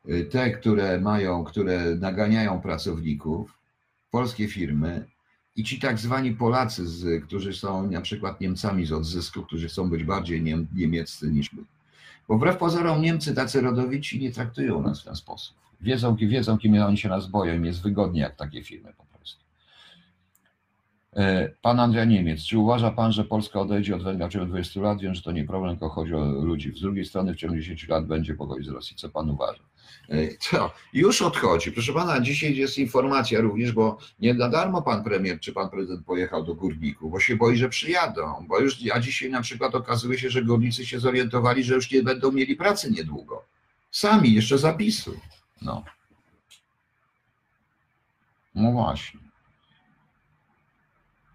y, 0.08 0.24
te, 0.24 0.50
które 0.50 1.00
mają, 1.00 1.44
które 1.44 1.94
naganiają 1.94 2.60
pracowników, 2.60 3.58
polskie 4.10 4.48
firmy 4.48 5.06
i 5.56 5.64
ci 5.64 5.80
tak 5.80 5.98
zwani 5.98 6.32
Polacy, 6.32 6.86
z, 6.86 7.24
którzy 7.24 7.52
są 7.52 7.90
na 7.90 8.00
przykład 8.00 8.40
Niemcami 8.40 8.86
z 8.86 8.92
odzysku, 8.92 9.42
którzy 9.42 9.68
chcą 9.68 9.90
być 9.90 10.04
bardziej 10.04 10.42
niem, 10.42 10.66
niemieccy 10.74 11.30
niż 11.30 11.52
my. 11.52 11.62
Bo 12.28 12.36
wbrew 12.36 12.56
pozorom 12.56 13.02
Niemcy 13.02 13.34
tacy 13.34 13.60
rodowici 13.60 14.20
nie 14.20 14.32
traktują 14.32 14.82
nas 14.82 15.00
w 15.00 15.04
ten 15.04 15.16
sposób. 15.16 15.56
Wiedzą, 15.80 16.16
wiedzą 16.16 16.58
kim 16.58 16.82
oni 16.82 16.98
się 16.98 17.08
nas 17.08 17.26
boją, 17.26 17.54
im 17.54 17.64
jest 17.64 17.82
wygodnie 17.82 18.20
jak 18.20 18.36
takie 18.36 18.64
firmy 18.64 18.92
Pan 21.62 21.80
Andrzej 21.80 22.08
Niemiec, 22.08 22.44
czy 22.44 22.58
uważa 22.58 22.90
Pan, 22.90 23.12
że 23.12 23.24
Polska 23.24 23.60
odejdzie 23.60 23.96
od 23.96 24.02
węgla 24.02 24.28
w 24.28 24.32
ciągu 24.32 24.46
20 24.46 24.80
lat? 24.80 25.00
Wiem, 25.00 25.14
że 25.14 25.22
to 25.22 25.32
nie 25.32 25.44
problem, 25.44 25.70
tylko 25.70 25.88
chodzi 25.88 26.14
o 26.14 26.24
ludzi. 26.24 26.72
Z 26.76 26.80
drugiej 26.80 27.04
strony 27.04 27.34
w 27.34 27.36
ciągu 27.36 27.56
10 27.56 27.88
lat 27.88 28.06
będzie 28.06 28.34
pogodzić 28.34 28.66
z 28.66 28.70
Rosji. 28.70 28.96
Co 28.96 29.08
Pan 29.08 29.30
uważa? 29.30 29.62
E, 30.08 30.36
Co? 30.40 30.72
Już 30.92 31.22
odchodzi. 31.22 31.72
Proszę 31.72 31.92
Pana, 31.92 32.20
dzisiaj 32.20 32.56
jest 32.56 32.78
informacja 32.78 33.40
również, 33.40 33.72
bo 33.72 33.98
nie 34.20 34.34
na 34.34 34.48
darmo 34.48 34.82
Pan 34.82 35.04
Premier 35.04 35.40
czy 35.40 35.52
Pan 35.52 35.70
Prezydent 35.70 36.06
pojechał 36.06 36.44
do 36.44 36.54
Górników, 36.54 37.12
bo 37.12 37.20
się 37.20 37.36
boi, 37.36 37.56
że 37.56 37.68
przyjadą. 37.68 38.46
Bo 38.48 38.60
już, 38.60 38.78
a 38.92 39.00
dzisiaj 39.00 39.30
na 39.30 39.40
przykład 39.40 39.74
okazuje 39.74 40.18
się, 40.18 40.30
że 40.30 40.42
górnicy 40.42 40.86
się 40.86 41.00
zorientowali, 41.00 41.64
że 41.64 41.74
już 41.74 41.90
nie 41.90 42.02
będą 42.02 42.32
mieli 42.32 42.56
pracy 42.56 42.90
niedługo. 42.90 43.44
Sami, 43.90 44.34
jeszcze 44.34 44.58
zapisu. 44.58 45.20
No. 45.62 45.84
No 48.54 48.72
właśnie. 48.72 49.25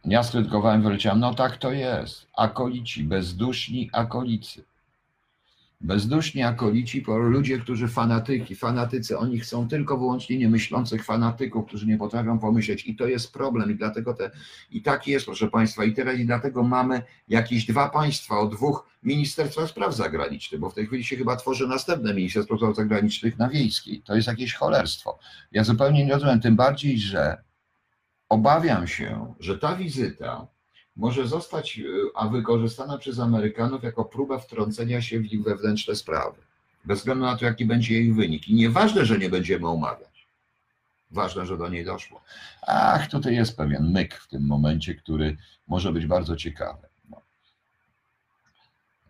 Ja 0.05 0.23
skrytykowałem, 0.23 0.83
wyleciałem, 0.83 1.19
no 1.19 1.33
tak 1.33 1.57
to 1.57 1.71
jest. 1.71 2.27
Akolici, 2.37 3.03
bezduszni 3.03 3.89
akolicy. 3.93 4.63
Bezduszni 5.81 6.43
akolici, 6.43 7.05
ludzie, 7.07 7.59
którzy 7.59 7.87
fanatyki, 7.87 8.55
fanatycy, 8.55 9.17
oni 9.17 9.39
chcą 9.39 9.67
tylko 9.67 9.97
wyłącznie 9.97 10.37
niemyślących 10.37 11.05
fanatyków, 11.05 11.67
którzy 11.67 11.87
nie 11.87 11.97
potrafią 11.97 12.39
pomyśleć 12.39 12.87
i 12.87 12.95
to 12.95 13.07
jest 13.07 13.33
problem 13.33 13.71
i 13.71 13.75
dlatego 13.75 14.13
te, 14.13 14.31
i 14.71 14.81
tak 14.81 15.07
jest, 15.07 15.25
proszę 15.25 15.47
Państwa, 15.47 15.83
i 15.83 15.93
teraz 15.93 16.19
i 16.19 16.25
dlatego 16.25 16.63
mamy 16.63 17.01
jakieś 17.27 17.65
dwa 17.65 17.89
państwa 17.89 18.39
o 18.39 18.47
dwóch 18.47 18.87
Ministerstwa 19.03 19.67
Spraw 19.67 19.95
Zagranicznych, 19.95 20.61
bo 20.61 20.69
w 20.69 20.73
tej 20.73 20.87
chwili 20.87 21.03
się 21.03 21.15
chyba 21.15 21.35
tworzy 21.35 21.67
następne 21.67 22.13
Ministerstwo 22.13 22.57
Spraw 22.57 22.75
Zagranicznych 22.75 23.37
na 23.37 23.49
Wiejskiej. 23.49 24.01
To 24.01 24.15
jest 24.15 24.27
jakieś 24.27 24.53
cholerstwo. 24.53 25.19
Ja 25.51 25.63
zupełnie 25.63 26.05
nie 26.05 26.13
rozumiem, 26.13 26.41
tym 26.41 26.55
bardziej, 26.55 26.99
że 26.99 27.37
obawiam 28.31 28.87
się, 28.87 29.33
że 29.39 29.57
ta 29.57 29.75
wizyta 29.75 30.47
może 30.95 31.27
zostać 31.27 31.79
y, 31.79 31.83
a 32.15 32.27
wykorzystana 32.27 32.97
przez 32.97 33.19
Amerykanów 33.19 33.83
jako 33.83 34.05
próba 34.05 34.39
wtrącenia 34.39 35.01
się 35.01 35.19
w 35.19 35.33
ich 35.33 35.43
wewnętrzne 35.43 35.95
sprawy. 35.95 36.37
Bez 36.85 36.99
względu 36.99 37.25
na 37.25 37.37
to, 37.37 37.45
jaki 37.45 37.65
będzie 37.65 37.93
jej 37.93 38.13
wynik. 38.13 38.47
I 38.47 38.53
nieważne, 38.53 39.05
że 39.05 39.17
nie 39.17 39.29
będziemy 39.29 39.67
omawiać. 39.67 40.27
Ważne, 41.11 41.45
że 41.45 41.57
do 41.57 41.69
niej 41.69 41.85
doszło. 41.85 42.21
Ach, 42.67 43.09
tutaj 43.09 43.35
jest 43.35 43.57
pewien 43.57 43.91
myk 43.91 44.15
w 44.15 44.27
tym 44.27 44.47
momencie, 44.47 44.95
który 44.95 45.37
może 45.67 45.91
być 45.91 46.05
bardzo 46.05 46.35
ciekawy. 46.35 46.87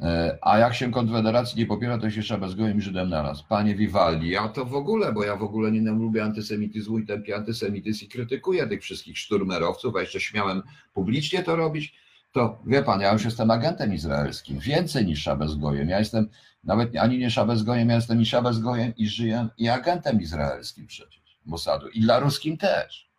E, 0.01 0.37
A 0.41 0.57
jak 0.57 0.75
się 0.75 0.91
Konfederacji 0.91 1.59
nie 1.59 1.65
popiera, 1.65 1.97
to 1.97 2.09
się 2.09 2.21
trzeba 2.21 2.39
bezgojem 2.47 2.77
i 2.77 2.81
Żydem 2.81 3.09
naraz. 3.09 3.43
Panie 3.43 3.75
Vivaldi, 3.75 4.29
ja 4.29 4.49
to 4.49 4.65
w 4.65 4.75
ogóle, 4.75 5.13
bo 5.13 5.23
ja 5.23 5.35
w 5.35 5.43
ogóle 5.43 5.71
nie 5.71 5.91
lubię 5.91 6.23
antysemityzmu 6.23 6.99
i 6.99 7.05
tępię 7.05 7.35
antysemityzm 7.35 8.05
i 8.05 8.07
krytykuję 8.07 8.67
tych 8.67 8.81
wszystkich 8.81 9.17
szturmerowców, 9.17 9.95
a 9.95 10.01
jeszcze 10.01 10.19
śmiałem 10.19 10.61
publicznie 10.93 11.43
to 11.43 11.55
robić, 11.55 11.93
to 12.31 12.59
wie 12.65 12.83
pan, 12.83 13.01
ja 13.01 13.13
już 13.13 13.25
jestem 13.25 13.51
agentem 13.51 13.93
izraelskim, 13.93 14.59
więcej 14.59 15.05
niż 15.05 15.21
Szabezgojem. 15.21 15.89
Ja 15.89 15.99
jestem 15.99 16.29
nawet 16.63 16.97
ani 16.97 17.17
nie 17.17 17.31
Szabezgojem, 17.31 17.89
ja 17.89 17.95
jestem 17.95 18.21
i 18.21 18.25
Szabezgojem, 18.25 18.93
i 18.97 19.07
żyję, 19.07 19.47
i 19.57 19.69
agentem 19.69 20.21
izraelskim 20.21 20.87
przecież, 20.87 21.39
Mossadu. 21.45 21.87
I 21.89 22.01
dla 22.01 22.19
ruskim 22.19 22.57
też. 22.57 23.09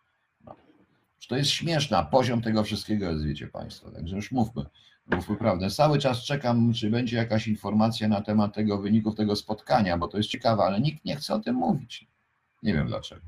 No. 0.45 0.55
To 1.29 1.35
jest 1.35 1.49
śmieszne, 1.49 1.97
a 1.97 2.03
poziom 2.03 2.41
tego 2.41 2.63
wszystkiego 2.63 3.11
jest, 3.11 3.23
wiecie 3.23 3.47
państwo, 3.47 3.91
także 3.91 4.15
już 4.15 4.31
mówmy. 4.31 4.65
Mówmy 5.07 5.35
prawdę. 5.35 5.69
Cały 5.69 5.99
czas 5.99 6.23
czekam, 6.23 6.73
czy 6.73 6.89
będzie 6.89 7.17
jakaś 7.17 7.47
informacja 7.47 8.07
na 8.07 8.21
temat 8.21 8.55
tego 8.55 8.77
wyników 8.77 9.15
tego 9.15 9.35
spotkania, 9.35 9.97
bo 9.97 10.07
to 10.07 10.17
jest 10.17 10.29
ciekawe, 10.29 10.63
ale 10.63 10.81
nikt 10.81 11.05
nie 11.05 11.15
chce 11.15 11.35
o 11.35 11.39
tym 11.39 11.55
mówić. 11.55 12.07
Nie 12.63 12.73
wiem 12.73 12.87
dlaczego. 12.87 13.21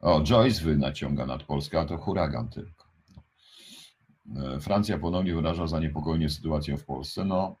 O, 0.00 0.22
Joyce 0.22 0.64
wy 0.64 0.76
naciąga 0.76 1.26
nad 1.26 1.42
Polskę, 1.42 1.80
a 1.80 1.84
to 1.84 1.96
huragan 1.98 2.48
tylko. 2.48 2.86
E, 4.36 4.60
Francja 4.60 4.98
ponownie 4.98 5.34
wyraża 5.34 5.66
zaniepokojenie 5.66 6.30
sytuacją 6.30 6.76
w 6.76 6.84
Polsce. 6.84 7.24
No, 7.24 7.56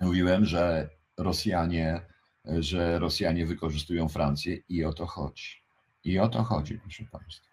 mówiłem, 0.00 0.44
że 0.44 0.88
Rosjanie, 1.16 2.00
że 2.44 2.98
Rosjanie 2.98 3.46
wykorzystują 3.46 4.08
Francję 4.08 4.56
i 4.68 4.84
o 4.84 4.92
to 4.92 5.06
chodzi. 5.06 5.62
I 6.04 6.18
o 6.18 6.28
to 6.28 6.42
chodzi, 6.42 6.78
proszę 6.78 7.04
Państwa. 7.12 7.46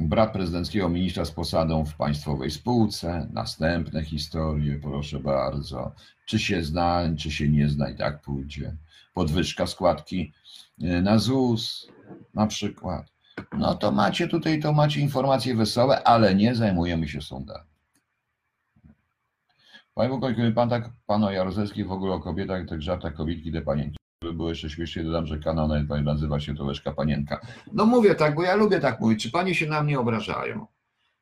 Brat 0.00 0.32
prezydenckiego 0.32 0.88
ministra 0.88 1.24
z 1.24 1.30
posadą 1.30 1.84
w 1.84 1.94
państwowej 1.94 2.50
spółce. 2.50 3.28
Następne 3.32 4.04
historie, 4.04 4.78
proszę 4.82 5.18
bardzo. 5.18 5.92
Czy 6.26 6.38
się 6.38 6.62
zna, 6.62 7.02
czy 7.18 7.30
się 7.30 7.48
nie 7.48 7.68
zna, 7.68 7.90
i 7.90 7.96
tak 7.96 8.22
pójdzie. 8.22 8.76
Podwyżka 9.14 9.66
składki 9.66 10.32
e, 10.82 11.02
na 11.02 11.18
ZUS 11.18 11.88
na 12.34 12.46
przykład. 12.46 13.06
No 13.58 13.74
to 13.74 13.92
macie 13.92 14.28
tutaj, 14.28 14.60
to 14.60 14.72
macie 14.72 15.00
informacje 15.00 15.54
wesołe, 15.54 16.02
ale 16.02 16.34
nie 16.34 16.54
zajmujemy 16.54 17.08
się 17.08 17.22
sądami. 17.22 17.70
Panie 19.94 20.34
kiedy 20.36 20.52
pan 20.52 20.68
tak, 20.68 20.90
pan 21.06 21.24
o 21.24 21.30
w 21.84 21.92
ogóle 21.92 22.14
o 22.14 22.20
kobietach, 22.20 22.68
tych 22.68 22.82
żartach 22.82 23.14
kobietki, 23.14 23.52
te 23.52 23.62
panienki, 23.62 23.99
żeby 24.22 24.34
było 24.34 24.48
jeszcze 24.48 24.70
śmieszniej, 24.70 25.04
dodam, 25.04 25.26
że 25.26 25.38
kanał 25.38 25.68
nawet 25.68 26.04
nazywa 26.04 26.40
się 26.40 26.54
to 26.54 26.92
Panienka. 26.96 27.40
No 27.72 27.86
mówię 27.86 28.14
tak, 28.14 28.34
bo 28.34 28.42
ja 28.42 28.54
lubię 28.56 28.80
tak 28.80 29.00
mówić. 29.00 29.22
Czy 29.22 29.30
panie 29.30 29.54
się 29.54 29.66
na 29.66 29.82
mnie 29.82 30.00
obrażają? 30.00 30.66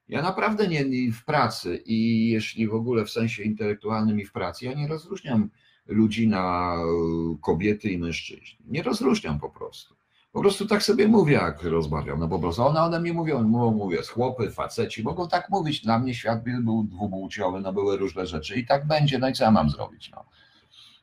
Ja 0.09 0.23
naprawdę 0.23 0.69
nie, 0.69 1.13
w 1.13 1.25
pracy 1.25 1.83
i 1.87 2.29
jeśli 2.31 2.69
w 2.69 2.75
ogóle 2.75 3.05
w 3.05 3.11
sensie 3.11 3.43
intelektualnym 3.43 4.21
i 4.21 4.25
w 4.25 4.33
pracy, 4.33 4.65
ja 4.65 4.75
nie 4.75 4.89
rozróżniam 4.89 5.51
ludzi 5.87 6.29
na 6.29 6.75
e, 6.75 7.37
kobiety 7.43 7.91
i 7.91 7.99
mężczyźni. 7.99 8.59
Nie 8.67 8.83
rozróżniam 8.83 9.41
po 9.41 9.51
prostu. 9.51 9.95
Po 10.33 10.41
prostu 10.41 10.67
tak 10.67 10.83
sobie 10.83 11.09
mówię, 11.09 11.35
jak 11.35 11.63
rozmawiam. 11.63 12.21
No 12.21 12.29
po 12.29 12.39
prostu 12.39 12.63
one 12.63 12.83
ode 12.83 13.01
mnie 13.01 13.13
mówią, 13.13 13.43
mówią, 13.43 13.71
mówię, 13.71 13.99
chłopy, 14.03 14.51
faceci, 14.51 15.03
mogą 15.03 15.29
tak 15.29 15.51
mówić. 15.51 15.81
Dla 15.81 15.99
mnie 15.99 16.15
świat 16.15 16.45
był- 16.45 16.63
był 16.63 16.85
dwupłciowy, 16.85 17.61
no 17.61 17.73
były 17.73 17.97
różne 17.97 18.27
rzeczy 18.27 18.57
i 18.57 18.67
tak 18.67 18.87
będzie, 18.87 19.19
no 19.19 19.29
i 19.29 19.33
co 19.33 19.45
ja 19.45 19.51
mam 19.51 19.71
zrobić, 19.71 20.11
no. 20.11 20.25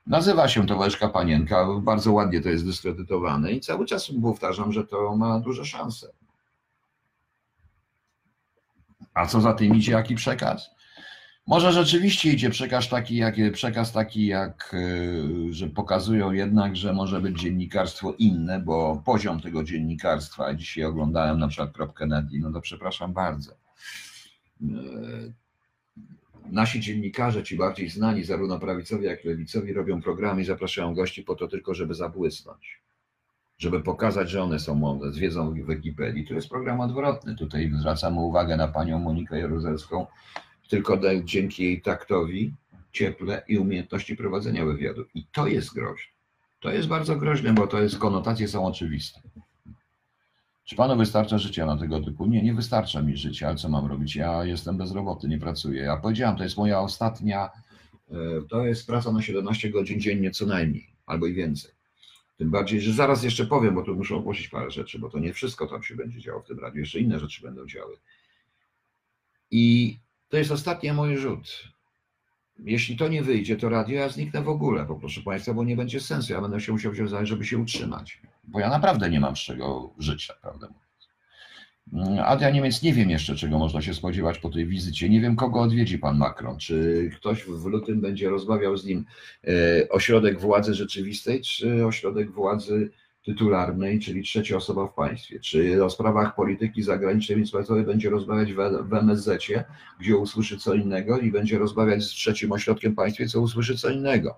Nazywa 0.07 0.47
się 0.47 0.67
to 0.67 1.09
Panienka, 1.13 1.67
bardzo 1.81 2.11
ładnie 2.11 2.41
to 2.41 2.49
jest 2.49 2.65
dyskredytowane 2.65 3.51
i 3.51 3.61
cały 3.61 3.85
czas 3.85 4.11
powtarzam, 4.21 4.71
że 4.71 4.83
to 4.83 5.15
ma 5.15 5.39
duże 5.39 5.65
szanse. 5.65 6.07
A 9.13 9.25
co 9.25 9.41
za 9.41 9.53
tym 9.53 9.75
idzie, 9.75 9.91
jaki 9.91 10.15
przekaz? 10.15 10.75
Może 11.47 11.73
rzeczywiście 11.73 12.31
idzie 12.31 12.49
przekaz 12.49 12.89
taki, 12.89 13.15
jak, 13.15 13.35
przekaz 13.53 13.91
taki, 13.91 14.25
jak, 14.25 14.73
y, 14.73 15.53
że 15.53 15.67
pokazują 15.67 16.31
jednak, 16.31 16.75
że 16.75 16.93
może 16.93 17.21
być 17.21 17.39
dziennikarstwo 17.39 18.13
inne, 18.17 18.59
bo 18.59 19.01
poziom 19.05 19.41
tego 19.41 19.63
dziennikarstwa, 19.63 20.53
dzisiaj 20.53 20.83
oglądałem 20.83 21.39
na 21.39 21.47
przykład 21.47 21.71
Prop 21.71 21.93
Kennedy, 21.93 22.39
no 22.39 22.51
to 22.51 22.61
przepraszam 22.61 23.13
bardzo. 23.13 23.51
Nasi 26.51 26.79
dziennikarze, 26.79 27.43
ci 27.43 27.57
bardziej 27.57 27.89
znani, 27.89 28.23
zarówno 28.23 28.59
prawicowi, 28.59 29.05
jak 29.05 29.25
i 29.25 29.27
lewicowi, 29.27 29.73
robią 29.73 30.01
programy 30.01 30.41
i 30.41 30.45
zapraszają 30.45 30.93
gości 30.93 31.23
po 31.23 31.35
to 31.35 31.47
tylko, 31.47 31.73
żeby 31.73 31.93
zabłysnąć. 31.93 32.81
Żeby 33.57 33.81
pokazać, 33.81 34.29
że 34.29 34.43
one 34.43 34.59
są 34.59 34.75
mądre, 34.75 35.11
z 35.11 35.17
wiedzą 35.17 35.53
w 35.53 35.67
Wikipedii. 35.67 36.27
To 36.27 36.33
jest 36.33 36.49
program 36.49 36.79
odwrotny. 36.81 37.35
Tutaj 37.35 37.71
zwracamy 37.79 38.19
uwagę 38.19 38.57
na 38.57 38.67
panią 38.67 38.99
Monikę 38.99 39.39
Jaruzelską, 39.39 40.07
tylko 40.69 40.99
dzięki 41.23 41.63
jej 41.63 41.81
taktowi, 41.81 42.53
cieple 42.91 43.43
i 43.47 43.57
umiejętności 43.57 44.15
prowadzenia 44.15 44.65
wywiadu. 44.65 45.05
I 45.13 45.25
to 45.31 45.47
jest 45.47 45.73
groźne. 45.73 46.13
To 46.59 46.71
jest 46.71 46.87
bardzo 46.87 47.15
groźne, 47.15 47.53
bo 47.53 47.67
to 47.67 47.81
jest, 47.81 47.97
konotacje 47.97 48.47
są 48.47 48.65
oczywiste. 48.65 49.21
Czy 50.65 50.75
panu 50.75 50.97
wystarcza 50.97 51.37
życia 51.37 51.65
na 51.65 51.77
tego 51.77 51.99
typu? 51.99 52.25
Nie, 52.25 52.43
nie 52.43 52.53
wystarcza 52.53 53.01
mi 53.01 53.17
życia, 53.17 53.47
ale 53.47 53.55
co 53.55 53.69
mam 53.69 53.85
robić? 53.85 54.15
Ja 54.15 54.45
jestem 54.45 54.77
bezrobotny, 54.77 55.29
nie 55.29 55.39
pracuję. 55.39 55.81
Ja 55.81 55.97
powiedziałem, 55.97 56.37
to 56.37 56.43
jest 56.43 56.57
moja 56.57 56.79
ostatnia, 56.79 57.49
e, 58.11 58.15
to 58.49 58.65
jest 58.65 58.87
praca 58.87 59.11
na 59.11 59.21
17 59.21 59.69
godzin 59.69 59.99
dziennie 59.99 60.31
co 60.31 60.45
najmniej, 60.45 60.89
albo 61.05 61.25
i 61.25 61.33
więcej. 61.33 61.71
Tym 62.37 62.51
bardziej, 62.51 62.81
że 62.81 62.93
zaraz 62.93 63.23
jeszcze 63.23 63.45
powiem, 63.45 63.75
bo 63.75 63.83
tu 63.83 63.95
muszę 63.95 64.15
ogłosić 64.15 64.47
parę 64.47 64.71
rzeczy, 64.71 64.99
bo 64.99 65.09
to 65.09 65.19
nie 65.19 65.33
wszystko 65.33 65.67
tam 65.67 65.83
się 65.83 65.95
będzie 65.95 66.19
działo 66.19 66.41
w 66.41 66.47
tym 66.47 66.59
radiu, 66.59 66.79
jeszcze 66.79 66.99
inne 66.99 67.19
rzeczy 67.19 67.41
będą 67.41 67.67
działy. 67.67 67.97
I 69.51 69.97
to 70.29 70.37
jest 70.37 70.51
ostatni 70.51 70.91
mój 70.91 71.17
rzut. 71.17 71.63
Jeśli 72.59 72.97
to 72.97 73.07
nie 73.07 73.23
wyjdzie, 73.23 73.55
to 73.55 73.69
radio 73.69 73.95
ja 73.95 74.09
zniknę 74.09 74.41
w 74.41 74.49
ogóle, 74.49 74.85
bo 74.85 74.95
proszę 74.95 75.21
Państwa, 75.21 75.53
bo 75.53 75.63
nie 75.63 75.75
będzie 75.75 75.99
sensu. 75.99 76.33
Ja 76.33 76.41
będę 76.41 76.61
się 76.61 76.71
musiał 76.71 76.91
wziąć, 76.91 77.27
żeby 77.27 77.45
się 77.45 77.57
utrzymać. 77.57 78.21
Bo 78.47 78.59
ja 78.59 78.69
naprawdę 78.69 79.09
nie 79.09 79.19
mam 79.19 79.35
z 79.35 79.39
czego 79.39 79.93
żyć, 79.99 80.29
naprawdę 80.29 80.67
mówiąc. 80.67 80.85
Mm, 81.93 82.19
A 82.25 82.37
ja 82.41 82.49
Niemiec 82.49 82.81
nie 82.81 82.93
wiem 82.93 83.09
jeszcze, 83.09 83.35
czego 83.35 83.59
można 83.59 83.81
się 83.81 83.93
spodziewać 83.93 84.39
po 84.39 84.49
tej 84.49 84.65
wizycie. 84.65 85.09
Nie 85.09 85.21
wiem, 85.21 85.35
kogo 85.35 85.61
odwiedzi 85.61 85.99
pan 85.99 86.17
Macron. 86.17 86.57
Czy 86.57 87.09
ktoś 87.15 87.43
w 87.43 87.65
lutym 87.65 88.01
będzie 88.01 88.29
rozmawiał 88.29 88.77
z 88.77 88.85
nim 88.85 89.05
e, 89.47 89.51
ośrodek 89.89 90.39
władzy 90.39 90.73
rzeczywistej, 90.73 91.41
czy 91.41 91.85
ośrodek 91.85 92.31
władzy 92.31 92.91
tytularnej, 93.25 93.99
czyli 93.99 94.23
trzecia 94.23 94.57
osoba 94.57 94.87
w 94.87 94.93
państwie. 94.93 95.39
Czy 95.39 95.83
o 95.83 95.89
sprawach 95.89 96.35
polityki 96.35 96.83
zagranicznej 96.83 97.37
międzynarodowej 97.37 97.83
będzie 97.83 98.09
rozmawiać 98.09 98.53
w, 98.53 98.57
w 98.89 98.93
MSZ-cie, 98.93 99.63
gdzie 99.99 100.17
usłyszy 100.17 100.57
co 100.57 100.73
innego 100.73 101.19
i 101.19 101.31
będzie 101.31 101.57
rozmawiać 101.57 102.03
z 102.03 102.07
trzecim 102.07 102.51
ośrodkiem 102.51 102.95
państwie, 102.95 103.27
co 103.27 103.41
usłyszy 103.41 103.77
co 103.77 103.89
innego. 103.89 104.37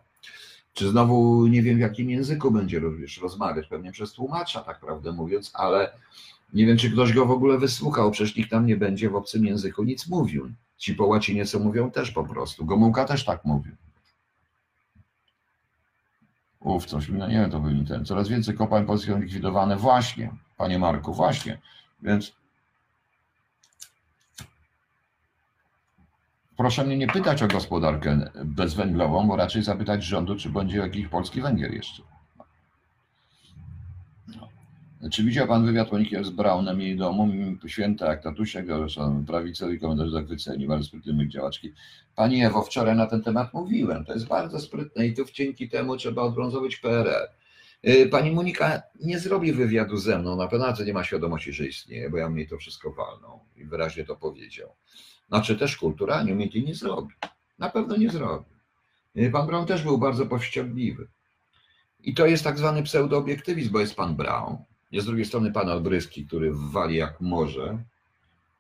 Czy 0.77 0.89
znowu 0.89 1.47
nie 1.47 1.61
wiem 1.61 1.77
w 1.77 1.79
jakim 1.79 2.09
języku 2.09 2.51
będzie 2.51 2.79
również 2.79 3.17
rozmawiać, 3.17 3.67
pewnie 3.67 3.91
przez 3.91 4.13
tłumacza, 4.13 4.61
tak 4.61 4.79
prawdę 4.79 5.11
mówiąc, 5.11 5.51
ale 5.53 5.91
nie 6.53 6.65
wiem, 6.65 6.77
czy 6.77 6.91
ktoś 6.91 7.13
go 7.13 7.25
w 7.25 7.31
ogóle 7.31 7.57
wysłuchał, 7.57 8.11
przecież 8.11 8.35
nikt 8.35 8.51
tam 8.51 8.65
nie 8.65 8.77
będzie 8.77 9.09
w 9.09 9.15
obcym 9.15 9.45
języku 9.45 9.83
nic 9.83 10.07
mówił. 10.07 10.51
Ci 10.77 10.95
po 10.95 11.05
łacinie 11.05 11.45
co 11.45 11.59
mówią 11.59 11.91
też 11.91 12.11
po 12.11 12.23
prostu. 12.23 12.65
Gomułka 12.65 13.05
też 13.05 13.25
tak 13.25 13.45
mówił. 13.45 13.75
Uf, 16.59 16.85
coś 16.85 17.09
mi, 17.09 17.19
no 17.19 17.27
nie 17.27 17.39
wiem, 17.39 17.51
to 17.51 17.59
był 17.59 17.85
ten. 17.85 18.05
Coraz 18.05 18.27
więcej 18.27 18.55
kopalń 18.55 18.85
polskich 18.85 19.17
likwidowane. 19.17 19.77
Właśnie, 19.77 20.31
panie 20.57 20.79
Marku, 20.79 21.13
właśnie. 21.13 21.61
Więc 22.01 22.33
proszę 26.57 26.85
mnie 26.85 26.97
nie 26.97 27.07
pytać 27.07 27.43
o 27.43 27.47
gospodarkę 27.47 28.31
bezwęglową, 28.45 29.27
bo 29.27 29.35
raczej 29.35 29.63
zapytać 29.63 30.03
rządu, 30.03 30.35
czy 30.35 30.49
będzie 30.49 30.77
jakiś 30.77 31.07
polski 31.07 31.41
węgiel 31.41 31.73
jeszcze. 31.73 32.03
No. 34.35 35.09
Czy 35.09 35.23
widział 35.23 35.47
pan 35.47 35.65
wywiad 35.65 35.91
Moniki 35.91 36.15
z 36.23 36.29
Braunem 36.29 36.81
jej 36.81 36.97
domu? 36.97 37.29
Święta 37.67 38.05
jak 38.05 38.23
tatusia, 38.23 38.63
zresztą 38.65 39.25
prawicowi 39.25 39.79
komentarz 39.79 40.11
zachwyceni, 40.11 40.67
bardzo 40.67 40.85
sprytny 40.85 41.29
działaczki. 41.29 41.73
Pani 42.15 42.43
Ewo, 42.43 42.61
wczoraj 42.61 42.95
na 42.95 43.07
ten 43.07 43.23
temat 43.23 43.53
mówiłem. 43.53 44.05
To 44.05 44.13
jest 44.13 44.27
bardzo 44.27 44.59
sprytne 44.59 45.07
i 45.07 45.13
tu 45.13 45.25
dzięki 45.33 45.69
temu 45.69 45.97
trzeba 45.97 46.21
odbrązować 46.21 46.75
PRL. 46.75 47.27
Yy, 47.83 48.09
Pani 48.09 48.31
Monika 48.31 48.81
nie 48.99 49.19
zrobi 49.19 49.53
wywiadu 49.53 49.97
ze 49.97 50.19
mną, 50.19 50.35
na 50.35 50.47
pewno 50.47 50.73
nie 50.85 50.93
ma 50.93 51.03
świadomości, 51.03 51.53
że 51.53 51.67
istnieje, 51.67 52.09
bo 52.09 52.17
ja 52.17 52.29
mnie 52.29 52.47
to 52.47 52.57
wszystko 52.57 52.91
walną 52.91 53.39
i 53.55 53.65
wyraźnie 53.65 54.05
to 54.05 54.15
powiedział. 54.15 54.69
Znaczy 55.27 55.57
też 55.57 55.77
kulturalnie 55.77 56.49
to 56.49 56.57
nie 56.57 56.75
zrobi. 56.75 57.13
Na 57.59 57.69
pewno 57.69 57.97
nie 57.97 58.09
zrobi. 58.09 58.45
Yy, 59.15 59.31
Pan 59.31 59.47
Brown 59.47 59.65
też 59.65 59.83
był 59.83 59.97
bardzo 59.97 60.25
powściągliwy. 60.25 61.07
I 61.99 62.13
to 62.13 62.25
jest 62.25 62.43
tak 62.43 62.57
zwany 62.57 62.83
pseudooobiektywizm, 62.83 63.71
bo 63.71 63.79
jest 63.79 63.95
pan 63.95 64.15
Brown, 64.15 64.57
jest 64.91 65.03
z 65.03 65.07
drugiej 65.07 65.25
strony 65.25 65.51
pan 65.51 65.69
Albryski, 65.69 66.25
który 66.25 66.51
wali 66.53 66.95
jak 66.95 67.21
może 67.21 67.83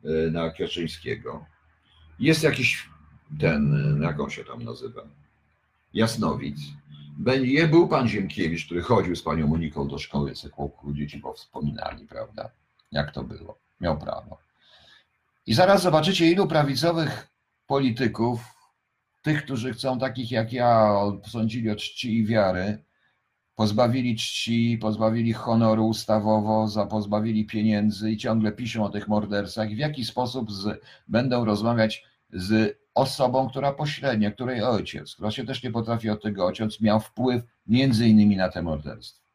yy, 0.03 0.31
na 0.31 0.49
Kwiaczyńskiego. 0.49 1.45
Jest 2.19 2.43
jakiś 2.43 2.89
ten, 3.39 3.99
jak 4.01 4.19
on 4.19 4.29
się 4.29 4.43
tam 4.43 4.63
nazywa, 4.63 5.01
Jasnowic. 5.93 6.57
Będzie, 7.17 7.67
był 7.67 7.87
pan 7.87 8.07
Ziemkiewicz, 8.07 8.65
który 8.65 8.81
chodził 8.81 9.15
z 9.15 9.23
panią 9.23 9.47
Moniką 9.47 9.87
do 9.87 9.97
szkoły, 9.97 10.33
co 10.33 10.49
dzieci 10.93 11.19
powspominali, 11.19 12.07
prawda? 12.07 12.49
Jak 12.91 13.11
to 13.11 13.23
było? 13.23 13.57
Miał 13.81 13.99
prawo. 13.99 14.46
I 15.47 15.53
zaraz 15.53 15.81
zobaczycie, 15.81 16.31
ilu 16.31 16.47
prawicowych 16.47 17.27
polityków, 17.67 18.41
tych, 19.21 19.43
którzy 19.43 19.73
chcą 19.73 19.99
takich 19.99 20.31
jak 20.31 20.53
ja, 20.53 20.93
sądzili 21.27 21.69
o 21.69 21.75
czci 21.75 22.17
i 22.17 22.25
wiary, 22.25 22.83
pozbawili 23.55 24.15
czci, 24.15 24.77
pozbawili 24.81 25.33
honoru 25.33 25.87
ustawowo, 25.87 26.87
pozbawili 26.89 27.45
pieniędzy 27.45 28.11
i 28.11 28.17
ciągle 28.17 28.51
piszą 28.51 28.85
o 28.85 28.89
tych 28.89 29.07
mordercach, 29.07 29.69
w 29.69 29.77
jaki 29.77 30.05
sposób 30.05 30.51
z, 30.51 30.81
będą 31.07 31.45
rozmawiać 31.45 32.03
z 32.33 32.79
osobą, 32.93 33.49
która 33.49 33.73
pośrednio, 33.73 34.31
której 34.31 34.63
ojciec, 34.63 35.13
która 35.13 35.31
się 35.31 35.45
też 35.45 35.63
nie 35.63 35.71
potrafi 35.71 36.09
od 36.09 36.23
tego 36.23 36.45
ociąć, 36.45 36.81
miał 36.81 36.99
wpływ 36.99 37.43
między 37.67 38.07
innymi 38.07 38.37
na 38.37 38.49
te 38.49 38.61
morderstwa. 38.61 39.25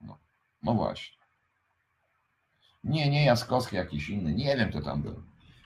No, 0.00 0.18
no 0.62 0.74
właśnie. 0.74 1.15
Nie, 2.86 3.10
nie 3.10 3.24
Jaskowski, 3.24 3.76
jakiś 3.76 4.08
inny, 4.08 4.34
nie 4.34 4.56
wiem 4.56 4.70
kto 4.70 4.80
tam 4.80 5.02
był. 5.02 5.22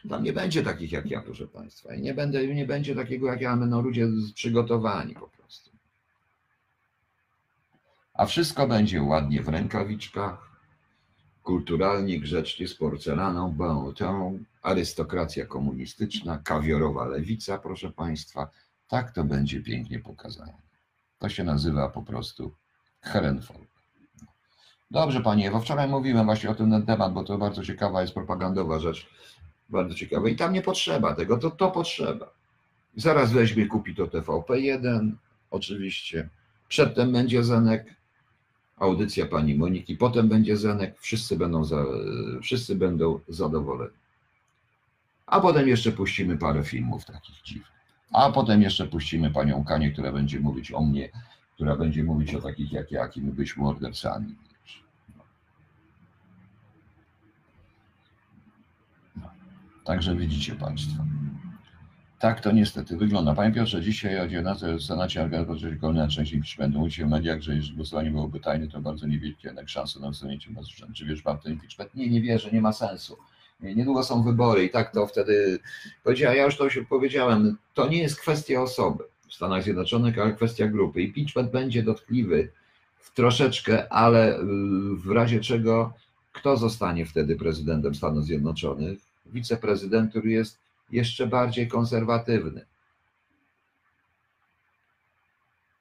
Tam 0.09 0.23
nie 0.23 0.33
będzie 0.33 0.63
takich 0.63 0.93
jak 0.93 1.11
ja, 1.11 1.23
proszę 1.23 1.47
Państwa. 1.47 1.95
I 1.95 2.03
nie, 2.03 2.15
będę, 2.15 2.47
nie 2.47 2.67
będzie 2.67 2.95
takiego 2.95 3.27
jak 3.27 3.41
ja, 3.41 3.57
będą 3.57 3.83
ludzie 3.83 4.09
przygotowani 4.35 5.15
po 5.15 5.29
prostu. 5.29 5.71
A 8.15 8.27
wszystko 8.27 8.69
będzie 8.69 9.03
ładnie 9.03 9.43
w 9.43 9.49
rękawiczkach, 9.49 10.51
kulturalnie, 11.43 12.21
grzecznie, 12.21 12.69
z 12.69 12.75
porcelaną, 12.75 13.57
tą 13.97 14.39
arystokracja 14.63 15.47
komunistyczna, 15.47 16.39
kawiorowa 16.39 17.07
lewica, 17.07 17.59
proszę 17.59 17.91
Państwa. 17.91 18.51
Tak 18.89 19.11
to 19.11 19.25
będzie 19.25 19.63
pięknie 19.63 19.99
pokazane. 19.99 20.55
To 21.19 21.29
się 21.29 21.45
nazywa 21.45 21.89
po 21.89 22.03
prostu 22.03 22.55
Herenfolk. 23.01 23.80
Dobrze, 24.91 25.21
Panie 25.21 25.49
Ewo, 25.49 25.61
wczoraj 25.61 25.89
mówiłem 25.89 26.27
właśnie 26.27 26.51
o 26.51 26.55
tym 26.55 26.69
na 26.69 26.81
temat, 26.81 27.13
bo 27.13 27.25
to 27.25 27.39
bardzo 27.39 27.65
ciekawa 27.65 28.03
jest 28.03 28.15
propagandowa 28.15 28.79
rzecz. 28.79 29.07
Bardzo 29.69 29.95
ciekawa. 29.95 30.29
I 30.29 30.37
tam 30.37 30.53
nie 30.53 30.63
potrzeba 30.63 31.15
tego, 31.15 31.39
to 31.39 31.51
to 31.51 31.71
potrzeba. 31.71 32.31
Zaraz 32.97 33.33
weźmie, 33.33 33.67
kupi 33.67 33.95
to 33.95 34.07
TVP1, 34.07 35.11
oczywiście. 35.51 36.29
Przedtem 36.69 37.13
będzie 37.13 37.45
Zenek, 37.45 37.95
audycja 38.79 39.27
pani 39.27 39.55
Moniki, 39.55 39.97
potem 39.97 40.29
będzie 40.29 40.57
Zenek, 40.57 41.01
wszyscy 41.01 41.37
będą, 41.37 41.65
za, 41.65 41.85
wszyscy 42.43 42.75
będą 42.75 43.21
zadowoleni. 43.29 44.01
A 45.27 45.41
potem 45.41 45.69
jeszcze 45.69 45.93
puścimy 45.93 46.39
parę 46.39 46.65
filmów 46.65 47.05
takich 47.05 47.43
dziwnych. 47.45 47.71
A 48.13 48.33
potem 48.33 48.63
jeszcze 48.63 48.87
puścimy 48.87 49.31
panią 49.31 49.65
Kanię, 49.65 49.93
która 49.93 50.13
będzie 50.13 50.41
mówić 50.41 50.73
o 50.73 50.81
mnie, 50.81 51.11
która 51.55 51.77
będzie 51.77 52.05
mówić 52.05 52.35
o 52.35 52.41
takich 52.41 52.73
jak 52.73 52.93
ja, 52.93 53.01
jakimi 53.01 53.33
byśmy 53.33 53.63
mordercami. 53.63 54.27
wiesz. 54.63 54.85
No. 55.17 55.25
No. 59.17 59.31
Także 59.85 60.17
widzicie 60.17 60.55
Państwo. 60.55 61.05
Tak 62.19 62.41
to 62.41 62.53
niestety 62.53 62.97
wygląda. 62.97 63.35
Panie 63.35 63.55
Piotrze, 63.55 63.83
dzisiaj 63.83 64.21
o 64.21 64.29
19 64.29 64.75
w 64.75 64.83
Senacie 64.83 65.23
Organizacji 65.23 65.79
Kolejna 65.81 66.09
część 66.09 66.33
impeachmentu 66.33 66.79
mówi 66.79 66.93
się 66.93 67.07
w 67.07 67.09
mediach, 67.09 67.41
że 67.41 67.55
jeżeli 67.55 67.77
głosowanie 67.77 68.11
byłoby 68.11 68.41
tajne, 68.41 68.69
to 68.69 68.81
bardzo 68.81 69.07
niewielkie 69.07 69.49
jednak 69.49 69.69
szanse 69.69 70.01
na 70.01 70.09
usunięcie 70.09 70.51
urzędu. 70.51 70.95
Czy 70.95 71.05
wiesz 71.05 71.23
pan 71.23 71.39
ten 71.39 71.53
impeachment? 71.53 71.95
Nie, 71.95 72.11
nie 72.11 72.21
wierzę, 72.21 72.51
nie 72.53 72.61
ma 72.61 72.73
sensu. 72.73 73.17
Nie, 73.61 73.75
Niedługo 73.75 74.03
są 74.03 74.23
wybory 74.23 74.65
i 74.65 74.71
tak 74.71 74.93
to 74.93 75.07
wtedy 75.07 75.59
powiedziałem, 76.05 76.39
ja 76.39 76.45
już 76.45 76.57
to 76.57 76.71
się 76.71 76.85
powiedziałem, 76.85 77.57
to 77.75 77.89
nie 77.89 77.99
jest 77.99 78.21
kwestia 78.21 78.63
osoby 78.63 79.05
w 79.29 79.35
Stanach 79.35 79.63
Zjednoczonych, 79.63 80.19
ale 80.19 80.33
kwestia 80.33 80.67
grupy. 80.67 81.03
Impeachment 81.03 81.51
będzie 81.51 81.83
dotkliwy 81.83 82.53
w 82.99 83.15
troszeczkę, 83.15 83.93
ale 83.93 84.39
w 84.95 85.11
razie 85.11 85.41
czego 85.41 85.93
kto 86.33 86.57
zostanie 86.57 87.07
wtedy 87.07 87.37
prezydentem 87.37 87.95
Stanów 87.95 88.25
Zjednoczonych? 88.25 89.10
Wiceprezydent, 89.33 90.11
który 90.11 90.31
jest 90.31 90.59
jeszcze 90.93 91.27
bardziej 91.27 91.69
konserwatywny. 91.69 92.65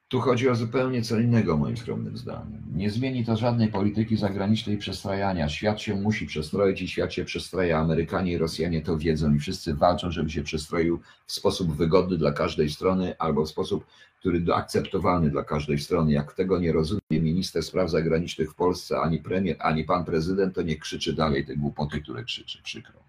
Tu 0.08 0.20
chodzi 0.20 0.48
o 0.48 0.54
zupełnie 0.54 1.02
co 1.02 1.18
innego, 1.18 1.56
moim 1.56 1.76
skromnym 1.76 2.16
zdaniem. 2.16 2.62
Nie 2.74 2.90
zmieni 2.90 3.24
to 3.24 3.36
żadnej 3.36 3.68
polityki 3.68 4.16
zagranicznej 4.16 4.78
przestrajania. 4.78 5.48
Świat 5.48 5.80
się 5.80 5.94
musi 5.94 6.26
przestroić 6.26 6.82
i 6.82 6.88
świat 6.88 7.12
się 7.12 7.24
przestraja. 7.24 7.78
Amerykanie 7.78 8.32
i 8.32 8.38
Rosjanie 8.38 8.82
to 8.82 8.98
wiedzą 8.98 9.34
i 9.34 9.38
wszyscy 9.38 9.74
walczą, 9.74 10.10
żeby 10.10 10.30
się 10.30 10.42
przestroił 10.42 11.00
w 11.26 11.32
sposób 11.32 11.76
wygodny 11.76 12.18
dla 12.18 12.32
każdej 12.32 12.70
strony 12.70 13.18
albo 13.18 13.44
w 13.44 13.48
sposób, 13.48 13.86
który 14.20 14.44
akceptowalny 14.54 15.30
dla 15.30 15.44
każdej 15.44 15.78
strony. 15.78 16.12
Jak 16.12 16.32
tego 16.32 16.58
nie 16.58 16.72
rozumie 16.72 17.00
minister 17.10 17.62
spraw 17.62 17.90
zagranicznych 17.90 18.50
w 18.50 18.54
Polsce, 18.54 19.00
ani 19.00 19.18
premier, 19.18 19.56
ani 19.58 19.84
pan 19.84 20.04
prezydent, 20.04 20.54
to 20.54 20.62
nie 20.62 20.76
krzyczy 20.76 21.12
dalej 21.12 21.46
te 21.46 21.56
głupoty, 21.56 22.00
które 22.00 22.24
krzyczy. 22.24 22.62
Przykro. 22.62 23.00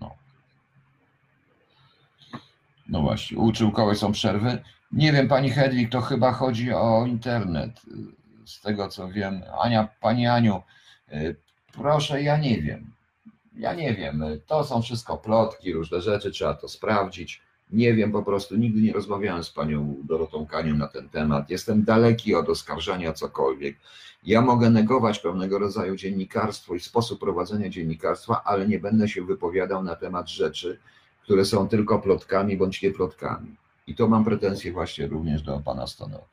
No. 0.00 0.14
No 2.90 3.02
właśnie, 3.02 3.38
uczył 3.38 3.72
kogoś 3.72 3.98
są 3.98 4.12
przerwy. 4.12 4.58
Nie 4.92 5.12
wiem, 5.12 5.28
pani 5.28 5.50
Hedwig, 5.50 5.90
to 5.90 6.00
chyba 6.00 6.32
chodzi 6.32 6.72
o 6.72 7.06
internet. 7.06 7.80
Z 8.46 8.60
tego 8.60 8.88
co 8.88 9.08
wiem. 9.08 9.42
Ania, 9.62 9.88
pani 10.00 10.26
Aniu, 10.26 10.62
y, 11.12 11.36
proszę, 11.72 12.22
ja 12.22 12.36
nie 12.36 12.62
wiem. 12.62 12.92
Ja 13.56 13.74
nie 13.74 13.94
wiem. 13.94 14.24
To 14.46 14.64
są 14.64 14.82
wszystko 14.82 15.16
plotki, 15.16 15.72
różne 15.72 16.00
rzeczy, 16.00 16.30
trzeba 16.30 16.54
to 16.54 16.68
sprawdzić. 16.68 17.42
Nie 17.72 17.94
wiem, 17.94 18.12
po 18.12 18.22
prostu 18.22 18.56
nigdy 18.56 18.80
nie 18.80 18.92
rozmawiałem 18.92 19.44
z 19.44 19.50
panią 19.50 19.96
Dorotą 20.04 20.46
Kanią 20.46 20.76
na 20.76 20.88
ten 20.88 21.08
temat. 21.08 21.50
Jestem 21.50 21.84
daleki 21.84 22.34
od 22.34 22.48
oskarżania 22.48 23.12
cokolwiek. 23.12 23.76
Ja 24.24 24.40
mogę 24.40 24.70
negować 24.70 25.18
pewnego 25.18 25.58
rodzaju 25.58 25.96
dziennikarstwo 25.96 26.74
i 26.74 26.80
sposób 26.80 27.20
prowadzenia 27.20 27.68
dziennikarstwa, 27.68 28.42
ale 28.44 28.68
nie 28.68 28.78
będę 28.78 29.08
się 29.08 29.24
wypowiadał 29.24 29.82
na 29.82 29.96
temat 29.96 30.28
rzeczy, 30.28 30.78
które 31.22 31.44
są 31.44 31.68
tylko 31.68 31.98
plotkami 31.98 32.56
bądź 32.56 32.82
nie 32.82 32.90
plotkami. 32.90 33.56
I 33.86 33.94
to 33.94 34.08
mam 34.08 34.24
pretensje 34.24 34.72
właśnie 34.72 35.06
również 35.06 35.42
do 35.42 35.60
pana 35.60 35.86
Stanowi. 35.86 36.24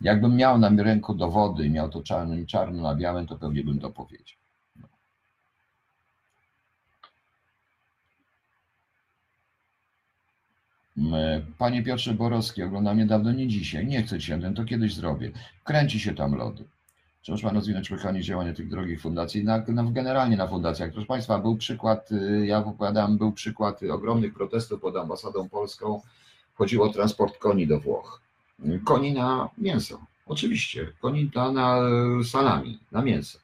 Jakbym 0.00 0.36
miał 0.36 0.58
na 0.58 0.82
ręku 0.82 1.14
dowody 1.14 1.70
miał 1.70 1.88
to 1.88 2.02
czarno, 2.02 2.34
czarno 2.46 2.82
na 2.82 2.94
białym, 2.94 3.26
to 3.26 3.38
pewnie 3.38 3.64
bym 3.64 3.80
to 3.80 3.90
powiedział. 3.90 4.42
Mm, 10.96 11.54
Panie 11.58 11.82
Piotrze 11.82 12.14
Borowski, 12.14 12.62
oglądam 12.62 12.98
niedawno, 12.98 13.32
nie 13.32 13.48
dzisiaj, 13.48 13.86
nie 13.86 14.02
chcę 14.02 14.18
dzisiaj, 14.18 14.54
to 14.54 14.64
kiedyś 14.64 14.94
zrobię. 14.94 15.30
Kręci 15.64 16.00
się 16.00 16.14
tam 16.14 16.34
lody. 16.34 16.64
Czy 17.22 17.32
można 17.32 17.52
rozwinąć 17.52 17.90
mechanizm 17.90 18.26
działania 18.26 18.54
tych 18.54 18.68
drogich 18.68 19.00
fundacji? 19.00 19.44
Na, 19.44 19.64
na, 19.68 19.84
generalnie 19.84 20.36
na 20.36 20.48
fundacjach. 20.48 20.92
Proszę 20.92 21.06
Państwa, 21.06 21.38
był 21.38 21.56
przykład, 21.56 22.12
y, 22.12 22.46
ja 22.46 22.58
opowiadałem, 22.58 23.18
był 23.18 23.32
przykład 23.32 23.82
ogromnych 23.82 24.34
protestów 24.34 24.80
pod 24.80 24.96
ambasadą 24.96 25.48
polską. 25.48 26.00
Chodziło 26.54 26.86
o 26.86 26.92
transport 26.92 27.38
koni 27.38 27.66
do 27.66 27.80
Włoch. 27.80 28.20
Koni 28.84 29.12
na 29.12 29.48
mięso, 29.58 30.00
oczywiście. 30.26 30.92
Koni 31.00 31.30
na, 31.34 31.52
na 31.52 31.80
salami, 32.24 32.78
na 32.92 33.02
mięso. 33.02 33.38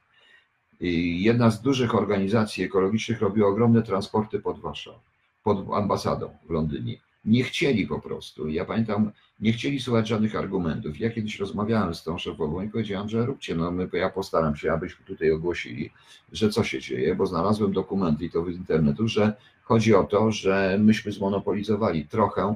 I 0.81 1.22
jedna 1.22 1.51
z 1.51 1.62
dużych 1.62 1.95
organizacji 1.95 2.64
ekologicznych 2.64 3.20
robiła 3.20 3.49
ogromne 3.49 3.83
transporty 3.83 4.41
pod 4.41 4.61
Warszawą, 4.61 4.99
pod 5.45 5.59
ambasadą 5.74 6.31
w 6.47 6.51
Londynie. 6.51 6.97
Nie 7.25 7.45
chcieli 7.45 7.87
po 7.87 8.01
prostu. 8.01 8.49
Ja 8.49 8.64
pamiętam, 8.64 9.12
nie 9.41 9.53
chcieli 9.53 9.81
słuchać 9.81 10.09
żadnych 10.09 10.37
argumentów. 10.37 11.01
Ja 11.01 11.11
kiedyś 11.11 11.39
rozmawiałem 11.39 11.95
z 11.95 12.03
tą 12.03 12.19
szefową 12.19 12.62
i 12.62 12.69
powiedziałem, 12.69 13.09
że 13.09 13.27
róbcie, 13.27 13.55
no 13.55 13.71
my, 13.71 13.89
ja 13.93 14.11
postaram 14.11 14.57
się, 14.57 14.73
abyśmy 14.73 15.05
tutaj 15.07 15.31
ogłosili, 15.31 15.91
że 16.33 16.51
co 16.51 16.64
się 16.64 16.81
dzieje, 16.81 17.14
bo 17.14 17.27
znalazłem 17.27 17.73
dokumenty 17.73 18.25
i 18.25 18.31
to 18.31 18.45
z 18.45 18.49
internetu, 18.49 19.09
że 19.09 19.33
chodzi 19.62 19.95
o 19.95 20.05
to, 20.05 20.33
że 20.33 20.79
myśmy 20.81 21.12
zmonopolizowali 21.12 22.07
trochę 22.07 22.55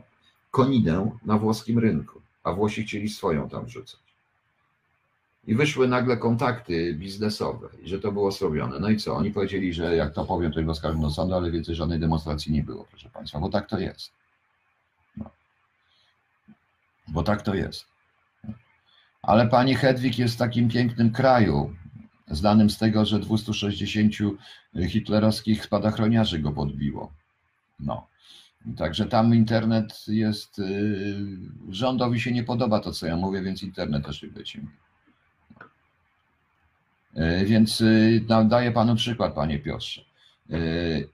koninę 0.51 1.11
na 1.25 1.39
włoskim 1.39 1.79
rynku, 1.79 2.21
a 2.45 2.53
Włosi 2.53 2.83
chcieli 2.83 3.09
swoją 3.09 3.49
tam 3.49 3.65
wrzucać. 3.65 4.01
I 5.47 5.55
wyszły 5.55 5.89
nagle 5.89 6.17
kontakty 6.17 6.95
biznesowe, 6.95 7.69
że 7.85 8.01
to 8.01 8.13
było 8.13 8.33
zrobione. 8.33 8.79
No 8.81 8.91
i 8.91 8.97
co? 8.97 9.15
Oni 9.15 9.31
powiedzieli, 9.31 9.75
że 9.75 9.97
jak 9.97 10.15
to 10.15 10.25
powiem, 10.25 10.53
to 10.53 10.61
ich 10.61 10.69
oskarżą 10.69 11.01
do 11.01 11.11
sądu, 11.11 11.35
ale 11.35 11.51
więcej 11.51 11.75
żadnej 11.75 12.01
demonstracji 12.01 12.53
nie 12.53 12.63
było, 12.63 12.87
proszę 12.91 13.11
Państwa, 13.11 13.41
bo 13.41 13.49
tak 13.49 13.69
to 13.69 13.79
jest. 13.79 14.22
Bo 17.09 17.23
tak 17.23 17.43
to 17.43 17.55
jest. 17.55 17.87
Ale 19.23 19.49
pani 19.49 19.75
Hedwig 19.75 20.19
jest 20.19 20.35
w 20.35 20.39
takim 20.39 20.69
pięknym 20.69 21.13
kraju, 21.13 21.75
znanym 22.31 22.71
z 22.71 22.79
tego, 22.79 23.05
że 23.05 23.19
260 23.19 24.15
hitlerowskich 24.89 25.65
spadochroniarzy 25.65 26.39
go 26.39 26.53
podbiło. 26.53 27.13
No. 27.81 28.13
Także 28.77 29.07
tam 29.07 29.35
internet 29.35 30.05
jest. 30.09 30.59
Yy, 30.59 31.17
rządowi 31.71 32.21
się 32.21 32.33
nie 32.33 32.45
podoba 32.45 32.81
to, 32.81 32.93
co 32.93 33.07
ja 33.07 33.17
mówię, 33.17 33.43
więc 33.43 33.63
internet 33.63 34.07
też 34.07 34.23
leci. 34.23 34.61
Yy, 37.15 37.45
więc 37.45 37.81
yy, 37.81 38.25
no, 38.29 38.45
daję 38.45 38.73
panu 38.73 38.97
przykład, 38.97 39.35
panie 39.35 39.59
Piotrze. 39.59 40.01
Yy, 40.49 41.09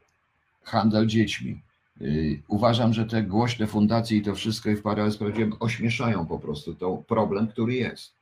handel 0.65 1.07
dziećmi. 1.07 1.63
Yy, 2.01 2.43
Uważam, 2.49 2.95
że 2.95 3.07
te 3.07 3.23
głośne 3.23 3.67
fundacje 3.67 4.19
i 4.19 4.23
to 4.23 4.35
wszystko 4.35 4.71
i 4.71 4.77
w 4.77 4.83
parę 4.83 5.11
powiedziałem, 5.19 5.53
ośmieszają 5.61 6.27
po 6.27 6.39
prostu 6.39 6.75
to 6.75 6.97
problem, 6.97 7.49
który 7.49 7.75
jest. 7.75 8.13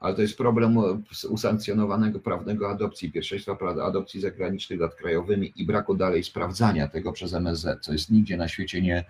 Ale 0.00 0.14
to 0.14 0.22
jest 0.22 0.38
problem 0.38 0.78
usankcjonowanego 1.28 2.20
prawnego 2.20 2.70
adopcji, 2.70 3.12
pierwszeństwa 3.12 3.56
adopcji 3.84 4.20
zagranicznych 4.20 4.80
nad 4.80 4.94
krajowymi 4.94 5.52
i 5.56 5.66
braku 5.66 5.94
dalej 5.94 6.24
sprawdzania 6.24 6.88
tego 6.88 7.12
przez 7.12 7.34
MSZ, 7.34 7.80
co 7.80 7.92
jest 7.92 8.10
nigdzie 8.10 8.36
na 8.36 8.48
świecie 8.48 8.82
nie. 8.82 9.04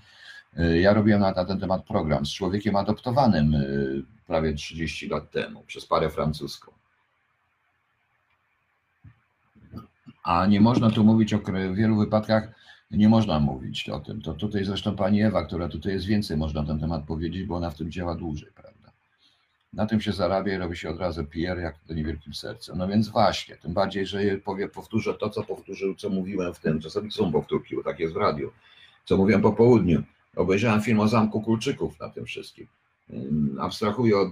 Yy, 0.57 0.81
Ja 0.81 0.95
robiłem 0.95 1.21
na, 1.21 1.33
na 1.33 1.45
ten 1.45 1.61
temat 1.61 1.85
program 1.85 2.27
z 2.27 2.35
człowiekiem 2.35 2.77
adoptowanym 2.77 3.53
yy, 3.53 4.03
prawie 4.27 4.55
30 4.55 5.09
lat 5.09 5.31
temu 5.31 5.63
przez 5.67 5.87
parę 5.87 6.11
francuską. 6.11 6.73
A 10.23 10.47
nie 10.47 10.61
można 10.61 10.91
tu 10.91 11.05
mówić 11.05 11.35
o 11.35 11.39
w 11.39 11.75
wielu 11.75 11.97
wypadkach, 11.97 12.60
nie 12.91 13.09
można 13.09 13.41
mówić 13.41 13.89
o 13.89 14.01
tym. 14.01 14.23
To 14.23 14.35
tutaj 14.35 14.65
zresztą 14.65 14.97
pani 14.97 15.23
Ewa, 15.23 15.45
która 15.45 15.69
tutaj 15.69 15.93
jest 15.93 16.07
więcej, 16.07 16.37
można 16.37 16.63
na 16.63 16.69
ten 16.69 16.81
temat 16.81 17.05
powiedzieć, 17.05 17.45
bo 17.45 17.57
ona 17.57 17.71
w 17.71 17.75
tym 17.75 17.91
działa 17.91 18.15
dłużej, 18.15 18.49
prawda? 18.55 18.93
Na 19.73 19.87
tym 19.87 20.01
się 20.01 20.13
zarabia 20.13 20.55
i 20.55 20.59
robi 20.59 20.77
się 20.77 20.91
od 20.91 20.99
razu 20.99 21.25
PR, 21.25 21.59
jak 21.59 21.79
to 21.79 21.95
niewielkim 21.95 22.35
sercem. 22.35 22.79
No 22.79 22.89
więc 22.89 23.09
właśnie, 23.09 23.57
tym 23.57 23.73
bardziej, 23.73 24.07
że 24.07 24.39
powie, 24.45 24.69
powtórzę 24.69 25.15
to, 25.15 25.31
co 25.31 25.43
powtórzył, 25.43 25.95
co 25.95 26.11
mówiłem 26.11 26.55
w 26.55 26.59
tym, 26.59 26.81
czasami 26.81 27.13
są 27.13 27.33
powtórki, 27.33 27.77
bo 27.77 27.83
tak 27.83 28.01
jest 28.01 28.15
w 28.15 28.17
radiu, 28.17 28.53
co 29.05 29.17
mówiłem 29.17 29.43
po 29.43 29.53
południu. 29.53 30.03
Obejrzałem 30.37 30.83
film 30.83 31.01
o 31.01 31.09
Zamku 31.09 31.43
Kulczyków 31.43 32.01
na 32.01 32.09
tym 32.09 32.25
wszystkim. 32.25 32.67
Abstrahuję 33.61 34.19
od, 34.19 34.29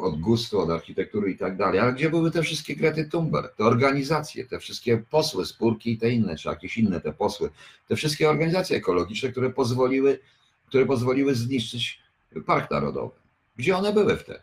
od 0.00 0.20
gustu, 0.20 0.60
od 0.60 0.70
architektury 0.70 1.30
i 1.30 1.38
tak 1.38 1.56
dalej, 1.56 1.80
ale 1.80 1.92
gdzie 1.92 2.10
były 2.10 2.30
te 2.30 2.42
wszystkie 2.42 2.76
Grety 2.76 3.08
Thunberg, 3.08 3.56
te 3.56 3.64
organizacje, 3.64 4.46
te 4.46 4.58
wszystkie 4.58 4.98
posły, 5.10 5.46
spórki 5.46 5.92
i 5.92 5.98
te 5.98 6.10
inne, 6.10 6.36
czy 6.36 6.48
jakieś 6.48 6.78
inne 6.78 7.00
te 7.00 7.12
posły, 7.12 7.50
te 7.88 7.96
wszystkie 7.96 8.30
organizacje 8.30 8.76
ekologiczne, 8.76 9.28
które 9.28 9.50
pozwoliły, 9.50 10.18
które 10.66 10.86
pozwoliły 10.86 11.34
zniszczyć 11.34 12.00
Park 12.46 12.70
Narodowy. 12.70 13.14
Gdzie 13.56 13.76
one 13.76 13.92
były 13.92 14.16
wtedy? 14.16 14.42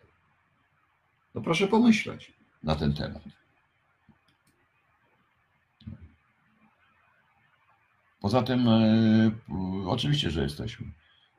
No 1.36 1.42
proszę 1.42 1.68
pomyśleć 1.68 2.34
na 2.64 2.76
ten 2.76 2.94
temat. 2.94 3.24
Poza 8.22 8.44
tym, 8.44 8.68
e, 8.68 9.32
oczywiście, 9.88 10.32
że 10.32 10.44
jesteśmy. 10.44 10.86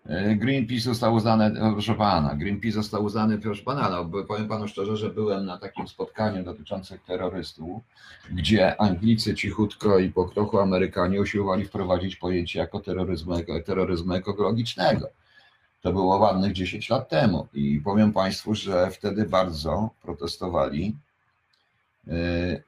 E, 0.08 0.36
Greenpeace 0.36 0.84
został 0.84 1.14
uznany, 1.14 1.44
e, 1.44 1.72
proszę 1.72 1.94
pana, 1.94 2.34
Greenpeace 2.34 2.74
został 2.74 3.04
uznany, 3.04 3.38
proszę 3.38 3.62
pana, 3.62 3.90
no, 3.90 4.24
powiem 4.24 4.48
panu 4.48 4.68
szczerze, 4.68 4.96
że 4.96 5.10
byłem 5.10 5.46
na 5.46 5.58
takim 5.58 5.88
spotkaniu 5.88 6.44
dotyczącym 6.44 6.98
terrorystów, 7.06 7.82
gdzie 8.30 8.80
Anglicy 8.80 9.34
cichutko 9.34 9.98
i 9.98 10.10
po 10.10 10.24
kroku 10.24 10.58
Amerykanie 10.58 11.20
usiłowali 11.20 11.64
wprowadzić 11.64 12.16
pojęcie 12.16 12.58
jako 12.58 12.80
terroryzmu, 12.80 13.34
terroryzmu 13.66 14.14
ekologicznego. 14.14 15.08
To 15.82 15.92
było 15.92 16.18
ładnych 16.18 16.52
10 16.52 16.90
lat 16.90 17.08
temu 17.08 17.46
i 17.54 17.80
powiem 17.84 18.12
Państwu, 18.12 18.54
że 18.54 18.90
wtedy 18.90 19.24
bardzo 19.24 19.90
protestowali 20.02 20.96
yy, 22.06 22.62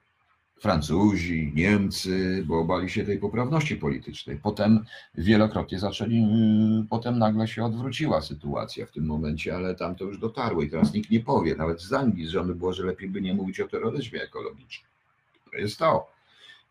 Francuzi, 0.61 1.52
Niemcy, 1.54 2.44
bo 2.46 2.64
bali 2.64 2.90
się 2.90 3.04
tej 3.04 3.18
poprawności 3.18 3.76
politycznej. 3.76 4.36
Potem 4.42 4.84
wielokrotnie 5.14 5.78
zaczęli, 5.78 6.16
yy, 6.16 6.84
potem 6.90 7.18
nagle 7.18 7.48
się 7.48 7.64
odwróciła 7.64 8.20
sytuacja 8.20 8.86
w 8.86 8.90
tym 8.90 9.06
momencie, 9.06 9.56
ale 9.56 9.74
tam 9.74 9.94
to 9.94 10.04
już 10.04 10.18
dotarło 10.18 10.62
i 10.62 10.70
teraz 10.70 10.94
nikt 10.94 11.11
nie 11.11 11.20
powie, 11.20 11.56
nawet 11.56 11.82
z 11.82 11.92
Anglii 11.92 12.28
żony 12.28 12.54
było, 12.54 12.72
że 12.72 12.84
lepiej 12.84 13.09
by 13.09 13.20
nie 13.20 13.34
mówić 13.34 13.61
o 13.61 13.68
terroryzmie 13.68 14.22
ekologicznym. 14.22 14.90
To 15.50 15.56
jest 15.56 15.78
to. 15.78 16.11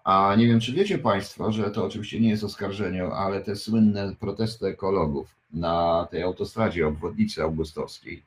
A 0.04 0.36
nie 0.38 0.48
wiem, 0.48 0.60
czy 0.60 0.74
wiecie 0.74 0.98
Państwo, 0.98 1.52
że 1.52 1.72
to 1.72 1.86
oczywiście 1.86 2.20
nie 2.20 2.30
jest 2.30 2.44
oskarżenie, 2.44 3.06
ale 3.06 3.42
te 3.42 3.56
słynne 3.56 4.16
protesty 4.20 4.66
ekologów 4.66 5.28
na 5.54 6.08
tej 6.12 6.24
autostradzie 6.24 6.88
obwodnicy 6.88 7.44
augustowskiej. 7.44 8.24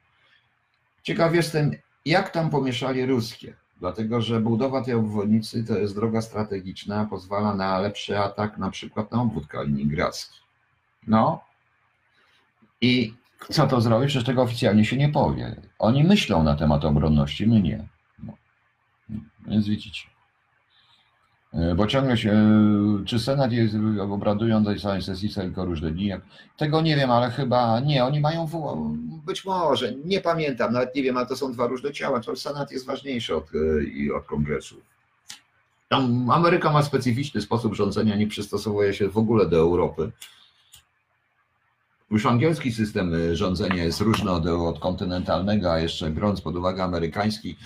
Ciekaw 1.02 1.34
jestem, 1.34 1.70
jak 2.04 2.30
tam 2.30 2.50
pomieszali 2.50 3.06
ruskie, 3.06 3.54
dlatego 3.80 4.20
że 4.20 4.40
budowa 4.40 4.84
tej 4.84 4.94
obwodnicy 4.94 5.64
to 5.64 5.78
jest 5.78 5.94
droga 5.94 6.22
strategiczna, 6.22 7.06
pozwala 7.06 7.54
na 7.54 7.78
lepszy 7.78 8.18
atak 8.18 8.58
na 8.58 8.70
przykład 8.70 9.12
na 9.12 9.22
obwód 9.22 9.46
kaliningradzki. 9.46 10.38
No 11.06 11.40
i 12.80 13.14
co 13.50 13.66
to 13.66 13.80
zrobić? 13.80 14.08
Przecież 14.08 14.26
tego 14.26 14.42
oficjalnie 14.42 14.84
się 14.84 14.96
nie 14.96 15.08
powie. 15.08 15.56
Oni 15.78 16.04
myślą 16.04 16.42
na 16.42 16.56
temat 16.56 16.84
obronności, 16.84 17.46
my 17.46 17.62
nie. 17.62 17.88
No. 18.18 18.32
Więc 19.46 19.68
widzicie. 19.68 20.09
E, 21.52 21.74
Bo 21.74 21.86
ciągle 21.86 22.16
się, 22.16 22.32
czy 23.06 23.18
Senat 23.18 23.52
jest 23.52 23.74
obradują 24.00 24.64
tej 24.64 24.78
samej 24.78 25.02
sesji 25.02 25.30
tylko 25.34 25.64
różne 25.64 25.90
dni, 25.90 26.12
tego 26.56 26.80
nie 26.80 26.96
wiem, 26.96 27.10
ale 27.10 27.30
chyba 27.30 27.80
nie, 27.80 28.04
oni 28.04 28.20
mają, 28.20 28.48
być 29.26 29.44
może, 29.44 29.94
nie 30.04 30.20
pamiętam, 30.20 30.72
nawet 30.72 30.94
nie 30.94 31.02
wiem, 31.02 31.16
ale 31.16 31.26
to 31.26 31.36
są 31.36 31.52
dwa 31.52 31.66
różne 31.66 31.92
ciała, 31.92 32.20
to 32.20 32.36
Senat 32.36 32.72
jest 32.72 32.86
ważniejszy 32.86 33.36
od, 33.36 33.46
e, 34.10 34.14
od 34.14 34.24
Kongresu. 34.24 34.76
Tam 35.88 36.30
Ameryka 36.30 36.72
ma 36.72 36.82
specyficzny 36.82 37.40
sposób 37.40 37.74
rządzenia, 37.74 38.16
nie 38.16 38.26
przystosowuje 38.26 38.94
się 38.94 39.08
w 39.08 39.18
ogóle 39.18 39.46
do 39.46 39.56
Europy. 39.56 40.10
Już 42.10 42.26
angielski 42.26 42.72
system 42.72 43.14
e, 43.14 43.36
rządzenia 43.36 43.84
jest 43.84 44.00
różny 44.00 44.30
od, 44.30 44.46
od 44.46 44.78
kontynentalnego, 44.78 45.72
a 45.72 45.78
jeszcze 45.78 46.10
biorąc 46.10 46.40
pod 46.40 46.56
uwagę 46.56 46.84
amerykański, 46.84 47.56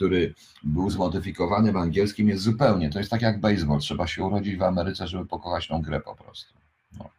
który 0.00 0.34
był 0.62 0.90
zmodyfikowanym 0.90 1.76
angielskim, 1.76 2.28
jest 2.28 2.42
zupełnie. 2.42 2.90
To 2.90 2.98
jest 2.98 3.10
tak 3.10 3.22
jak 3.22 3.40
baseball. 3.40 3.78
Trzeba 3.78 4.06
się 4.06 4.24
urodzić 4.24 4.56
w 4.56 4.62
Ameryce, 4.62 5.08
żeby 5.08 5.26
pokochać 5.26 5.68
tą 5.68 5.82
grę 5.82 6.00
po 6.00 6.14
prostu. 6.14 6.54
No. 6.98 7.10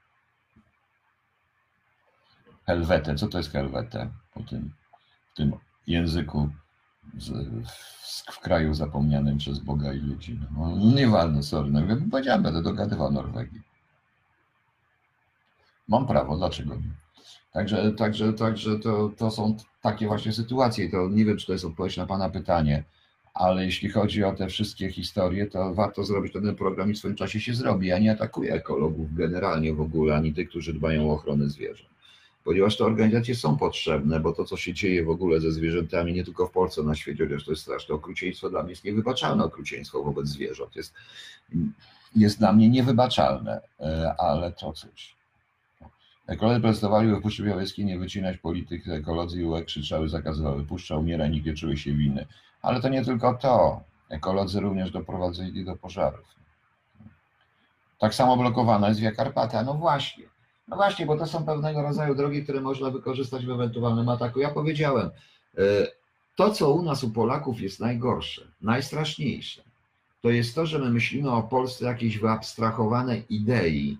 Helvetę. 2.65 3.15
Co 3.15 3.27
to 3.27 3.37
jest 3.37 3.51
helvetę? 3.51 4.09
Po 4.33 4.43
tym, 4.43 4.71
w 5.33 5.35
tym 5.35 5.53
języku 5.87 6.49
z, 7.17 7.29
w, 7.67 8.33
w 8.33 8.39
kraju 8.39 8.73
zapomnianym 8.73 9.37
przez 9.37 9.59
Boga 9.59 9.93
i 9.93 9.99
ludzi. 9.99 10.39
No, 10.57 10.77
nieważne, 10.95 11.43
sorry. 11.43 11.71
No, 11.71 11.81
powiedziałem, 12.11 12.43
będę 12.43 12.61
dogadywał 12.61 13.11
Norwegii. 13.11 13.61
Mam 15.87 16.07
prawo, 16.07 16.37
dlaczego 16.37 16.75
nie? 16.75 16.91
Także, 17.53 17.91
także, 17.91 18.33
także 18.33 18.79
to, 18.79 19.11
to 19.17 19.31
są 19.31 19.57
takie 19.81 20.07
właśnie 20.07 20.31
sytuacje. 20.33 20.89
To 20.89 21.09
nie 21.09 21.25
wiem, 21.25 21.37
czy 21.37 21.47
to 21.47 21.53
jest 21.53 21.65
odpowiedź 21.65 21.97
na 21.97 22.05
Pana 22.05 22.29
pytanie, 22.29 22.83
ale 23.33 23.65
jeśli 23.65 23.89
chodzi 23.89 24.23
o 24.23 24.33
te 24.33 24.47
wszystkie 24.47 24.91
historie, 24.91 25.47
to 25.47 25.73
warto 25.73 26.03
zrobić 26.03 26.33
ten 26.33 26.55
program 26.55 26.91
i 26.91 26.93
w 26.93 26.97
swoim 26.97 27.15
czasie 27.15 27.39
się 27.39 27.53
zrobi. 27.53 27.87
Ja 27.87 27.99
nie 27.99 28.11
atakuję 28.11 28.53
ekologów 28.53 29.15
generalnie 29.15 29.73
w 29.73 29.81
ogóle, 29.81 30.15
ani 30.15 30.33
tych, 30.33 30.49
którzy 30.49 30.73
dbają 30.73 31.09
o 31.09 31.13
ochronę 31.13 31.49
zwierząt. 31.49 31.91
Ponieważ 32.43 32.77
te 32.77 32.85
organizacje 32.85 33.35
są 33.35 33.57
potrzebne, 33.57 34.19
bo 34.19 34.33
to, 34.33 34.45
co 34.45 34.57
się 34.57 34.73
dzieje 34.73 35.05
w 35.05 35.09
ogóle 35.09 35.39
ze 35.39 35.51
zwierzętami, 35.51 36.13
nie 36.13 36.23
tylko 36.23 36.47
w 36.47 36.51
Polsce, 36.51 36.83
na 36.83 36.95
świecie, 36.95 37.25
chociaż 37.25 37.45
to 37.45 37.51
jest 37.51 37.61
straszne 37.61 37.95
okrucieństwo, 37.95 38.49
dla 38.49 38.63
mnie 38.63 38.71
jest 38.71 38.83
niewybaczalne 38.83 39.43
okrucieństwo 39.43 40.03
wobec 40.03 40.27
zwierząt. 40.27 40.75
Jest, 40.75 40.93
jest 42.15 42.39
dla 42.39 42.53
mnie 42.53 42.69
niewybaczalne, 42.69 43.61
e, 43.79 44.15
ale 44.17 44.51
to 44.51 44.73
cóż. 44.73 45.20
Ekolodzy 46.31 46.61
protestowali, 46.61 47.11
by 47.11 47.21
Puszczy 47.21 47.43
Białowieskiej 47.43 47.85
nie 47.85 47.99
wycinać 47.99 48.37
polityk, 48.37 48.87
ekolodzy 48.87 49.47
UE 49.47 49.63
krzyczały, 49.65 50.09
zakazywały, 50.09 50.65
puszcza 50.65 50.97
umiera, 50.97 51.27
nikt 51.27 51.45
nie 51.45 51.53
czuje 51.53 51.77
się 51.77 51.93
winny. 51.93 52.25
Ale 52.61 52.81
to 52.81 52.89
nie 52.89 53.05
tylko 53.05 53.33
to. 53.33 53.81
Ekolodzy 54.09 54.59
również 54.59 54.91
doprowadzili 54.91 55.65
do 55.65 55.75
pożarów. 55.75 56.25
Tak 57.99 58.15
samo 58.15 58.37
blokowana 58.37 58.87
jest 58.87 58.99
Via 58.99 59.11
Carpatia. 59.11 59.63
No 59.63 59.73
właśnie. 59.73 60.23
No 60.67 60.75
właśnie, 60.75 61.05
bo 61.05 61.17
to 61.17 61.27
są 61.27 61.45
pewnego 61.45 61.81
rodzaju 61.81 62.15
drogi, 62.15 62.43
które 62.43 62.61
można 62.61 62.89
wykorzystać 62.89 63.45
w 63.45 63.51
ewentualnym 63.51 64.09
ataku. 64.09 64.39
Ja 64.39 64.49
powiedziałem, 64.49 65.09
e, 65.57 65.61
to 66.35 66.49
co 66.49 66.73
u 66.73 66.81
nas, 66.81 67.03
u 67.03 67.09
Polaków 67.09 67.61
jest 67.61 67.79
najgorsze, 67.79 68.41
najstraszniejsze, 68.61 69.61
to 70.21 70.29
jest 70.29 70.55
to, 70.55 70.65
że 70.65 70.79
my 70.79 70.89
myślimy 70.89 71.31
o 71.31 71.43
Polsce 71.43 71.85
jakiejś 71.85 72.17
wyabstrahowanej 72.17 73.25
idei, 73.29 73.97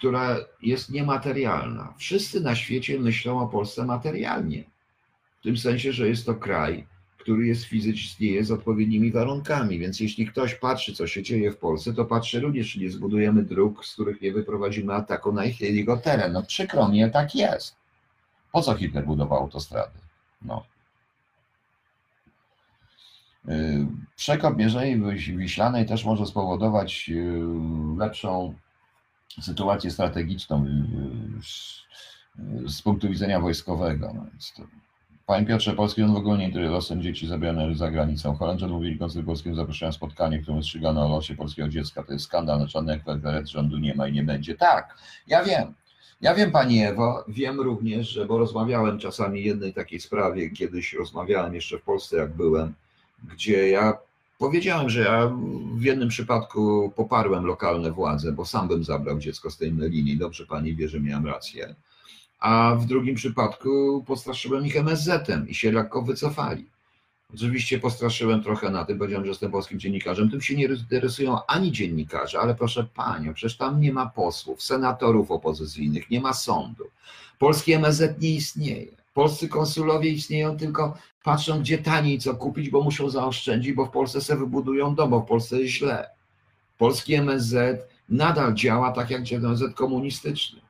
która 0.00 0.36
jest 0.62 0.90
niematerialna. 0.90 1.94
Wszyscy 1.98 2.40
na 2.40 2.54
świecie 2.54 3.00
myślą 3.00 3.40
o 3.40 3.46
Polsce 3.46 3.84
materialnie. 3.84 4.64
W 5.40 5.42
tym 5.42 5.56
sensie, 5.56 5.92
że 5.92 6.08
jest 6.08 6.26
to 6.26 6.34
kraj, 6.34 6.86
który 7.18 7.46
jest 7.46 7.64
fizycznie 7.64 8.44
z 8.44 8.50
odpowiednimi 8.50 9.12
warunkami. 9.12 9.78
Więc 9.78 10.00
jeśli 10.00 10.26
ktoś 10.26 10.54
patrzy, 10.54 10.94
co 10.94 11.06
się 11.06 11.22
dzieje 11.22 11.52
w 11.52 11.56
Polsce, 11.56 11.94
to 11.94 12.04
patrzy 12.04 12.40
również, 12.40 12.72
czy 12.72 12.80
nie 12.80 12.90
zbudujemy 12.90 13.42
dróg, 13.42 13.86
z 13.86 13.92
których 13.92 14.20
nie 14.20 14.32
wyprowadzimy 14.32 14.94
ataku 14.94 15.32
na 15.32 15.44
ich, 15.44 15.60
jego 15.60 15.96
teren. 15.96 16.32
No 16.32 16.42
przykro 16.42 16.86
ale 16.86 17.10
tak 17.10 17.34
jest. 17.34 17.76
Po 18.52 18.62
co 18.62 18.74
Hitler 18.74 19.06
budował 19.06 19.38
autostrady? 19.38 19.98
No. 20.42 20.64
Yy, 23.44 23.86
Przekop 24.16 24.56
Mierzei 24.56 25.00
Wiślanej 25.36 25.86
też 25.86 26.04
może 26.04 26.26
spowodować 26.26 27.08
yy, 27.08 27.42
lepszą 27.98 28.54
sytuację 29.40 29.90
strategiczną 29.90 30.64
yy, 30.64 32.68
z 32.68 32.82
punktu 32.82 33.08
widzenia 33.08 33.40
wojskowego. 33.40 34.12
No 34.14 34.26
więc 34.32 34.52
to, 34.56 34.62
Panie 35.30 35.46
Piotrze, 35.46 35.72
polski 35.72 36.00
rząd 36.00 36.14
w 36.14 36.16
ogóle 36.16 36.38
nie 36.38 36.44
interesuje 36.44 36.70
losem 36.70 37.02
dzieci 37.02 37.26
zabierane 37.26 37.74
za 37.74 37.90
granicą. 37.90 38.36
Holendrzy 38.36 38.64
odmówili 38.64 38.98
Konstytucji 38.98 39.26
Polskiego 39.26 39.56
zapraszają 39.56 39.92
spotkanie, 39.92 40.38
w 40.38 40.42
którym 40.42 40.62
strzygano 40.62 41.06
o 41.06 41.08
losie 41.08 41.34
polskiego 41.34 41.68
dziecka. 41.68 42.02
To 42.02 42.12
jest 42.12 42.24
skandal, 42.24 42.58
na 42.58 42.66
żadnych 42.66 43.02
kwestii 43.02 43.52
rządu 43.52 43.78
nie 43.78 43.94
ma 43.94 44.08
i 44.08 44.12
nie 44.12 44.22
będzie. 44.22 44.54
Tak, 44.54 44.98
ja 45.26 45.44
wiem. 45.44 45.74
Ja 46.20 46.34
wiem, 46.34 46.50
Pani 46.50 46.82
Ewo, 46.82 47.24
wiem 47.28 47.60
również, 47.60 48.08
że, 48.08 48.26
bo 48.26 48.38
rozmawiałem 48.38 48.98
czasami 48.98 49.44
jednej 49.44 49.74
takiej 49.74 50.00
sprawie, 50.00 50.50
kiedyś 50.50 50.92
rozmawiałem 50.92 51.54
jeszcze 51.54 51.78
w 51.78 51.82
Polsce, 51.82 52.16
jak 52.16 52.36
byłem, 52.36 52.74
gdzie 53.32 53.68
ja 53.68 53.98
powiedziałem, 54.40 54.90
że 54.90 55.00
ja 55.00 55.32
w 55.74 55.82
jednym 55.82 56.08
przypadku 56.08 56.92
poparłem 56.96 57.44
lokalne 57.44 57.92
władze, 57.92 58.32
bo 58.32 58.44
sam 58.44 58.68
bym 58.68 58.84
zabrał 58.84 59.18
dziecko 59.18 59.50
z 59.50 59.56
tej 59.56 59.72
linii. 59.72 60.18
Dobrze 60.18 60.46
Pani 60.46 60.76
wie, 60.76 60.88
że 60.88 61.00
miałem 61.00 61.26
rację 61.26 61.74
a 62.40 62.74
w 62.74 62.86
drugim 62.86 63.14
przypadku 63.14 64.04
postraszyłem 64.06 64.66
ich 64.66 64.76
MSZ-em 64.76 65.48
i 65.48 65.54
się 65.54 65.72
lekko 65.72 66.02
wycofali. 66.02 66.66
Oczywiście 67.34 67.78
postraszyłem 67.78 68.42
trochę 68.42 68.70
na 68.70 68.84
tym, 68.84 68.98
powiedziałem, 68.98 69.24
że 69.24 69.28
jestem 69.28 69.50
polskim 69.50 69.80
dziennikarzem. 69.80 70.30
Tym 70.30 70.40
się 70.40 70.56
nie 70.56 70.64
interesują 70.64 71.46
ani 71.46 71.72
dziennikarze, 71.72 72.40
ale 72.40 72.54
proszę 72.54 72.86
panią, 72.94 73.34
przecież 73.34 73.56
tam 73.56 73.80
nie 73.80 73.92
ma 73.92 74.06
posłów, 74.06 74.62
senatorów 74.62 75.30
opozycyjnych, 75.30 76.10
nie 76.10 76.20
ma 76.20 76.32
sądu. 76.32 76.84
Polski 77.38 77.72
MSZ 77.72 78.20
nie 78.20 78.30
istnieje. 78.30 78.99
Polscy 79.20 79.48
konsulowie 79.48 80.10
istnieją 80.10 80.56
tylko 80.56 80.96
patrzą, 81.24 81.60
gdzie 81.60 81.78
taniej 81.78 82.18
co 82.18 82.34
kupić, 82.34 82.70
bo 82.70 82.82
muszą 82.82 83.10
zaoszczędzić, 83.10 83.72
bo 83.72 83.86
w 83.86 83.90
Polsce 83.90 84.20
se 84.20 84.36
wybudują 84.36 84.94
dom, 84.94 85.10
bo 85.10 85.20
w 85.20 85.26
Polsce 85.26 85.60
jest 85.60 85.72
źle. 85.72 86.10
Polski 86.78 87.14
MSZ 87.14 87.88
nadal 88.08 88.54
działa 88.54 88.92
tak 88.92 89.10
jak 89.10 89.32
MSZ 89.32 89.74
komunistyczny. 89.74 90.60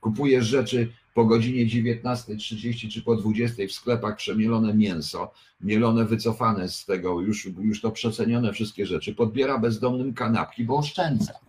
Kupujesz 0.00 0.46
rzeczy 0.46 0.92
po 1.14 1.24
godzinie 1.24 1.66
19.30 1.66 2.90
czy 2.90 3.02
po 3.02 3.16
20.00 3.16 3.68
w 3.68 3.72
sklepach 3.72 4.16
przemielone 4.16 4.74
mięso, 4.74 5.32
mielone, 5.60 6.04
wycofane 6.04 6.68
z 6.68 6.84
tego, 6.84 7.20
już, 7.20 7.48
już 7.60 7.80
to 7.80 7.90
przecenione 7.90 8.52
wszystkie 8.52 8.86
rzeczy, 8.86 9.14
podbiera 9.14 9.58
bezdomnym 9.58 10.14
kanapki, 10.14 10.64
bo 10.64 10.76
oszczędza. 10.76 11.47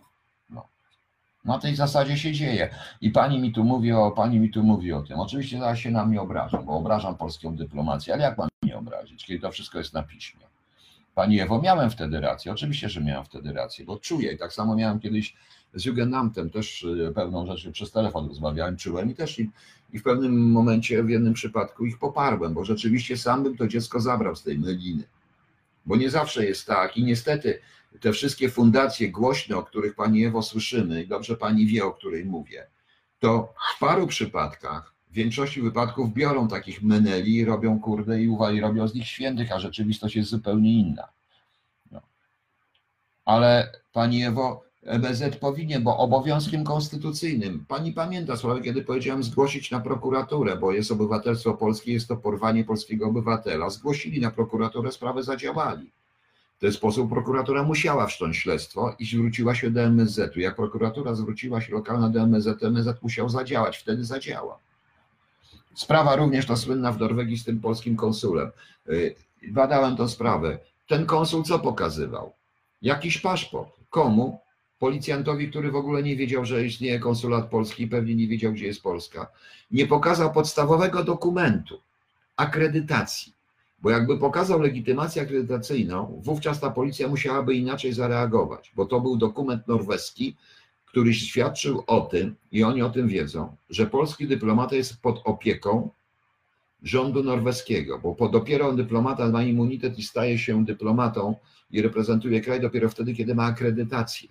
Na 1.44 1.58
tej 1.58 1.76
zasadzie 1.76 2.16
się 2.16 2.32
dzieje. 2.32 2.74
I 3.00 3.10
pani 3.10 3.38
mi 3.38 3.52
tu 3.52 3.64
mówi 3.64 3.92
o, 3.92 4.10
pani 4.10 4.40
mi 4.40 4.50
tu 4.50 4.62
mówi 4.62 4.92
o 4.92 5.02
tym. 5.02 5.20
Oczywiście 5.20 5.58
zaraz 5.58 5.78
się 5.78 5.90
na 5.90 6.06
mnie 6.06 6.20
obrażam, 6.20 6.64
bo 6.64 6.72
obrażam 6.72 7.16
polską 7.16 7.56
dyplomację, 7.56 8.14
ale 8.14 8.22
jak 8.22 8.38
mam 8.38 8.48
mnie 8.62 8.78
obrazić, 8.78 9.26
kiedy 9.26 9.40
to 9.40 9.50
wszystko 9.50 9.78
jest 9.78 9.94
na 9.94 10.02
piśmie? 10.02 10.40
Pani 11.14 11.40
Ewo, 11.40 11.62
miałem 11.62 11.90
wtedy 11.90 12.20
rację. 12.20 12.52
Oczywiście, 12.52 12.88
że 12.88 13.00
miałem 13.00 13.24
wtedy 13.24 13.52
rację, 13.52 13.84
bo 13.84 13.96
czuję. 13.96 14.32
I 14.32 14.38
tak 14.38 14.52
samo 14.52 14.76
miałem 14.76 15.00
kiedyś 15.00 15.36
z 15.74 15.84
Jugendamtem 15.84 16.50
też 16.50 16.86
pewną 17.14 17.46
rzecz 17.46 17.70
przez 17.72 17.92
telefon 17.92 18.28
rozmawiałem, 18.28 18.76
czułem 18.76 19.10
i 19.10 19.14
też 19.14 19.38
i, 19.38 19.50
i 19.92 19.98
w 19.98 20.02
pewnym 20.02 20.50
momencie, 20.50 21.02
w 21.02 21.10
jednym 21.10 21.34
przypadku 21.34 21.86
ich 21.86 21.98
poparłem, 21.98 22.54
bo 22.54 22.64
rzeczywiście 22.64 23.16
sam 23.16 23.42
bym 23.42 23.56
to 23.56 23.68
dziecko 23.68 24.00
zabrał 24.00 24.36
z 24.36 24.42
tej 24.42 24.58
meliny. 24.58 25.02
Bo 25.86 25.96
nie 25.96 26.10
zawsze 26.10 26.44
jest 26.44 26.66
tak 26.66 26.96
i 26.96 27.04
niestety 27.04 27.60
te 28.00 28.12
wszystkie 28.12 28.48
fundacje 28.48 29.10
głośne, 29.10 29.56
o 29.56 29.62
których 29.62 29.94
Pani 29.94 30.24
Ewo 30.24 30.42
słyszymy 30.42 31.02
i 31.02 31.08
dobrze 31.08 31.36
Pani 31.36 31.66
wie, 31.66 31.84
o 31.84 31.92
której 31.92 32.24
mówię, 32.24 32.66
to 33.18 33.54
w 33.76 33.80
paru 33.80 34.06
przypadkach, 34.06 34.94
w 35.10 35.12
większości 35.12 35.62
wypadków 35.62 36.12
biorą 36.12 36.48
takich 36.48 36.82
meneli, 36.82 37.44
robią 37.44 37.80
kurde 37.80 38.22
i 38.22 38.28
uwali, 38.28 38.60
robią 38.60 38.88
z 38.88 38.94
nich 38.94 39.06
świętych, 39.06 39.52
a 39.52 39.60
rzeczywistość 39.60 40.16
jest 40.16 40.30
zupełnie 40.30 40.72
inna. 40.72 41.08
Ale 43.24 43.72
pani 43.92 44.24
Ewo, 44.24 44.62
MZ 44.82 45.36
powinien, 45.36 45.82
bo 45.82 45.98
obowiązkiem 45.98 46.64
konstytucyjnym. 46.64 47.64
Pani 47.68 47.92
pamięta 47.92 48.36
słowa, 48.36 48.60
kiedy 48.60 48.82
powiedziałem 48.82 49.22
zgłosić 49.22 49.70
na 49.70 49.80
prokuraturę, 49.80 50.56
bo 50.56 50.72
jest 50.72 50.90
obywatelstwo 50.90 51.54
polskie, 51.54 51.92
jest 51.92 52.08
to 52.08 52.16
porwanie 52.16 52.64
polskiego 52.64 53.06
obywatela. 53.06 53.70
Zgłosili 53.70 54.20
na 54.20 54.30
prokuraturę, 54.30 54.92
sprawę 54.92 55.22
zadziałali. 55.22 55.92
W 56.60 56.62
ten 56.62 56.72
sposób 56.72 57.10
prokuratura 57.10 57.62
musiała 57.62 58.06
wszcząć 58.06 58.36
śledztwo 58.36 58.94
i 58.98 59.06
zwróciła 59.06 59.54
się 59.54 59.70
do 59.70 59.80
MSZ-u. 59.80 60.40
Jak 60.40 60.56
prokuratura 60.56 61.14
zwróciła 61.14 61.60
się 61.60 61.72
lokalna 61.72 62.08
do 62.08 62.20
MSZ, 62.20 62.62
MSZ 62.62 63.02
musiał 63.02 63.28
zadziałać, 63.28 63.78
wtedy 63.78 64.04
zadziała. 64.04 64.58
Sprawa 65.74 66.16
również 66.16 66.46
to 66.46 66.56
słynna 66.56 66.92
w 66.92 67.00
Norwegii 67.00 67.38
z 67.38 67.44
tym 67.44 67.60
polskim 67.60 67.96
konsulem. 67.96 68.50
Yy, 68.86 69.14
Badałem 69.50 69.96
tę 69.96 70.08
sprawę. 70.08 70.58
Ten 70.86 71.06
konsul 71.06 71.42
co 71.42 71.58
pokazywał? 71.58 72.32
Jakiś 72.82 73.18
paszport. 73.18 73.76
Komu? 73.90 74.40
Policjantowi, 74.78 75.50
który 75.50 75.70
w 75.70 75.76
ogóle 75.76 76.02
nie 76.02 76.16
wiedział, 76.16 76.44
że 76.44 76.64
istnieje 76.64 76.98
konsulat 76.98 77.50
polski 77.50 77.82
i 77.82 77.88
pewnie 77.88 78.14
nie 78.14 78.28
wiedział, 78.28 78.52
gdzie 78.52 78.66
jest 78.66 78.82
Polska. 78.82 79.26
Nie 79.70 79.86
pokazał 79.86 80.32
podstawowego 80.32 81.04
dokumentu, 81.04 81.80
akredytacji. 82.36 83.39
Bo 83.82 83.90
jakby 83.90 84.18
pokazał 84.18 84.60
legitymację 84.60 85.22
akredytacyjną, 85.22 86.20
wówczas 86.24 86.60
ta 86.60 86.70
policja 86.70 87.08
musiałaby 87.08 87.54
inaczej 87.54 87.92
zareagować, 87.92 88.72
bo 88.76 88.86
to 88.86 89.00
był 89.00 89.16
dokument 89.16 89.68
norweski, 89.68 90.36
który 90.86 91.14
świadczył 91.14 91.84
o 91.86 92.00
tym, 92.00 92.34
i 92.52 92.64
oni 92.64 92.82
o 92.82 92.90
tym 92.90 93.08
wiedzą, 93.08 93.56
że 93.70 93.86
polski 93.86 94.26
dyplomata 94.26 94.76
jest 94.76 95.02
pod 95.02 95.22
opieką 95.24 95.90
rządu 96.82 97.22
norweskiego, 97.22 97.98
bo 98.18 98.28
dopiero 98.28 98.72
dyplomata 98.72 99.28
ma 99.28 99.42
immunitet 99.42 99.98
i 99.98 100.02
staje 100.02 100.38
się 100.38 100.64
dyplomatą 100.64 101.34
i 101.70 101.82
reprezentuje 101.82 102.40
kraj 102.40 102.60
dopiero 102.60 102.88
wtedy, 102.88 103.14
kiedy 103.14 103.34
ma 103.34 103.44
akredytację. 103.44 104.28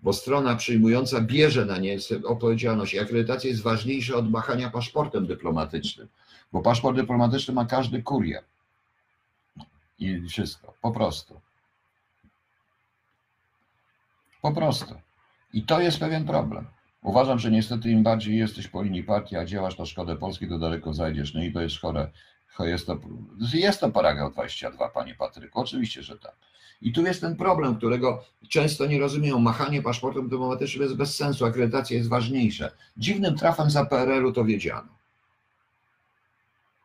Bo 0.00 0.12
strona 0.12 0.56
przyjmująca 0.56 1.20
bierze 1.20 1.66
na 1.66 1.78
nie 1.78 1.98
odpowiedzialność 2.24 2.94
i 2.94 2.98
akredytacja 2.98 3.50
jest 3.50 3.62
ważniejsza 3.62 4.16
od 4.16 4.30
machania 4.30 4.70
paszportem 4.70 5.26
dyplomatycznym, 5.26 6.08
bo 6.52 6.62
paszport 6.62 6.96
dyplomatyczny 6.96 7.54
ma 7.54 7.64
każdy 7.64 8.02
kurier. 8.02 8.44
I 9.98 10.20
wszystko, 10.28 10.74
po 10.82 10.90
prostu. 10.92 11.40
Po 14.42 14.52
prostu. 14.52 14.94
I 15.52 15.62
to 15.62 15.80
jest 15.80 15.98
pewien 16.00 16.24
problem. 16.24 16.66
Uważam, 17.02 17.38
że 17.38 17.50
niestety 17.50 17.90
im 17.90 18.02
bardziej 18.02 18.36
jesteś 18.38 18.68
po 18.68 18.82
linii 18.82 19.02
partii, 19.04 19.36
a 19.36 19.44
działasz 19.44 19.78
na 19.78 19.86
szkodę 19.86 20.16
Polski, 20.16 20.48
to 20.48 20.58
daleko 20.58 20.94
zajdziesz. 20.94 21.34
No 21.34 21.42
i 21.42 21.52
to 21.52 21.60
jest 21.60 21.78
chore. 21.80 22.10
cho- 22.56 22.64
Jest 22.64 22.86
to, 22.86 22.98
jest 23.54 23.80
to 23.80 23.90
paragraf 23.90 24.32
22, 24.32 24.88
panie 24.88 25.14
Patryku. 25.14 25.60
Oczywiście, 25.60 26.02
że 26.02 26.18
tak. 26.18 26.34
I 26.82 26.92
tu 26.92 27.02
jest 27.02 27.20
ten 27.20 27.36
problem, 27.36 27.76
którego 27.76 28.24
często 28.48 28.86
nie 28.86 28.98
rozumieją. 28.98 29.38
Machanie 29.38 29.82
paszportem 29.82 30.28
dyplomatycznym 30.28 30.82
jest 30.82 30.96
bez 30.96 31.16
sensu, 31.16 31.46
akredytacja 31.46 31.96
jest 31.96 32.08
ważniejsza. 32.08 32.70
Dziwnym 32.96 33.36
trafem 33.36 33.70
za 33.70 33.84
PRL-u 33.86 34.32
to 34.32 34.44
wiedziano. 34.44 34.97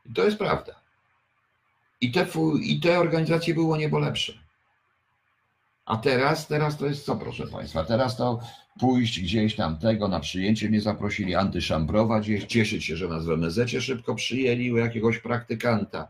I 0.09 0.13
to 0.13 0.25
jest 0.25 0.37
prawda. 0.37 0.75
I 2.01 2.11
te, 2.11 2.27
I 2.61 2.79
te 2.79 2.99
organizacje 2.99 3.53
były 3.53 3.73
o 3.73 3.77
niebo 3.77 3.99
lepsze. 3.99 4.33
A 5.85 5.97
teraz, 5.97 6.47
teraz 6.47 6.77
to 6.77 6.85
jest 6.85 7.05
co, 7.05 7.15
proszę 7.15 7.47
Państwa? 7.47 7.83
Teraz 7.83 8.17
to 8.17 8.39
pójść 8.79 9.21
gdzieś 9.21 9.55
tam 9.55 9.77
tego 9.77 10.07
na 10.07 10.19
przyjęcie 10.19 10.69
mnie 10.69 10.81
zaprosili, 10.81 11.35
antyszambrować, 11.35 12.29
cieszyć 12.47 12.85
się, 12.85 12.97
że 12.97 13.07
nas 13.07 13.25
w 13.25 13.31
MSZ 13.31 13.69
szybko 13.83 14.15
przyjęli 14.15 14.71
u 14.71 14.77
jakiegoś 14.77 15.19
praktykanta. 15.19 16.07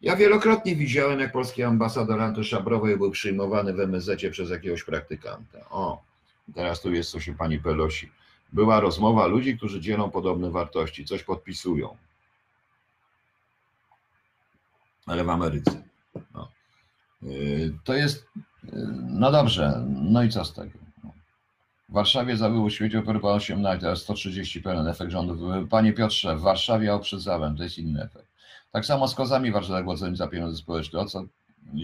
Ja 0.00 0.16
wielokrotnie 0.16 0.76
widziałem, 0.76 1.20
jak 1.20 1.32
polski 1.32 1.62
ambasador 1.62 2.20
antyszambrowy 2.20 2.96
był 2.96 3.10
przyjmowany 3.10 3.72
w 3.72 3.80
MSZ 3.80 4.30
przez 4.30 4.50
jakiegoś 4.50 4.84
praktykanta. 4.84 5.58
O, 5.70 6.02
teraz 6.54 6.80
tu 6.80 6.92
jest 6.92 7.10
coś 7.10 7.28
u 7.28 7.34
pani 7.34 7.58
Pelosi. 7.58 8.10
Była 8.52 8.80
rozmowa 8.80 9.26
ludzi, 9.26 9.56
którzy 9.56 9.80
dzielą 9.80 10.10
podobne 10.10 10.50
wartości, 10.50 11.04
coś 11.04 11.22
podpisują. 11.22 11.96
Ale 15.10 15.24
w 15.24 15.30
Ameryce. 15.30 15.82
No. 16.34 16.48
Yy, 17.22 17.74
To 17.84 17.94
jest, 17.94 18.26
yy, 18.64 18.72
no 19.08 19.32
dobrze, 19.32 19.84
no 19.88 20.22
i 20.22 20.28
co 20.28 20.44
z 20.44 20.54
tego? 20.54 20.78
W 21.88 21.92
Warszawie 21.92 22.36
zabyło 22.36 22.70
świecie 22.70 22.98
operowało 22.98 23.34
18, 23.34 23.80
teraz 23.80 23.98
130 23.98 24.62
pełen 24.62 24.88
efekt 24.88 25.10
rządów. 25.10 25.68
Panie 25.70 25.92
Piotrze, 25.92 26.36
w 26.36 26.40
Warszawie 26.40 26.94
oprzedzałem, 26.94 27.56
to 27.56 27.62
jest 27.62 27.78
inny 27.78 28.02
efekt. 28.02 28.26
Tak 28.72 28.86
samo 28.86 29.08
z 29.08 29.14
kozami 29.14 29.52
warszawskimi 29.52 29.84
płaconymi 29.84 30.16
za 30.16 30.28
pieniądze 30.28 30.56
społeczne. 30.56 31.00
O 31.00 31.04
co 31.04 31.24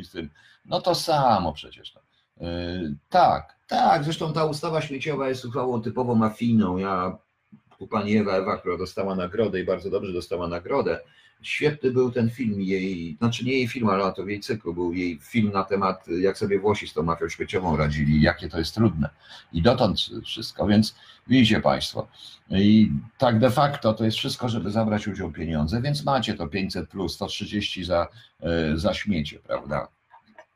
z 0.02 0.10
tym? 0.10 0.30
No 0.64 0.80
to 0.80 0.94
samo 0.94 1.52
przecież. 1.52 1.94
Yy, 2.40 2.94
tak, 3.08 3.56
tak. 3.68 4.04
Zresztą 4.04 4.32
ta 4.32 4.44
ustawa 4.44 4.80
śmieciowa 4.80 5.28
jest 5.28 5.44
uchwałą 5.44 5.82
typowo 5.82 6.14
mafijną. 6.14 6.76
Ja 6.76 7.18
u 7.78 7.86
pani 7.86 8.16
Ewa 8.16 8.32
Ewa, 8.32 8.58
która 8.58 8.78
dostała 8.78 9.14
nagrodę 9.14 9.60
i 9.60 9.64
bardzo 9.64 9.90
dobrze 9.90 10.12
dostała 10.12 10.48
nagrodę. 10.48 11.00
Świetny 11.42 11.90
był 11.90 12.10
ten 12.12 12.30
film 12.30 12.60
jej, 12.60 13.16
znaczy 13.18 13.44
nie 13.44 13.52
jej 13.52 13.68
film, 13.68 13.88
ale 13.88 14.12
to 14.12 14.24
w 14.24 14.28
jej 14.28 14.40
cyklu 14.40 14.74
był 14.74 14.92
jej 14.92 15.18
film 15.22 15.52
na 15.52 15.64
temat, 15.64 16.08
jak 16.08 16.38
sobie 16.38 16.58
Włosi 16.58 16.88
z 16.88 16.92
tą 16.92 17.02
mafią 17.02 17.28
śmieciową 17.28 17.76
radzili, 17.76 18.22
jakie 18.22 18.48
to 18.48 18.58
jest 18.58 18.74
trudne. 18.74 19.10
I 19.52 19.62
dotąd 19.62 19.98
wszystko, 20.24 20.66
więc 20.66 20.94
widzicie 21.26 21.60
Państwo. 21.60 22.08
I 22.50 22.90
tak 23.18 23.38
de 23.38 23.50
facto 23.50 23.94
to 23.94 24.04
jest 24.04 24.16
wszystko, 24.16 24.48
żeby 24.48 24.70
zabrać 24.70 25.08
udział 25.08 25.32
pieniądze, 25.32 25.82
więc 25.82 26.04
macie 26.04 26.34
to 26.34 26.48
500 26.48 26.88
plus 26.88 27.14
130 27.14 27.84
za, 27.84 28.08
e, 28.40 28.78
za 28.78 28.94
śmiecie, 28.94 29.38
prawda? 29.38 29.88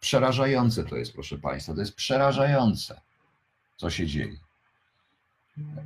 Przerażające 0.00 0.84
to 0.84 0.96
jest, 0.96 1.12
proszę 1.12 1.38
Państwa, 1.38 1.74
to 1.74 1.80
jest 1.80 1.94
przerażające, 1.94 3.00
co 3.76 3.90
się 3.90 4.06
dzieje. 4.06 4.49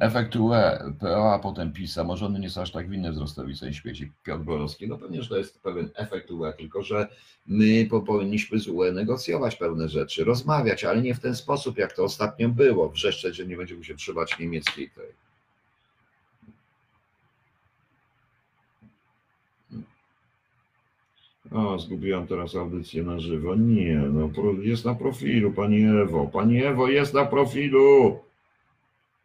Efekt 0.01 0.37
UE, 0.37 0.93
PO, 1.01 1.35
a 1.35 1.39
potem 1.39 1.72
PiS, 1.72 1.93
samorządy 1.93 2.41
nie 2.41 2.51
są 2.51 2.62
aż 2.62 2.72
tak 2.72 2.89
winne 2.89 3.12
wzrostowi 3.12 3.57
cen 3.57 3.72
śmieci. 3.72 4.12
Piotr 4.25 4.45
Borowski, 4.45 4.89
no 4.89 4.99
pewnie, 4.99 5.22
że 5.22 5.29
to 5.29 5.37
jest 5.37 5.62
pewien 5.62 5.91
efekt 5.95 6.31
UE, 6.31 6.53
tylko 6.59 6.83
że 6.83 7.09
my 7.47 7.87
po, 7.91 8.01
powinniśmy 8.01 8.59
z 8.59 8.68
UE 8.68 8.93
negocjować 8.93 9.57
pewne 9.57 9.89
rzeczy, 9.89 10.25
rozmawiać, 10.25 10.85
ale 10.85 11.03
nie 11.03 11.14
w 11.14 11.20
ten 11.20 11.37
sposób, 11.37 11.79
jak 11.79 11.93
to 11.93 12.05
ostatnio 12.05 12.49
było, 12.49 12.91
wrzeszczeć, 12.91 13.37
że 13.37 13.47
nie 13.47 13.57
będziemy 13.57 13.85
się 13.85 13.95
trzymać 13.95 14.39
niemieckiej 14.39 14.91
tej. 14.91 15.25
O, 21.53 21.79
zgubiłam 21.79 22.27
teraz 22.27 22.57
audycję 22.57 23.03
na 23.03 23.20
żywo. 23.20 23.55
Nie, 23.55 23.95
no 23.95 24.31
jest 24.62 24.85
na 24.85 24.95
profilu, 24.95 25.53
pani 25.53 25.85
Ewo. 25.85 26.27
Pani 26.33 26.64
Ewo, 26.64 26.89
jest 26.89 27.14
na 27.14 27.25
profilu. 27.25 28.18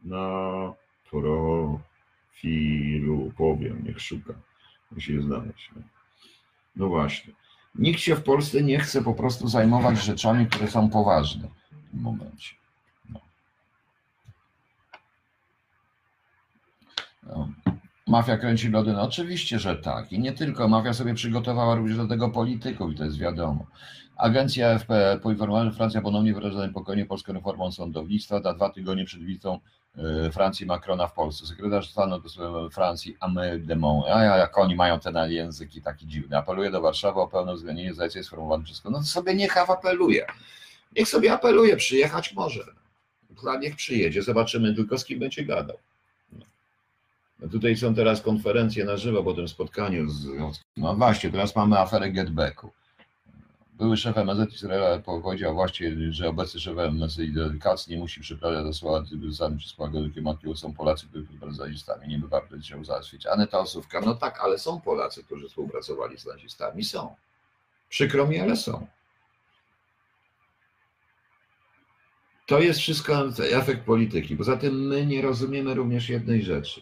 Na 0.03 0.73
profilu. 1.11 1.81
Powiem, 3.37 3.83
niech 3.83 4.01
szuka. 4.01 4.33
Musi 4.91 5.13
je 5.13 5.21
znaleźć. 5.21 5.71
No. 5.75 5.81
no 6.75 6.87
właśnie. 6.87 7.33
Nikt 7.75 7.99
się 7.99 8.15
w 8.15 8.23
Polsce 8.23 8.63
nie 8.63 8.79
chce 8.79 9.01
po 9.03 9.13
prostu 9.13 9.47
zajmować 9.47 10.03
rzeczami, 10.03 10.47
które 10.47 10.67
są 10.67 10.89
poważne 10.89 11.47
w 11.71 11.91
tym 11.91 12.01
momencie. 12.01 12.55
No. 13.09 13.19
No. 17.23 17.49
Mafia 18.07 18.37
kręci 18.37 18.69
lody? 18.69 18.93
No 18.93 19.01
oczywiście, 19.01 19.59
że 19.59 19.75
tak. 19.75 20.11
I 20.11 20.19
nie 20.19 20.31
tylko. 20.31 20.67
Mafia 20.67 20.93
sobie 20.93 21.13
przygotowała 21.13 21.75
również 21.75 21.97
do 21.97 22.07
tego 22.07 22.29
polityków 22.29 22.91
i 22.91 22.95
to 22.95 23.05
jest 23.05 23.17
wiadomo. 23.17 23.65
Agencja 24.17 24.79
FP 24.79 25.19
poinformowała, 25.23 25.65
że 25.65 25.71
Francja 25.71 26.01
ponownie 26.01 26.33
wyraża 26.33 26.57
zaniepokojenie 26.57 27.05
polską 27.05 27.33
reformą 27.33 27.71
sądownictwa 27.71 28.39
na 28.39 28.53
dwa 28.53 28.69
tygodnie 28.69 29.05
przed 29.05 29.23
wizytą 29.23 29.59
Francji 30.31 30.65
Macrona 30.65 31.07
w 31.07 31.13
Polsce. 31.13 31.47
Sekretarz 31.47 31.89
stanu 31.89 32.21
do 32.37 32.69
Francji 32.69 33.17
Amélie 33.19 33.59
de 33.59 33.75
Mont, 33.75 34.05
a 34.07 34.23
jak 34.23 34.57
oni 34.57 34.75
mają 34.75 34.99
ten 34.99 35.31
języki 35.31 35.81
taki 35.81 36.07
dziwny, 36.07 36.37
apeluje 36.37 36.71
do 36.71 36.81
Warszawy 36.81 37.19
o 37.19 37.27
pełne 37.27 37.53
uwzględnienie 37.53 37.93
zaleceń 37.93 38.23
sformułowanych 38.23 38.65
przez 38.65 38.83
No 38.83 39.03
sobie 39.03 39.35
niech 39.35 39.57
apeluje. 39.57 40.25
Niech 40.95 41.07
sobie 41.07 41.33
apeluje, 41.33 41.75
przyjechać 41.75 42.33
może. 42.33 42.63
Niech 43.59 43.75
przyjedzie, 43.75 44.21
zobaczymy 44.21 44.75
tylko 44.75 44.97
z 44.97 45.05
kim 45.05 45.19
będzie 45.19 45.45
gadał. 45.45 45.77
No 47.39 47.47
tutaj 47.47 47.77
są 47.77 47.95
teraz 47.95 48.21
konferencje 48.21 48.85
na 48.85 48.97
żywo 48.97 49.23
po 49.23 49.33
tym 49.33 49.47
spotkaniu. 49.47 50.09
Z... 50.09 50.27
No 50.77 50.95
właśnie, 50.95 51.31
teraz 51.31 51.55
mamy 51.55 51.79
aferę 51.79 52.11
Getbacku. 52.11 52.71
Były 53.79 53.97
szef 53.97 54.17
MSZ 54.17 54.53
Izraela 54.53 54.99
powiedział 54.99 55.53
właśnie, 55.53 55.91
że 56.09 56.29
obecny 56.29 56.59
szef 56.59 56.77
MSZ 56.77 57.19
Kac 57.61 57.87
nie 57.87 57.97
musi 57.97 58.21
przyprawiać 58.21 58.63
do 58.63 58.73
słowa 58.73 59.05
typyzami 59.09 59.57
przez 59.57 59.73
Płagodykiem 59.73 60.23
Matkiego. 60.23 60.55
Są 60.55 60.73
Polacy, 60.73 61.07
którzy 61.07 61.25
współpracowali 61.25 61.55
z 61.55 61.59
nazistami. 61.59 62.07
Nie 62.07 62.17
bywa 62.19 62.41
chciał 62.61 62.83
załatwić. 62.83 63.27
Aneta 63.27 63.59
Osówka, 63.59 64.01
no 64.01 64.15
tak, 64.15 64.39
ale 64.41 64.59
są 64.59 64.81
Polacy, 64.81 65.23
którzy 65.23 65.49
współpracowali 65.49 66.17
z 66.17 66.25
nazistami. 66.25 66.83
Są. 66.83 67.15
Przykro 67.89 68.27
mi, 68.27 68.39
ale 68.39 68.55
są. 68.55 68.87
To 72.45 72.59
jest 72.59 72.79
wszystko 72.79 73.29
efekt 73.51 73.85
polityki. 73.85 74.37
Poza 74.37 74.57
tym 74.57 74.87
my 74.87 75.05
nie 75.05 75.21
rozumiemy 75.21 75.73
również 75.73 76.09
jednej 76.09 76.43
rzeczy. 76.43 76.81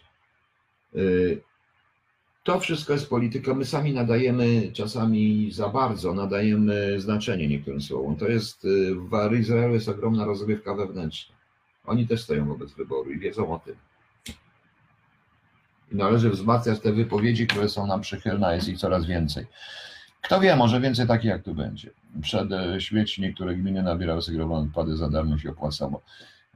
Yy, 2.48 2.48
To 2.48 2.60
wszystko 2.60 2.94
jest 2.94 3.10
polityka. 3.10 3.54
My 3.54 3.66
sami 3.66 3.94
nadajemy 3.94 4.72
czasami 4.74 5.52
za 5.52 5.70
bardzo, 5.70 6.14
nadajemy 6.14 7.02
znaczenie 7.02 7.48
niektórym 7.48 7.82
słowom. 7.82 8.16
To 8.16 8.28
jest, 8.28 8.66
y, 8.66 8.96
w 8.96 9.34
Izraelu 9.40 9.74
jest 9.74 9.90
ogromna 9.90 10.26
rozgrywka 10.26 10.74
wewnętrzna. 10.74 11.36
Oni 11.86 12.08
też 12.08 12.24
stoją 12.24 12.48
wobec 12.48 12.74
wyboru 12.74 13.12
i 13.12 13.20
wiedzą 13.20 13.54
o 13.54 13.60
tym. 13.60 13.76
I 15.92 15.96
należy 15.96 16.30
wzmacniać 16.30 16.80
te 16.80 16.94
wypowiedzi, 16.94 17.48
które 17.48 17.70
są 17.70 17.88
nam 17.88 18.02
przychylne, 18.02 18.56
jest 18.56 18.68
ich 18.68 18.78
coraz 18.78 19.06
więcej. 19.06 19.46
Kto 20.22 20.40
wie, 20.40 20.56
może 20.56 20.82
więcej 20.82 21.08
takich 21.08 21.30
jak 21.30 21.44
tu 21.44 21.56
będzie. 21.56 21.90
Przed 22.22 22.52
e, 22.52 22.82
śmiercią 22.82 23.22
niektóre 23.22 23.56
gminy 23.56 23.84
nabierały 23.84 24.22
segregowane 24.22 24.68
odpady 24.68 24.98
za 24.98 25.10
darmo 25.10 25.38
się 25.38 25.50
opłacało. 25.50 26.02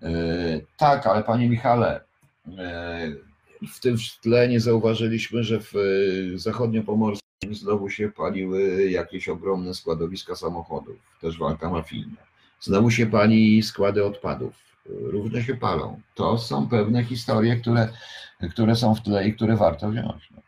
E, 0.01 0.09
tak, 0.77 1.07
ale 1.07 1.23
panie 1.23 1.49
Michale, 1.49 2.01
e, 2.57 3.30
w 3.67 3.79
tym 3.79 3.95
tle 4.21 4.47
nie 4.47 4.59
zauważyliśmy, 4.59 5.43
że 5.43 5.59
w 5.59 5.73
e, 5.75 5.79
zachodniopomorskim 6.37 7.55
znowu 7.55 7.89
się 7.89 8.09
paliły 8.09 8.91
jakieś 8.91 9.29
ogromne 9.29 9.73
składowiska 9.73 10.35
samochodów, 10.35 10.95
też 11.21 11.37
walka 11.37 11.69
mafijna. 11.69 12.17
Znowu 12.59 12.91
się 12.91 13.05
pali 13.05 13.63
składy 13.63 14.05
odpadów, 14.05 14.53
e, 14.85 14.89
różne 15.11 15.43
się 15.43 15.55
palą. 15.55 16.01
To 16.15 16.37
są 16.37 16.67
pewne 16.67 17.03
historie, 17.03 17.55
które, 17.55 17.89
które 18.51 18.75
są 18.75 18.95
w 18.95 19.01
tle 19.01 19.27
i 19.27 19.33
które 19.33 19.57
warto 19.57 19.89
wziąć. 19.89 20.29
No. 20.35 20.41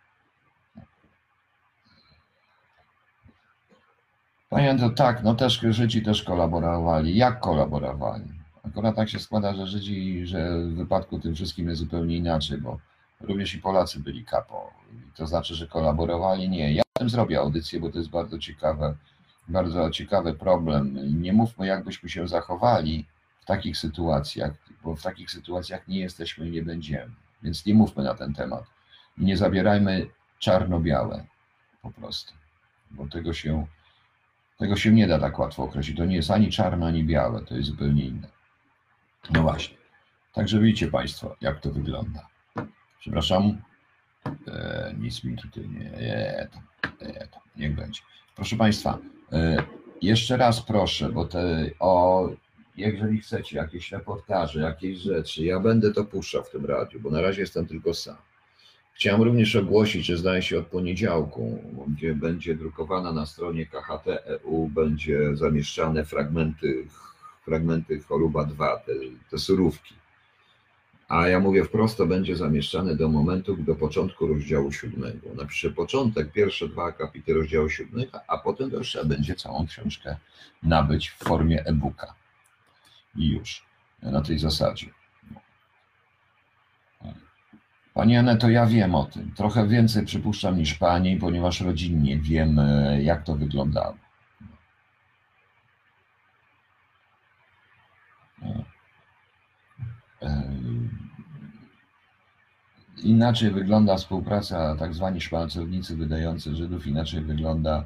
Panie, 4.49 4.77
to 4.79 4.89
tak, 4.89 5.23
no 5.23 5.35
też 5.35 5.59
Żydzi 5.69 6.01
też 6.01 6.23
kolaborowali. 6.23 7.15
Jak 7.15 7.39
kolaborowali? 7.39 8.29
Akurat 8.63 8.95
tak 8.95 9.09
się 9.09 9.19
składa, 9.19 9.55
że 9.55 9.67
Żydzi, 9.67 10.25
że 10.25 10.59
w 10.59 10.75
wypadku 10.75 11.19
tym 11.19 11.35
wszystkim 11.35 11.69
jest 11.69 11.79
zupełnie 11.79 12.17
inaczej, 12.17 12.57
bo 12.57 12.79
również 13.23 13.55
i 13.55 13.59
Polacy 13.59 13.99
byli 13.99 14.25
kapo. 14.25 14.71
To 15.15 15.27
znaczy, 15.27 15.55
że 15.55 15.67
kolaborowali? 15.67 16.49
Nie. 16.49 16.73
Ja 16.73 16.83
tym 16.93 17.09
zrobię 17.09 17.39
audycję, 17.39 17.79
bo 17.79 17.89
to 17.89 17.97
jest 17.97 18.09
bardzo 18.09 18.39
ciekawe, 18.39 18.95
bardzo 19.47 19.89
ciekawy 19.89 20.33
problem. 20.33 20.97
Nie 21.21 21.33
mówmy, 21.33 21.67
jakbyśmy 21.67 22.09
się 22.09 22.27
zachowali 22.27 23.05
w 23.39 23.45
takich 23.45 23.77
sytuacjach, 23.77 24.51
bo 24.83 24.95
w 24.95 25.01
takich 25.01 25.31
sytuacjach 25.31 25.87
nie 25.87 25.99
jesteśmy 25.99 26.47
i 26.47 26.51
nie 26.51 26.61
będziemy. 26.61 27.11
Więc 27.43 27.65
nie 27.65 27.73
mówmy 27.73 28.03
na 28.03 28.13
ten 28.13 28.33
temat. 28.33 28.63
Nie 29.17 29.37
zabierajmy 29.37 30.07
czarno-białe 30.39 31.25
po 31.81 31.91
prostu, 31.91 32.33
bo 32.91 33.07
tego 33.07 33.33
się, 33.33 33.67
tego 34.57 34.75
się 34.75 34.91
nie 34.91 35.07
da 35.07 35.19
tak 35.19 35.39
łatwo 35.39 35.63
określić. 35.63 35.97
To 35.97 36.05
nie 36.05 36.15
jest 36.15 36.31
ani 36.31 36.51
czarno, 36.51 36.85
ani 36.85 37.03
białe, 37.03 37.41
to 37.45 37.55
jest 37.55 37.69
zupełnie 37.69 38.05
inne. 38.05 38.27
No 39.31 39.41
właśnie. 39.41 39.77
Także 40.33 40.59
widzicie 40.59 40.87
Państwo, 40.87 41.35
jak 41.41 41.59
to 41.59 41.71
wygląda. 41.71 42.32
Przepraszam. 43.03 43.61
E, 44.47 44.95
nic 44.99 45.23
mi 45.23 45.37
tutaj 45.37 45.69
nie. 45.69 45.79
Nie, 45.79 46.47
tam, 46.53 46.63
nie, 47.01 47.27
tam, 47.27 47.41
niech 47.55 47.75
będzie. 47.75 48.01
Proszę 48.35 48.55
Państwa, 48.55 48.97
e, 49.31 49.63
jeszcze 50.01 50.37
raz 50.37 50.61
proszę, 50.61 51.09
bo 51.09 51.25
te 51.25 51.69
o. 51.79 52.29
Jeżeli 52.75 53.19
chcecie 53.19 53.57
jakieś 53.57 53.91
reportaże, 53.91 54.59
jakieś 54.59 54.97
rzeczy, 54.99 55.45
ja 55.45 55.59
będę 55.59 55.93
to 55.93 56.05
puszczał 56.05 56.43
w 56.43 56.49
tym 56.49 56.65
radiu, 56.65 56.99
bo 56.99 57.09
na 57.09 57.21
razie 57.21 57.41
jestem 57.41 57.65
tylko 57.65 57.93
sam. 57.93 58.15
Chciałem 58.93 59.21
również 59.21 59.55
ogłosić, 59.55 60.05
że 60.05 60.17
zdaje 60.17 60.41
się 60.41 60.59
od 60.59 60.67
poniedziałku, 60.67 61.59
gdzie 61.87 62.15
będzie 62.15 62.55
drukowana 62.55 63.11
na 63.11 63.25
stronie 63.25 63.65
KHT.eu, 63.65 64.67
będzie 64.67 65.35
zamieszczane 65.35 66.05
fragmenty, 66.05 66.87
fragmenty 67.45 67.99
Choroba 67.99 68.45
2, 68.45 68.77
te, 68.77 68.91
te 69.31 69.37
surówki. 69.37 70.02
A 71.09 71.27
ja 71.27 71.39
mówię 71.39 71.63
wprost, 71.65 71.97
to 71.97 72.05
będzie 72.05 72.35
zamieszczane 72.35 72.95
do 72.95 73.09
momentu, 73.09 73.57
do 73.57 73.75
początku 73.75 74.27
rozdziału 74.27 74.71
siódmego. 74.71 75.29
Napiszę 75.35 75.69
początek, 75.69 76.31
pierwsze 76.31 76.67
dwa 76.67 76.85
akapity 76.85 77.33
rozdziału 77.33 77.69
siódmego, 77.69 78.19
a 78.27 78.37
potem 78.37 78.71
to 78.71 78.77
już 78.77 78.87
trzeba 78.87 79.05
będzie 79.05 79.35
całą 79.35 79.67
książkę 79.67 80.17
nabyć 80.63 81.09
w 81.09 81.17
formie 81.17 81.65
e-booka. 81.65 82.13
I 83.15 83.29
już 83.29 83.65
na 84.01 84.21
tej 84.21 84.39
zasadzie. 84.39 84.87
Pani 87.93 88.17
Aneto, 88.17 88.49
ja 88.49 88.65
wiem 88.65 88.95
o 88.95 89.05
tym. 89.05 89.31
Trochę 89.31 89.67
więcej 89.67 90.05
przypuszczam 90.05 90.57
niż 90.57 90.73
pani, 90.73 91.17
ponieważ 91.17 91.61
rodzinnie 91.61 92.17
wiem, 92.17 92.59
e, 92.59 93.03
jak 93.03 93.23
to 93.23 93.35
wyglądało. 93.35 93.97
E, 100.21 100.43
Inaczej 103.03 103.51
wygląda 103.51 103.97
współpraca 103.97 104.75
tak 104.75 104.93
zwani 104.93 105.19
wydający 105.95 106.55
Żydów, 106.55 106.87
inaczej 106.87 107.21
wygląda 107.21 107.85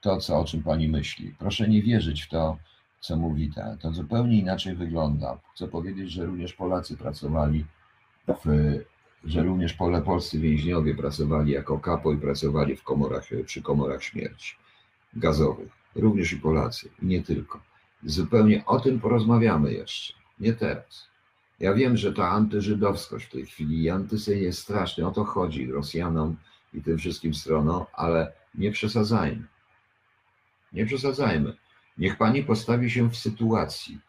to, 0.00 0.16
co, 0.16 0.38
o 0.38 0.44
czym 0.44 0.62
pani 0.62 0.88
myśli. 0.88 1.34
Proszę 1.38 1.68
nie 1.68 1.82
wierzyć 1.82 2.22
w 2.22 2.28
to, 2.28 2.58
co 3.00 3.16
mówi 3.16 3.52
ta. 3.54 3.76
To 3.76 3.92
zupełnie 3.92 4.38
inaczej 4.38 4.74
wygląda. 4.74 5.38
Chcę 5.54 5.68
powiedzieć, 5.68 6.10
że 6.10 6.26
również 6.26 6.52
Polacy 6.52 6.96
pracowali 6.96 7.64
w 8.28 8.32
że 9.24 9.42
również 9.42 9.74
pole 9.74 10.02
polscy 10.02 10.38
więźniowie 10.38 10.94
pracowali 10.94 11.52
jako 11.52 11.78
kapo 11.78 12.12
i 12.12 12.16
pracowali 12.16 12.76
w 12.76 12.82
komorach, 12.82 13.24
przy 13.46 13.62
komorach 13.62 14.02
śmierci 14.02 14.56
gazowych. 15.14 15.72
Również 15.94 16.32
i 16.32 16.36
Polacy, 16.36 16.88
i 17.02 17.06
nie 17.06 17.22
tylko. 17.22 17.60
Zupełnie 18.04 18.64
o 18.66 18.80
tym 18.80 19.00
porozmawiamy 19.00 19.72
jeszcze, 19.72 20.14
nie 20.40 20.52
teraz. 20.52 21.08
Ja 21.60 21.74
wiem, 21.74 21.96
że 21.96 22.12
ta 22.12 22.28
antyżydowskość 22.28 23.26
w 23.26 23.30
tej 23.30 23.46
chwili 23.46 23.82
i 23.82 23.90
antysejm 23.90 24.42
jest 24.42 24.58
straszny, 24.58 25.06
o 25.06 25.10
to 25.10 25.24
chodzi 25.24 25.66
Rosjanom 25.66 26.36
i 26.74 26.82
tym 26.82 26.98
wszystkim 26.98 27.34
stronom, 27.34 27.84
ale 27.92 28.32
nie 28.54 28.70
przesadzajmy. 28.70 29.46
Nie 30.72 30.86
przesadzajmy. 30.86 31.56
Niech 31.98 32.18
pani 32.18 32.44
postawi 32.44 32.90
się 32.90 33.10
w 33.10 33.16
sytuacji, 33.16 34.00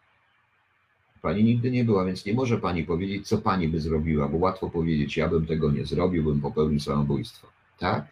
Pani 1.22 1.44
nigdy 1.44 1.70
nie 1.70 1.84
była, 1.84 2.04
więc 2.04 2.26
nie 2.26 2.34
może 2.34 2.58
pani 2.58 2.84
powiedzieć, 2.84 3.28
co 3.28 3.38
pani 3.38 3.68
by 3.68 3.80
zrobiła, 3.80 4.28
bo 4.28 4.38
łatwo 4.38 4.70
powiedzieć, 4.70 5.16
ja 5.16 5.28
bym 5.28 5.46
tego 5.46 5.70
nie 5.70 5.84
zrobił, 5.84 6.24
bym 6.24 6.40
popełnił 6.40 6.80
samobójstwo. 6.80 7.48
Tak? 7.78 8.06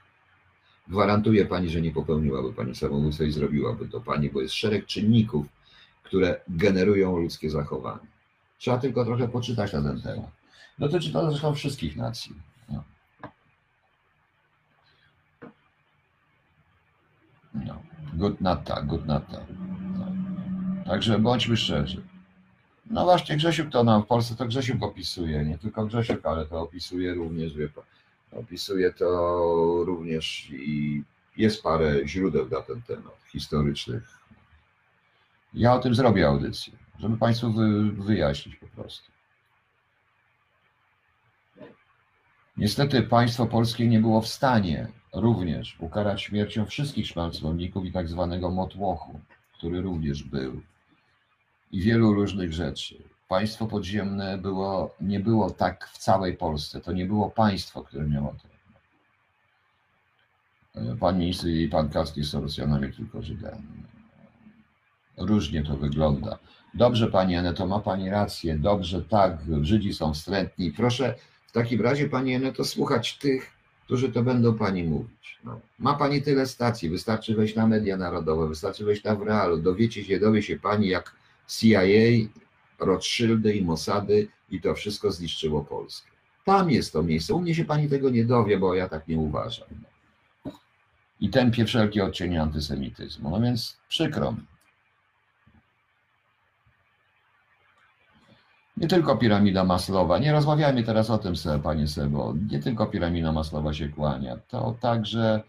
Gwarantuję 0.88 1.46
pani, 1.46 1.68
że 1.68 1.80
nie 1.80 1.90
popełniłaby 1.90 2.52
pani 2.52 2.74
samobójstwa 2.74 3.24
i 3.24 3.30
zrobiłaby 3.30 3.88
to 3.88 4.00
pani, 4.00 4.30
bo 4.30 4.40
jest 4.40 4.54
szereg 4.54 4.86
czynników, 4.86 5.46
które 6.02 6.40
generują 6.48 7.16
ludzkie 7.16 7.50
zachowanie. 7.50 8.06
Trzeba 8.58 8.78
tylko 8.78 9.04
trochę 9.04 9.28
poczytać 9.28 9.72
na 9.72 9.82
ten 9.82 10.02
temat. 10.02 10.30
Dotyczy 10.78 11.12
to 11.12 11.30
zresztą 11.30 11.54
wszystkich 11.54 11.96
nacji. 11.96 12.34
No. 12.68 12.84
No. 17.54 17.82
Good 18.14 18.40
nata, 18.40 18.82
good 18.82 19.06
nata. 19.06 19.40
No. 19.98 20.06
Także 20.84 21.18
bądźmy 21.18 21.56
szczerzy. 21.56 22.02
No 22.90 23.04
właśnie 23.04 23.36
Grzesiuk 23.36 23.70
to 23.70 23.84
nam 23.84 24.02
w 24.02 24.06
Polsce 24.06 24.36
to 24.36 24.46
Grzesiuk 24.46 24.82
opisuje, 24.82 25.44
nie 25.44 25.58
tylko 25.58 25.86
Grzesiuk, 25.86 26.26
ale 26.26 26.46
to 26.46 26.60
opisuje 26.60 27.14
również, 27.14 27.54
wie 27.54 27.68
opisuje 28.32 28.92
to 28.92 29.06
również 29.86 30.50
i 30.50 31.02
jest 31.36 31.62
parę 31.62 32.08
źródeł 32.08 32.48
na 32.48 32.60
ten 32.60 32.82
temat 32.82 33.16
historycznych. 33.32 34.18
Ja 35.54 35.74
o 35.74 35.78
tym 35.78 35.94
zrobię 35.94 36.28
audycję, 36.28 36.72
żeby 36.98 37.16
Państwu 37.16 37.52
wy, 37.52 37.92
wyjaśnić 37.92 38.56
po 38.56 38.66
prostu. 38.66 39.12
Niestety 42.56 43.02
państwo 43.02 43.46
polskie 43.46 43.88
nie 43.88 44.00
było 44.00 44.20
w 44.20 44.28
stanie 44.28 44.88
również 45.14 45.76
ukarać 45.80 46.22
śmiercią 46.22 46.66
wszystkich 46.66 47.06
szmalcowników 47.06 47.84
i 47.84 47.92
tak 47.92 48.08
zwanego 48.08 48.50
motłochu, 48.50 49.20
który 49.58 49.80
również 49.80 50.22
był 50.22 50.62
i 51.72 51.80
wielu 51.80 52.14
różnych 52.14 52.52
rzeczy. 52.52 53.02
Państwo 53.28 53.66
podziemne 53.66 54.38
było, 54.38 54.94
nie 55.00 55.20
było 55.20 55.50
tak 55.50 55.88
w 55.88 55.98
całej 55.98 56.36
Polsce. 56.36 56.80
To 56.80 56.92
nie 56.92 57.06
było 57.06 57.30
państwo, 57.30 57.82
które 57.82 58.06
miało 58.06 58.34
to. 58.42 58.48
Pan 61.00 61.18
minister 61.18 61.50
i 61.50 61.68
pan 61.68 61.88
Kaski 61.88 62.24
są 62.24 62.40
Rosjanami, 62.40 62.92
tylko 62.92 63.22
Żydami. 63.22 63.66
Różnie 65.16 65.62
to 65.62 65.76
wygląda. 65.76 66.38
Dobrze, 66.76 67.06
pani 67.06 67.36
Aneto, 67.36 67.66
ma 67.66 67.80
pani 67.80 68.10
rację. 68.10 68.58
Dobrze, 68.58 69.02
tak, 69.02 69.38
Żydzi 69.62 69.94
są 69.94 70.14
wstrętni. 70.14 70.72
Proszę 70.72 71.14
w 71.46 71.52
takim 71.52 71.80
razie, 71.80 72.08
pani 72.08 72.34
Aneto, 72.34 72.64
słuchać 72.64 73.18
tych, 73.18 73.50
którzy 73.84 74.12
to 74.12 74.22
będą 74.22 74.54
pani 74.54 74.84
mówić. 74.84 75.38
No. 75.44 75.60
Ma 75.78 75.94
pani 75.94 76.22
tyle 76.22 76.46
stacji, 76.46 76.88
wystarczy 76.88 77.34
wejść 77.34 77.54
na 77.54 77.66
media 77.66 77.96
narodowe, 77.96 78.48
wystarczy 78.48 78.84
wejść 78.84 79.04
na 79.04 79.14
w 79.14 79.22
realu, 79.22 79.58
dowiecie 79.58 80.04
się, 80.04 80.20
dowie 80.20 80.42
się 80.42 80.58
pani, 80.58 80.88
jak 80.88 81.16
CIA, 81.48 81.80
Rothschildy 82.78 83.54
i 83.54 83.64
Mossady 83.64 84.28
i 84.50 84.60
to 84.60 84.74
wszystko 84.74 85.10
zniszczyło 85.10 85.64
Polskę. 85.64 86.10
Tam 86.44 86.70
jest 86.70 86.92
to 86.92 87.02
miejsce. 87.02 87.34
U 87.34 87.40
mnie 87.40 87.54
się 87.54 87.64
pani 87.64 87.88
tego 87.88 88.10
nie 88.10 88.24
dowie, 88.24 88.58
bo 88.58 88.74
ja 88.74 88.88
tak 88.88 89.08
nie 89.08 89.18
uważam. 89.18 89.68
I 91.20 91.30
tępię 91.30 91.64
wszelkie 91.64 92.04
odcienie 92.04 92.42
antysemityzmu. 92.42 93.30
No 93.30 93.40
więc 93.40 93.76
przykro 93.88 94.32
mi. 94.32 94.55
Nie 98.76 98.88
tylko 98.88 99.16
piramida 99.16 99.64
Maslowa, 99.64 100.18
nie 100.18 100.32
rozmawiajmy 100.32 100.82
teraz 100.84 101.10
o 101.10 101.18
tym, 101.18 101.34
panie 101.62 101.88
Sebo, 101.88 102.34
nie 102.50 102.60
tylko 102.60 102.86
piramida 102.86 103.32
Maslowa 103.32 103.74
się 103.74 103.88
kłania, 103.88 104.36
to 104.48 104.76
także 104.80 105.42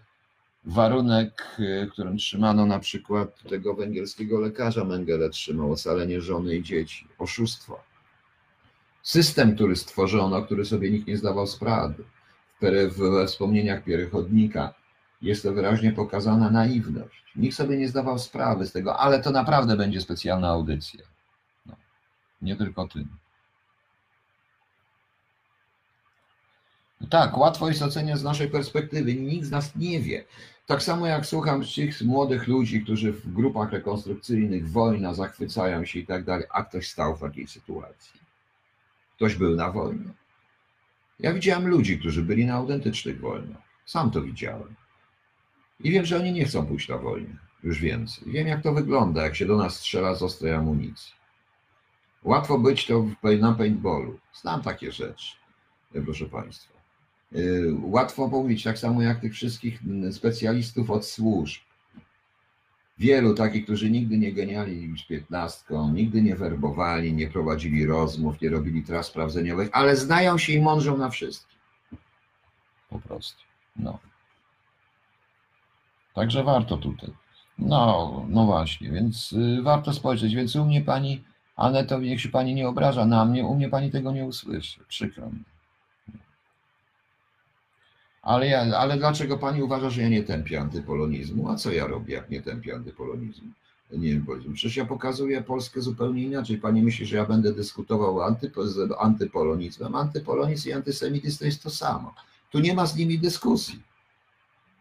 warunek, 0.65 1.55
y, 1.59 1.87
którym 1.91 2.17
trzymano 2.17 2.65
na 2.65 2.79
przykład 2.79 3.43
tego 3.49 3.73
węgierskiego 3.73 4.39
lekarza 4.39 4.83
Mengele, 4.83 5.29
trzymał 5.29 5.71
ocalenie 5.71 6.21
żony 6.21 6.55
i 6.55 6.63
dzieci, 6.63 7.07
oszustwo. 7.17 7.79
System, 9.03 9.55
który 9.55 9.75
stworzono, 9.75 10.41
który 10.41 10.65
sobie 10.65 10.91
nikt 10.91 11.07
nie 11.07 11.17
zdawał 11.17 11.47
sprawy. 11.47 12.03
We 12.61 13.27
wspomnieniach 13.27 13.83
Piery 13.83 14.09
Chodnika 14.09 14.73
jest 15.21 15.43
to 15.43 15.53
wyraźnie 15.53 15.91
pokazana 15.91 16.49
naiwność. 16.49 17.23
Nikt 17.35 17.55
sobie 17.55 17.77
nie 17.77 17.87
zdawał 17.87 18.19
sprawy 18.19 18.65
z 18.65 18.71
tego, 18.71 18.99
ale 18.99 19.21
to 19.21 19.31
naprawdę 19.31 19.77
będzie 19.77 20.01
specjalna 20.01 20.47
audycja. 20.47 21.01
Nie 22.41 22.55
tylko 22.55 22.87
tym. 22.87 23.07
No 27.01 27.07
tak, 27.07 27.37
łatwo 27.37 27.69
jest 27.69 27.81
oceniać 27.81 28.19
z 28.19 28.23
naszej 28.23 28.49
perspektywy. 28.49 29.13
Nikt 29.13 29.45
z 29.45 29.51
nas 29.51 29.75
nie 29.75 29.99
wie. 29.99 30.25
Tak 30.65 30.83
samo 30.83 31.07
jak 31.07 31.25
słucham 31.25 31.63
tych 31.75 32.01
młodych 32.01 32.47
ludzi, 32.47 32.81
którzy 32.81 33.13
w 33.13 33.33
grupach 33.33 33.71
rekonstrukcyjnych, 33.71 34.71
wojna, 34.71 35.13
zachwycają 35.13 35.85
się 35.85 35.99
i 35.99 36.05
tak 36.05 36.23
dalej, 36.23 36.45
a 36.49 36.63
ktoś 36.63 36.89
stał 36.89 37.15
w 37.15 37.21
takiej 37.21 37.47
sytuacji. 37.47 38.19
Ktoś 39.15 39.35
był 39.35 39.55
na 39.55 39.71
wojnie. 39.71 40.09
Ja 41.19 41.33
widziałem 41.33 41.67
ludzi, 41.67 41.99
którzy 41.99 42.23
byli 42.23 42.45
na 42.45 42.53
autentycznych 42.53 43.19
wojnach. 43.19 43.61
Sam 43.85 44.11
to 44.11 44.21
widziałem. 44.21 44.75
I 45.79 45.91
wiem, 45.91 46.05
że 46.05 46.17
oni 46.17 46.31
nie 46.31 46.45
chcą 46.45 46.65
pójść 46.65 46.89
na 46.89 46.97
wojnę. 46.97 47.35
Już 47.63 47.79
więcej. 47.79 48.31
Wiem, 48.31 48.47
jak 48.47 48.63
to 48.63 48.73
wygląda, 48.73 49.23
jak 49.23 49.35
się 49.35 49.45
do 49.45 49.57
nas 49.57 49.75
strzela 49.75 50.15
z 50.15 50.23
ostrej 50.23 50.53
amunicji. 50.53 51.16
Łatwo 52.27 52.59
być 52.59 52.85
to 52.85 53.01
w, 53.01 53.39
na 53.39 53.53
paintballu. 53.53 54.19
Znam 54.33 54.61
takie 54.61 54.91
rzeczy, 54.91 55.35
e, 55.95 56.01
proszę 56.01 56.25
Państwa. 56.25 56.73
Yy, 57.31 57.75
Łatwo 57.81 58.27
mówić, 58.27 58.63
tak 58.63 58.79
samo 58.79 59.01
jak 59.01 59.19
tych 59.19 59.33
wszystkich 59.33 59.79
specjalistów 60.11 60.89
od 60.89 61.05
służb. 61.05 61.61
Wielu 62.97 63.33
takich, 63.33 63.63
którzy 63.63 63.91
nigdy 63.91 64.17
nie 64.17 64.33
geniali 64.33 64.93
z 64.99 65.07
piętnastką, 65.07 65.93
nigdy 65.93 66.21
nie 66.21 66.35
werbowali, 66.35 67.13
nie 67.13 67.27
prowadzili 67.27 67.85
rozmów, 67.85 68.41
nie 68.41 68.49
robili 68.49 68.83
tras 68.83 69.07
sprawdzeniowych, 69.07 69.69
ale 69.71 69.95
znają 69.95 70.37
się 70.37 70.53
i 70.53 70.61
mądrzą 70.61 70.97
na 70.97 71.09
wszystkim. 71.09 71.59
Po 72.89 72.99
prostu. 72.99 73.43
No. 73.75 73.99
Także 76.13 76.43
warto 76.43 76.77
tutaj. 76.77 77.09
No, 77.59 78.25
no 78.29 78.45
właśnie, 78.45 78.91
więc 78.91 79.33
y, 79.33 79.61
warto 79.63 79.93
spojrzeć. 79.93 80.35
Więc 80.35 80.55
u 80.55 80.65
mnie 80.65 80.81
pani, 80.81 81.23
Aneto, 81.57 81.99
niech 81.99 82.21
się 82.21 82.29
pani 82.29 82.55
nie 82.55 82.67
obraża 82.67 83.05
na 83.05 83.25
mnie, 83.25 83.45
u 83.45 83.55
mnie 83.55 83.69
pani 83.69 83.91
tego 83.91 84.11
nie 84.11 84.25
usłyszy. 84.25 84.79
Przykro 84.87 85.29
mi. 85.29 85.43
Ale, 88.21 88.47
ja, 88.47 88.77
ale 88.77 88.97
dlaczego 88.97 89.37
pani 89.37 89.63
uważa, 89.63 89.89
że 89.89 90.01
ja 90.01 90.09
nie 90.09 90.23
tępię 90.23 90.61
antypolonizmu? 90.61 91.49
A 91.49 91.55
co 91.55 91.71
ja 91.71 91.87
robię, 91.87 92.13
jak 92.13 92.29
nie 92.29 92.41
tępię 92.41 92.75
antypolonizmu? 92.75 93.47
Nie 93.91 94.09
wiem, 94.09 94.25
przecież 94.53 94.77
ja 94.77 94.85
pokazuję 94.85 95.41
Polskę 95.41 95.81
zupełnie 95.81 96.23
inaczej. 96.23 96.57
Pani 96.57 96.83
myśli, 96.83 97.05
że 97.05 97.17
ja 97.17 97.25
będę 97.25 97.53
dyskutował 97.53 98.21
antypo, 98.21 98.67
z 98.67 98.91
antypolonizmem? 98.99 99.95
Antypolonizm 99.95 100.69
i 100.69 100.73
antysemityzm 100.73 101.39
to 101.39 101.45
jest 101.45 101.63
to 101.63 101.69
samo. 101.69 102.13
Tu 102.51 102.59
nie 102.59 102.73
ma 102.73 102.85
z 102.85 102.95
nimi 102.95 103.19
dyskusji. 103.19 103.79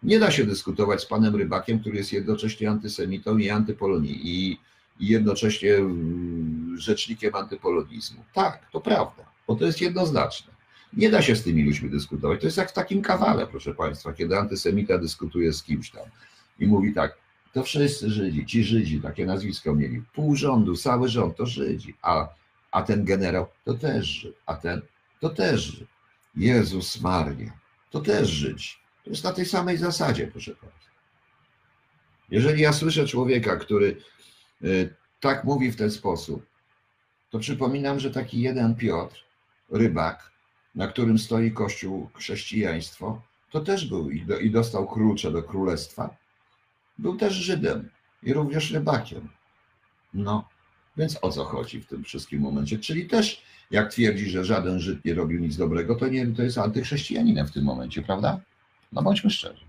Nie 0.03 0.19
da 0.19 0.31
się 0.31 0.45
dyskutować 0.45 1.01
z 1.03 1.07
panem 1.07 1.37
Rybakiem, 1.37 1.81
który 1.81 1.97
jest 1.97 2.13
jednocześnie 2.13 2.71
antysemitą 2.71 3.39
i 3.39 3.51
antypoloni 3.51 4.21
i, 4.23 4.59
i 5.01 5.07
jednocześnie 5.07 5.75
mm, 5.75 6.77
rzecznikiem 6.79 7.35
antypolonizmu. 7.35 8.25
Tak, 8.35 8.71
to 8.73 8.81
prawda, 8.81 9.25
bo 9.47 9.55
to 9.57 9.65
jest 9.65 9.81
jednoznaczne. 9.81 10.57
Nie 10.93 11.11
da 11.11 11.23
się 11.23 11.37
z 11.37 11.43
tymi 11.43 11.65
ludźmi 11.65 11.91
dyskutować. 11.91 12.41
To 12.41 12.47
jest 12.47 12.57
jak 12.57 12.71
w 12.71 12.75
takim 12.75 13.03
kawale, 13.03 13.47
proszę 13.47 13.75
Państwa, 13.75 14.13
kiedy 14.13 14.39
antysemita 14.39 14.99
dyskutuje 14.99 15.53
z 15.53 15.63
kimś 15.63 15.91
tam 15.91 16.05
i 16.59 16.67
mówi 16.67 16.95
tak, 16.95 17.19
to 17.53 17.63
wszyscy 17.63 18.11
Żydzi, 18.11 18.47
ci 18.47 18.65
Żydzi, 18.65 19.01
takie 19.01 19.27
nazwisko 19.27 19.75
mieli, 19.75 20.03
pół 20.13 20.37
rządu, 20.37 20.77
cały 20.77 21.09
rząd 21.09 21.37
to 21.37 21.47
Żydzi, 21.47 21.95
a, 22.03 22.29
a 22.71 22.83
ten 22.83 23.05
generał 23.05 23.47
to 23.65 23.75
też 23.75 24.07
Żyd, 24.07 24.37
a 24.47 24.55
ten 24.55 24.83
to 25.21 25.29
też 25.29 25.61
Żyd. 25.61 25.89
Jezus 26.37 27.01
Maria, 27.01 27.53
to 27.91 28.01
też 28.01 28.29
Żydzi. 28.29 28.71
To 29.05 29.11
jest 29.11 29.25
na 29.25 29.33
tej 29.33 29.47
samej 29.47 29.77
zasadzie, 29.77 30.27
proszę 30.27 30.51
Państwa. 30.51 30.91
Jeżeli 32.31 32.63
ja 32.63 32.73
słyszę 32.73 33.07
człowieka, 33.07 33.57
który 33.57 33.97
tak 35.21 35.45
mówi 35.45 35.73
w 35.73 35.77
ten 35.77 35.91
sposób, 35.91 36.47
to 37.31 37.39
przypominam, 37.39 38.01
że 38.01 38.11
taki 38.11 38.41
jeden 38.41 38.75
Piotr, 38.75 39.25
rybak, 39.71 40.31
na 40.75 40.89
którym 40.89 41.19
stoi 41.19 41.53
Kościół 41.53 42.09
chrześcijaństwo, 42.15 43.23
to 43.51 43.61
też 43.61 43.89
był 43.89 44.11
i, 44.11 44.27
do, 44.27 44.39
i 44.39 44.51
dostał 44.51 44.89
klucze 44.89 45.33
do 45.33 45.43
królestwa. 45.43 46.17
Był 46.99 47.17
też 47.17 47.35
Żydem 47.35 47.91
i 48.23 48.33
również 48.33 48.71
rybakiem. 48.71 49.29
No, 50.15 50.49
więc 50.97 51.19
o 51.23 51.31
co 51.31 51.45
chodzi 51.45 51.81
w 51.81 51.87
tym 51.87 52.05
wszystkim 52.05 52.41
momencie? 52.41 52.79
Czyli 52.79 53.07
też, 53.07 53.43
jak 53.71 53.93
twierdzi, 53.93 54.31
że 54.31 54.45
żaden 54.45 54.81
Żyd 54.81 55.05
nie 55.05 55.15
robił 55.15 55.41
nic 55.41 55.57
dobrego, 55.57 55.95
to 55.95 56.09
nie, 56.09 56.27
to 56.27 56.43
jest 56.43 56.59
antychrześcijaninem 56.59 57.47
w 57.47 57.53
tym 57.53 57.65
momencie, 57.65 58.03
prawda? 58.03 58.41
No 58.93 59.03
bądźmy 59.03 59.31
szczerzy. 59.31 59.65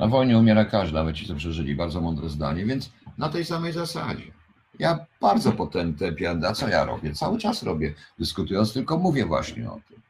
Na 0.00 0.06
wojnie 0.06 0.38
umiera 0.38 0.64
każdy, 0.64 0.94
nawet 0.94 1.16
ci, 1.16 1.26
co 1.26 1.34
przeżyli. 1.34 1.74
Bardzo 1.74 2.00
mądre 2.00 2.28
zdanie, 2.28 2.66
więc 2.66 2.90
na 3.18 3.28
tej 3.28 3.44
samej 3.44 3.72
zasadzie. 3.72 4.32
Ja 4.78 5.06
bardzo 5.20 5.52
potem 5.52 5.94
tępię, 5.94 6.30
a 6.48 6.52
co 6.52 6.68
ja 6.68 6.84
robię? 6.84 7.14
Cały 7.14 7.38
czas 7.38 7.62
robię, 7.62 7.94
dyskutując, 8.18 8.72
tylko 8.72 8.98
mówię 8.98 9.26
właśnie 9.26 9.70
o 9.70 9.80
tym. 9.88 10.00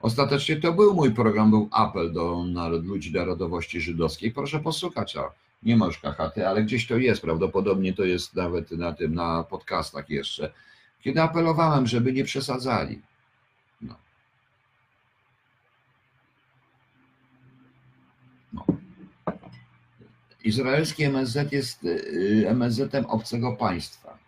Ostatecznie 0.00 0.56
to 0.56 0.72
był 0.72 0.94
mój 0.94 1.10
program, 1.10 1.50
był 1.50 1.68
apel 1.70 2.12
do 2.12 2.44
narod, 2.44 2.84
ludzi 2.84 3.12
narodowości 3.12 3.80
żydowskiej. 3.80 4.32
Proszę 4.32 4.60
posłuchać, 4.60 5.16
a 5.16 5.30
nie 5.62 5.76
ma 5.76 5.86
już 5.86 5.98
KHT, 5.98 6.38
ale 6.38 6.62
gdzieś 6.62 6.86
to 6.86 6.96
jest, 6.96 7.22
prawdopodobnie 7.22 7.92
to 7.92 8.04
jest 8.04 8.34
nawet 8.34 8.70
na 8.70 8.92
tym, 8.92 9.14
na 9.14 9.42
podcastach 9.44 10.10
jeszcze, 10.10 10.52
kiedy 11.00 11.22
apelowałem, 11.22 11.86
żeby 11.86 12.12
nie 12.12 12.24
przesadzali. 12.24 13.02
Izraelski 20.44 21.04
MSZ 21.04 21.52
jest 21.52 21.84
y, 21.84 22.44
MSZ-em 22.48 23.06
obcego 23.06 23.52
państwa. 23.56 24.18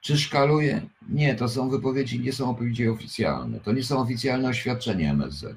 Czy 0.00 0.18
szkaluje? 0.18 0.82
Nie, 1.08 1.34
to 1.34 1.48
są 1.48 1.70
wypowiedzi, 1.70 2.20
nie 2.20 2.32
są 2.32 2.52
wypowiedzi 2.52 2.88
oficjalne. 2.88 3.60
To 3.60 3.72
nie 3.72 3.82
są 3.82 3.98
oficjalne 3.98 4.48
oświadczenia 4.48 5.10
MSZ. 5.10 5.56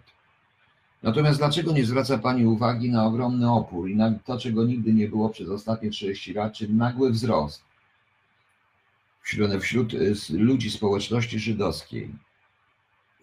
Natomiast 1.03 1.39
dlaczego 1.39 1.71
nie 1.71 1.85
zwraca 1.85 2.17
Pani 2.17 2.45
uwagi 2.45 2.91
na 2.91 3.05
ogromny 3.05 3.51
opór 3.51 3.89
i 3.89 3.95
na 3.95 4.11
to, 4.25 4.39
czego 4.39 4.65
nigdy 4.65 4.93
nie 4.93 5.07
było 5.07 5.29
przez 5.29 5.49
ostatnie 5.49 5.89
30 5.89 6.33
lat, 6.33 6.53
czyli 6.53 6.73
nagły 6.73 7.11
wzrost 7.11 7.63
wśród, 9.23 9.51
wśród 9.61 9.93
y, 9.93 10.15
ludzi 10.29 10.71
społeczności 10.71 11.39
żydowskiej 11.39 12.09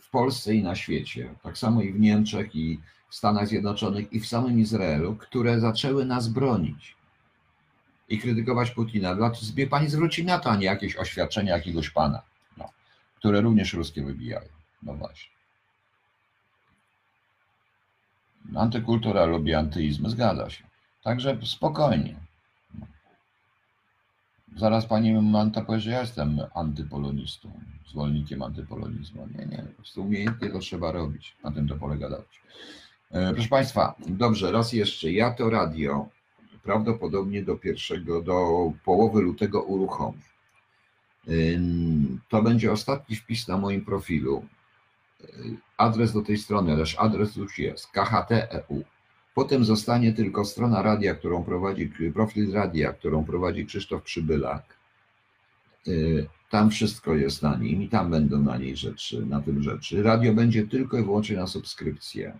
w 0.00 0.10
Polsce 0.10 0.54
i 0.54 0.62
na 0.62 0.74
świecie, 0.74 1.34
tak 1.42 1.58
samo 1.58 1.82
i 1.82 1.92
w 1.92 2.00
Niemczech, 2.00 2.56
i 2.56 2.80
w 3.10 3.14
Stanach 3.14 3.48
Zjednoczonych, 3.48 4.12
i 4.12 4.20
w 4.20 4.26
samym 4.26 4.60
Izraelu, 4.60 5.16
które 5.16 5.60
zaczęły 5.60 6.04
nas 6.04 6.28
bronić 6.28 6.96
i 8.08 8.18
krytykować 8.18 8.70
Putina. 8.70 9.14
Dlaczego 9.14 9.52
mnie 9.52 9.66
pani 9.66 9.88
zwróci 9.88 10.24
na 10.24 10.38
to, 10.38 10.50
a 10.50 10.56
nie 10.56 10.66
jakieś 10.66 10.96
oświadczenia 10.96 11.56
jakiegoś 11.56 11.90
pana, 11.90 12.22
no, 12.56 12.70
które 13.16 13.40
również 13.40 13.74
ruskie 13.74 14.02
wybijają. 14.02 14.48
No 14.82 14.94
właśnie. 14.94 15.32
Antykultura 18.56 19.24
lubi 19.24 19.54
antyizm, 19.54 20.08
zgadza 20.08 20.50
się. 20.50 20.64
Także 21.02 21.38
spokojnie. 21.44 22.16
Zaraz 24.56 24.86
pani 24.86 25.12
Manta 25.12 25.64
powie, 25.64 25.80
że 25.80 25.90
ja 25.90 26.00
jestem 26.00 26.40
antypolonistą, 26.54 27.52
zwolennikiem 27.90 28.42
antypolonizmu. 28.42 29.28
Nie, 29.38 29.46
nie, 29.46 29.58
po 29.58 29.72
prostu 29.72 30.02
umiejętnie 30.02 30.50
to 30.50 30.58
trzeba 30.58 30.92
robić. 30.92 31.36
Na 31.44 31.52
tym 31.52 31.68
to 31.68 31.76
polega 31.76 32.10
dać. 32.10 32.40
E, 33.10 33.32
Proszę 33.34 33.48
Państwa, 33.48 33.94
dobrze, 34.08 34.52
raz 34.52 34.72
jeszcze. 34.72 35.12
Ja 35.12 35.30
to 35.30 35.50
radio 35.50 36.08
prawdopodobnie 36.62 37.42
do 37.42 37.56
pierwszego, 37.56 38.22
do 38.22 38.72
połowy 38.84 39.22
lutego 39.22 39.62
uruchomię. 39.62 40.18
Ym, 41.28 42.20
To 42.28 42.42
będzie 42.42 42.72
ostatni 42.72 43.16
wpis 43.16 43.48
na 43.48 43.56
moim 43.58 43.84
profilu. 43.84 44.44
Y, 45.24 45.26
Adres 45.76 46.12
do 46.12 46.22
tej 46.22 46.38
strony, 46.38 46.72
ależ 46.72 46.96
adres 46.98 47.36
już 47.36 47.58
jest, 47.58 47.86
KHT.eu. 47.86 48.82
Potem 49.34 49.64
zostanie 49.64 50.12
tylko 50.12 50.44
strona 50.44 50.82
radia, 50.82 51.14
którą 51.14 51.44
prowadzi, 51.44 51.92
profil 52.14 52.52
radia, 52.52 52.92
którą 52.92 53.24
prowadzi 53.24 53.66
Krzysztof 53.66 54.02
Przybylak. 54.02 54.76
Tam 56.50 56.70
wszystko 56.70 57.14
jest 57.14 57.42
na 57.42 57.56
nim 57.56 57.82
i 57.82 57.88
tam 57.88 58.10
będą 58.10 58.38
na 58.42 58.56
niej 58.56 58.76
rzeczy, 58.76 59.26
na 59.26 59.40
tym 59.40 59.62
rzeczy. 59.62 60.02
Radio 60.02 60.34
będzie 60.34 60.66
tylko 60.66 60.98
i 60.98 61.04
wyłącznie 61.04 61.36
na 61.36 61.46
subskrypcję. 61.46 62.38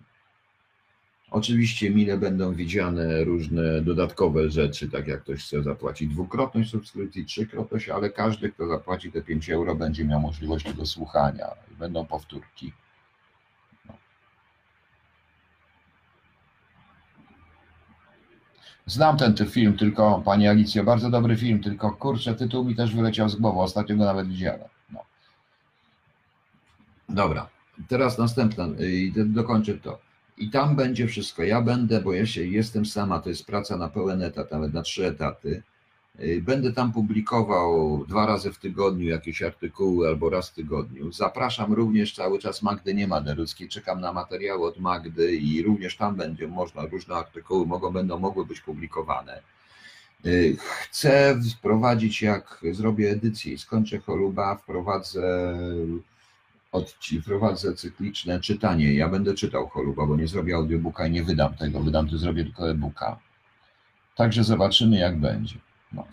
Oczywiście 1.30 1.90
mile 1.90 2.18
będą 2.18 2.54
widziane 2.54 3.24
różne 3.24 3.82
dodatkowe 3.82 4.50
rzeczy, 4.50 4.90
tak 4.90 5.06
jak 5.06 5.22
ktoś 5.22 5.44
chce 5.44 5.62
zapłacić 5.62 6.08
dwukrotność 6.08 6.70
subskrypcji, 6.70 7.24
trzykrotność, 7.24 7.88
ale 7.88 8.10
każdy, 8.10 8.52
kto 8.52 8.68
zapłaci 8.68 9.12
te 9.12 9.22
5 9.22 9.50
euro, 9.50 9.74
będzie 9.74 10.04
miał 10.04 10.20
możliwość 10.20 10.64
tego 10.66 10.86
słuchania. 10.86 11.46
Będą 11.78 12.06
powtórki. 12.06 12.72
Znam 18.86 19.16
ten, 19.16 19.34
film, 19.50 19.76
tylko 19.76 20.22
Pani 20.24 20.48
Alicjo, 20.48 20.84
bardzo 20.84 21.10
dobry 21.10 21.36
film, 21.36 21.62
tylko 21.62 21.90
kurczę, 21.90 22.34
tytuł 22.34 22.64
mi 22.64 22.74
też 22.74 22.94
wyleciał 22.94 23.28
z 23.28 23.36
głowy, 23.36 23.58
ostatnio 23.60 23.96
go 23.96 24.04
nawet 24.04 24.28
widziałem. 24.28 24.60
No. 24.92 25.04
Dobra, 27.08 27.48
teraz 27.88 28.18
następna 28.18 28.68
do- 29.14 29.24
dokończę 29.24 29.74
to. 29.74 30.09
I 30.40 30.50
tam 30.50 30.76
będzie 30.76 31.06
wszystko. 31.06 31.42
Ja 31.42 31.60
będę, 31.62 32.00
bo 32.00 32.12
ja 32.12 32.26
się 32.26 32.44
jestem 32.46 32.86
sama, 32.86 33.20
to 33.20 33.28
jest 33.28 33.46
praca 33.46 33.76
na 33.76 33.88
pełen 33.88 34.22
etat, 34.22 34.50
nawet 34.50 34.74
na 34.74 34.82
trzy 34.82 35.06
etaty. 35.06 35.62
Y, 36.20 36.42
Będę 36.42 36.72
tam 36.72 36.92
publikował 36.92 38.04
dwa 38.08 38.26
razy 38.26 38.52
w 38.52 38.58
tygodniu 38.58 39.08
jakieś 39.08 39.42
artykuły 39.42 40.08
albo 40.08 40.30
raz 40.30 40.50
w 40.50 40.54
tygodniu. 40.54 41.12
Zapraszam 41.12 41.72
również 41.72 42.14
cały 42.14 42.38
czas 42.38 42.62
Magdy 42.62 42.94
nie 42.94 43.08
ma 43.08 43.20
Deruckiej. 43.20 43.68
Czekam 43.68 44.00
na 44.00 44.12
materiały 44.12 44.66
od 44.66 44.78
Magdy 44.78 45.36
i 45.36 45.62
również 45.62 45.96
tam 45.96 46.16
będzie 46.16 46.48
można, 46.48 46.86
różne 46.86 47.14
artykuły 47.14 47.66
mogą, 47.66 47.90
będą 47.90 48.18
mogły 48.18 48.46
być 48.46 48.60
publikowane. 48.60 49.42
Y, 50.26 50.56
Chcę 50.58 51.40
wprowadzić, 51.58 52.22
jak 52.22 52.60
zrobię 52.72 53.10
edycję 53.10 53.52
i 53.52 53.58
skończę 53.58 53.98
choluba, 53.98 54.54
wprowadzę 54.54 55.56
odci, 56.72 57.22
wprowadzę 57.22 57.74
cykliczne 57.74 58.40
czytanie. 58.40 58.94
Ja 58.94 59.08
będę 59.08 59.34
czytał 59.34 59.68
choluba, 59.68 60.06
bo 60.06 60.16
nie 60.16 60.28
zrobię 60.28 60.54
audiobooka 60.54 61.06
i 61.06 61.10
nie 61.10 61.22
wydam 61.24 61.54
tego. 61.54 61.80
Wydam 61.80 62.08
to 62.08 62.18
zrobię 62.18 62.44
tylko 62.44 62.70
e-booka. 62.70 63.18
Także 64.16 64.44
zobaczymy, 64.44 64.98
jak 64.98 65.20
będzie. 65.20 65.54
No. 65.92 66.06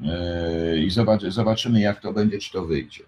Yy, 0.00 0.78
I 0.84 0.90
zobacz, 0.90 1.22
zobaczymy, 1.22 1.80
jak 1.80 2.00
to 2.00 2.12
będzie, 2.12 2.38
czy 2.38 2.52
to 2.52 2.64
wyjdzie. 2.64 3.04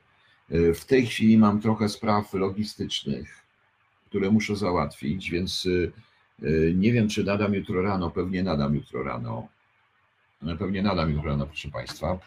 Yy, 0.51 0.74
W 0.74 0.85
tej 0.85 1.06
chwili 1.06 1.39
mam 1.39 1.60
trochę 1.60 1.89
spraw 1.89 2.35
logistycznych, 2.35 3.44
które 4.06 4.31
muszę 4.31 4.56
załatwić, 4.56 5.31
więc 5.31 5.65
yy, 5.65 5.93
nie 6.74 6.93
wiem, 6.93 7.09
czy 7.09 7.24
nadam 7.24 7.55
jutro 7.55 7.82
rano. 7.82 8.10
Pewnie 8.10 8.43
nadam 8.43 8.74
jutro 8.74 9.02
rano. 9.02 9.48
Pewnie 10.59 10.82
nadam 10.82 11.10
jutro 11.10 11.31
rano, 11.31 11.47
proszę 11.47 11.69
Państwa. 11.69 12.19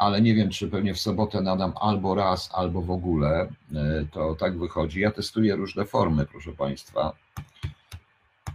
Ale 0.00 0.20
nie 0.20 0.34
wiem, 0.34 0.50
czy 0.50 0.68
pewnie 0.68 0.94
w 0.94 1.00
sobotę 1.00 1.40
nadam 1.40 1.72
albo 1.80 2.14
raz, 2.14 2.50
albo 2.52 2.82
w 2.82 2.90
ogóle. 2.90 3.48
Yy, 3.70 4.06
To 4.12 4.34
tak 4.34 4.58
wychodzi. 4.58 5.00
Ja 5.00 5.10
testuję 5.10 5.56
różne 5.56 5.84
formy, 5.84 6.26
proszę 6.26 6.52
Państwa. 6.52 7.12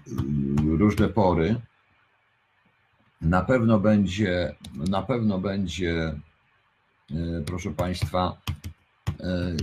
Yy, 0.07 0.77
Różne 0.77 1.07
pory. 1.09 1.61
Na 3.22 3.41
pewno 3.41 3.80
będzie, 3.80 4.55
na 4.76 5.01
pewno 5.01 5.39
będzie, 5.39 6.19
e, 7.11 7.41
proszę 7.45 7.72
Państwa, 7.72 8.38
e, 9.19 9.55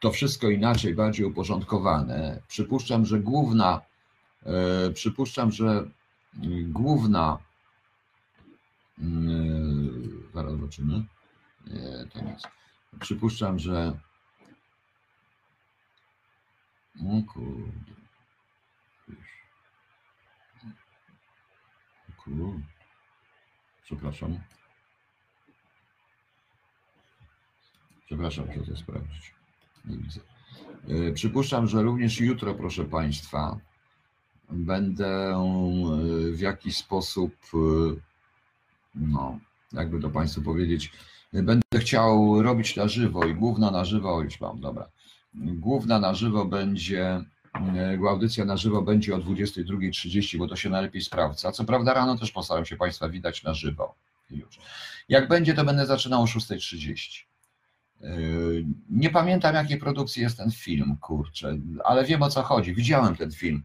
to 0.00 0.10
wszystko 0.10 0.50
inaczej, 0.50 0.94
bardziej 0.94 1.26
uporządkowane. 1.26 2.42
Przypuszczam, 2.48 3.06
że 3.06 3.20
główna, 3.20 3.80
e, 4.46 4.90
przypuszczam, 4.90 5.52
że 5.52 5.84
mm, 6.44 6.72
główna, 6.72 7.38
mm, 8.98 9.85
zaraz 10.36 10.52
zobaczymy, 10.52 11.04
Nie. 11.66 12.36
Przypuszczam, 13.00 13.58
że, 13.58 13.98
o 17.00 17.32
kurde, 17.32 17.72
Kurde. 22.16 22.60
Przepraszam. 23.84 24.40
Przepraszam, 28.06 28.46
muszę 28.46 28.70
to 28.70 28.76
sprawdzić. 28.76 29.34
Nie 29.84 29.96
widzę. 29.96 30.20
E, 30.88 31.12
Przypuszczam, 31.12 31.66
że 31.66 31.82
również 31.82 32.20
jutro, 32.20 32.54
proszę 32.54 32.84
Państwa, 32.84 33.58
będę 34.50 35.34
e, 35.34 36.32
w 36.32 36.40
jakiś 36.40 36.76
sposób, 36.76 37.34
e, 37.54 37.58
no, 38.94 39.38
jakby 39.72 40.00
to 40.00 40.10
Państwu 40.10 40.42
powiedzieć, 40.42 40.92
będę 41.32 41.78
chciał 41.78 42.42
robić 42.42 42.76
na 42.76 42.88
żywo 42.88 43.24
i 43.24 43.34
główna 43.34 43.70
na 43.70 43.84
żywo, 43.84 44.22
już 44.22 44.40
mam, 44.40 44.60
dobra. 44.60 44.88
Główna 45.34 46.00
na 46.00 46.14
żywo 46.14 46.44
będzie 46.44 47.24
Audycja 48.08 48.44
na 48.44 48.56
żywo 48.56 48.82
będzie 48.82 49.14
o 49.14 49.18
22.30, 49.18 50.38
bo 50.38 50.48
to 50.48 50.56
się 50.56 50.70
najlepiej 50.70 51.02
sprawdza. 51.02 51.52
Co 51.52 51.64
prawda 51.64 51.94
rano 51.94 52.18
też 52.18 52.32
postaram 52.32 52.64
się 52.64 52.76
Państwa 52.76 53.08
widać 53.08 53.42
na 53.42 53.54
żywo. 53.54 53.94
Już. 54.30 54.58
Jak 55.08 55.28
będzie, 55.28 55.54
to 55.54 55.64
będę 55.64 55.86
zaczynał 55.86 56.22
o 56.22 56.24
6.30. 56.24 57.24
E, 58.02 58.08
Nie 58.90 59.10
pamiętam, 59.10 59.54
jakiej 59.54 59.78
produkcji 59.78 60.22
jest 60.22 60.36
ten 60.36 60.50
film, 60.50 60.96
kurczę, 61.00 61.58
ale 61.84 62.04
wiem 62.04 62.22
o 62.22 62.30
co 62.30 62.42
chodzi. 62.42 62.74
Widziałem 62.74 63.16
ten 63.16 63.32
film. 63.32 63.62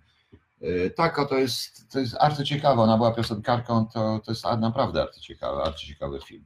E, 0.61 0.89
Tak, 0.89 1.19
o, 1.19 1.25
to 1.25 1.37
jest, 1.37 1.91
to 1.91 1.99
jest 1.99 2.15
arcyciekawe. 2.19 2.81
Ona 2.81 2.97
była 2.97 3.11
piosenkarką, 3.13 3.85
to, 3.85 4.21
to 4.25 4.31
jest 4.31 4.45
naprawdę 4.59 5.01
arcyciekawy, 5.01 5.61
arcyciekawy 5.61 6.19
film. 6.21 6.45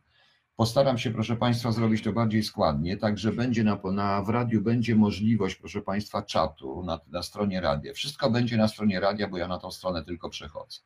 Postaram 0.56 0.98
się, 0.98 1.12
proszę 1.12 1.36
Państwa, 1.36 1.72
zrobić 1.72 2.04
to 2.04 2.14
bardziej 2.14 2.44
składnie, 2.44 2.98
także 2.98 3.32
będzie 3.32 3.64
na, 3.64 3.80
na, 3.94 4.22
w 4.22 4.30
radiu 4.30 4.62
będzie 4.62 4.96
możliwość, 4.96 5.56
proszę 5.56 5.82
Państwa, 5.82 6.22
czatu 6.22 6.84
na, 6.84 7.00
na 7.08 7.24
stronie 7.24 7.62
radia. 7.62 7.94
Wszystko 7.94 8.30
będzie 8.30 8.58
na 8.58 8.68
stronie 8.68 9.00
radia, 9.00 9.28
bo 9.28 9.38
ja 9.38 9.48
na 9.48 9.58
tą 9.58 9.72
stronę 9.72 10.06
tylko 10.06 10.30
przechodzę. 10.30 10.80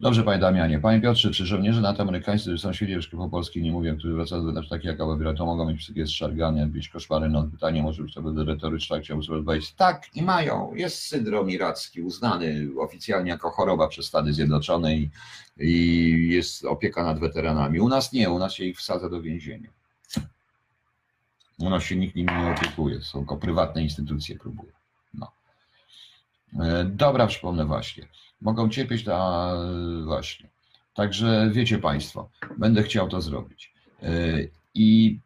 Dobrze, 0.00 0.22
Panie 0.22 0.38
Damianie. 0.38 0.78
Panie 0.78 1.00
Piotrze, 1.00 1.30
czy 1.30 1.46
żołnierze 1.46 1.80
NATO 1.80 2.02
amerykańscy, 2.02 2.50
którzy 2.50 2.86
są 3.08 3.18
po 3.18 3.28
polskiej 3.28 3.62
nie 3.62 3.72
mówią, 3.72 3.96
którzy 3.98 4.14
wracają 4.14 4.44
do 4.44 4.52
znaczy 4.52 4.68
takie 4.68 4.88
jak 4.88 5.00
Ałebira, 5.00 5.34
to 5.34 5.46
mogą 5.46 5.70
mieć 5.70 5.78
psychię 5.78 6.06
zszargane, 6.06 6.66
być 6.66 6.88
koszmary, 6.88 7.28
no 7.28 7.44
pytanie 7.44 7.82
może 7.82 8.02
być 8.02 8.14
to 8.14 8.22
będę 8.22 8.44
retoryczne, 8.44 9.00
chciałbym 9.00 9.24
sobie 9.24 9.38
odpowiedzieć. 9.38 9.72
Tak, 9.72 10.16
i 10.16 10.22
mają. 10.22 10.74
Jest 10.74 11.02
syndrom 11.02 11.50
iracki, 11.50 12.02
uznany 12.02 12.68
oficjalnie 12.78 13.30
jako 13.30 13.50
choroba 13.50 13.88
przez 13.88 14.06
Stany 14.06 14.32
Zjednoczone 14.32 14.96
i, 14.96 15.10
i 15.56 16.28
jest 16.30 16.64
opieka 16.64 17.04
nad 17.04 17.18
weteranami. 17.18 17.80
U 17.80 17.88
nas 17.88 18.12
nie, 18.12 18.30
u 18.30 18.38
nas 18.38 18.52
się 18.52 18.64
ich 18.64 18.78
wsadza 18.78 19.08
do 19.08 19.22
więzienia. 19.22 19.70
U 21.58 21.70
nas 21.70 21.82
się 21.82 21.96
nikt 21.96 22.16
nimi 22.16 22.32
nie 22.32 22.52
opiekuje, 22.52 23.00
są 23.00 23.18
tylko 23.18 23.36
prywatne 23.36 23.82
instytucje 23.82 24.38
próbują. 24.38 24.72
E, 26.60 26.84
Dobra, 26.84 27.26
przypomnę 27.26 27.64
właśnie. 27.64 28.08
Mogą 28.40 28.68
cierpieć 28.68 29.04
na 29.04 29.52
właśnie. 30.04 30.48
Także 30.94 31.50
wiecie 31.52 31.78
Państwo, 31.78 32.30
będę 32.58 32.82
chciał 32.82 33.08
to 33.08 33.20
zrobić. 33.20 33.74
E, 34.02 34.08
I 34.74 35.18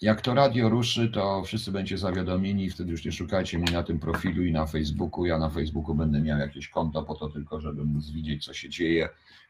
jak 0.00 0.20
to 0.20 0.34
radio 0.34 0.68
ruszy, 0.68 1.08
to 1.08 1.42
wszyscy 1.42 1.72
będziecie 1.72 1.98
zawiadomieni 1.98 2.70
wtedy 2.70 2.90
już 2.90 3.04
nie 3.04 3.12
szukajcie 3.12 3.58
mnie 3.58 3.72
na 3.72 3.82
tym 3.82 3.98
profilu 3.98 4.44
i 4.44 4.52
na 4.52 4.66
Facebooku. 4.66 5.26
Ja 5.26 5.38
na 5.38 5.50
Facebooku 5.50 5.94
będę 5.94 6.20
miał 6.20 6.38
jakieś 6.38 6.68
konto 6.68 7.02
po 7.02 7.14
to 7.14 7.28
tylko, 7.28 7.60
żeby 7.60 7.84
móc 7.84 8.10
widzieć, 8.10 8.44
co 8.44 8.54
się 8.54 8.68
dzieje. 8.68 9.08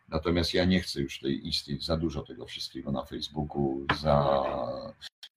Natomiast 0.09 0.55
ja 0.55 0.65
nie 0.65 0.81
chcę 0.81 1.01
już 1.01 1.21
tej 1.21 1.49
istnieć 1.49 1.85
za 1.85 1.97
dużo 1.97 2.23
tego 2.23 2.47
wszystkiego 2.47 2.93
na 2.93 3.05
Facebooku, 3.05 3.87
za 4.01 4.43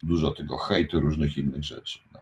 dużo 0.04 0.32
tego 0.32 0.58
hejtu, 0.58 1.00
różnych 1.00 1.38
innych 1.38 1.64
rzeczy. 1.64 2.00
No. 2.14 2.20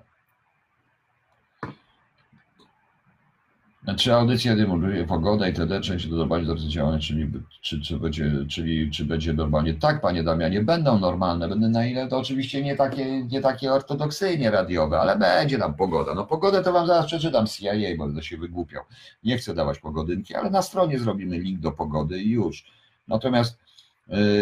Czy 3.97 4.13
audycja 4.13 4.55
demoluje 4.55 5.05
pogoda 5.05 5.47
itd., 5.47 5.81
czy 5.81 5.99
się 5.99 6.09
dodobać 6.09 6.45
do 6.45 6.55
działania, 6.55 6.99
czyli 6.99 7.31
czy, 7.61 7.81
czy, 7.81 7.97
będzie, 7.97 8.31
czyli 8.49 8.91
czy 8.91 9.05
będzie 9.05 9.33
normalnie? 9.33 9.73
Tak, 9.73 10.01
panie 10.01 10.23
Damianie, 10.23 10.61
będą 10.61 10.99
normalne, 10.99 11.49
będą 11.49 11.69
na 11.69 11.85
ile 11.85 12.07
to 12.07 12.17
oczywiście 12.17 12.63
nie 12.63 12.75
takie, 12.75 13.23
nie 13.23 13.41
takie 13.41 13.73
ortodoksyjnie 13.73 14.51
radiowe, 14.51 14.99
ale 14.99 15.17
będzie 15.17 15.57
tam 15.57 15.73
pogoda. 15.73 16.13
No 16.13 16.25
pogodę 16.25 16.63
to 16.63 16.73
wam 16.73 16.87
zaraz 16.87 17.05
przeczytam 17.05 17.47
CIA, 17.47 17.97
bo 17.97 18.05
będę 18.05 18.23
się 18.23 18.37
wygłupiał. 18.37 18.83
Nie 19.23 19.37
chcę 19.37 19.55
dawać 19.55 19.79
pogodynki, 19.79 20.35
ale 20.35 20.49
na 20.49 20.61
stronie 20.61 20.99
zrobimy 20.99 21.39
link 21.39 21.59
do 21.59 21.71
pogody 21.71 22.19
i 22.19 22.29
już. 22.29 22.65
Natomiast 23.07 23.57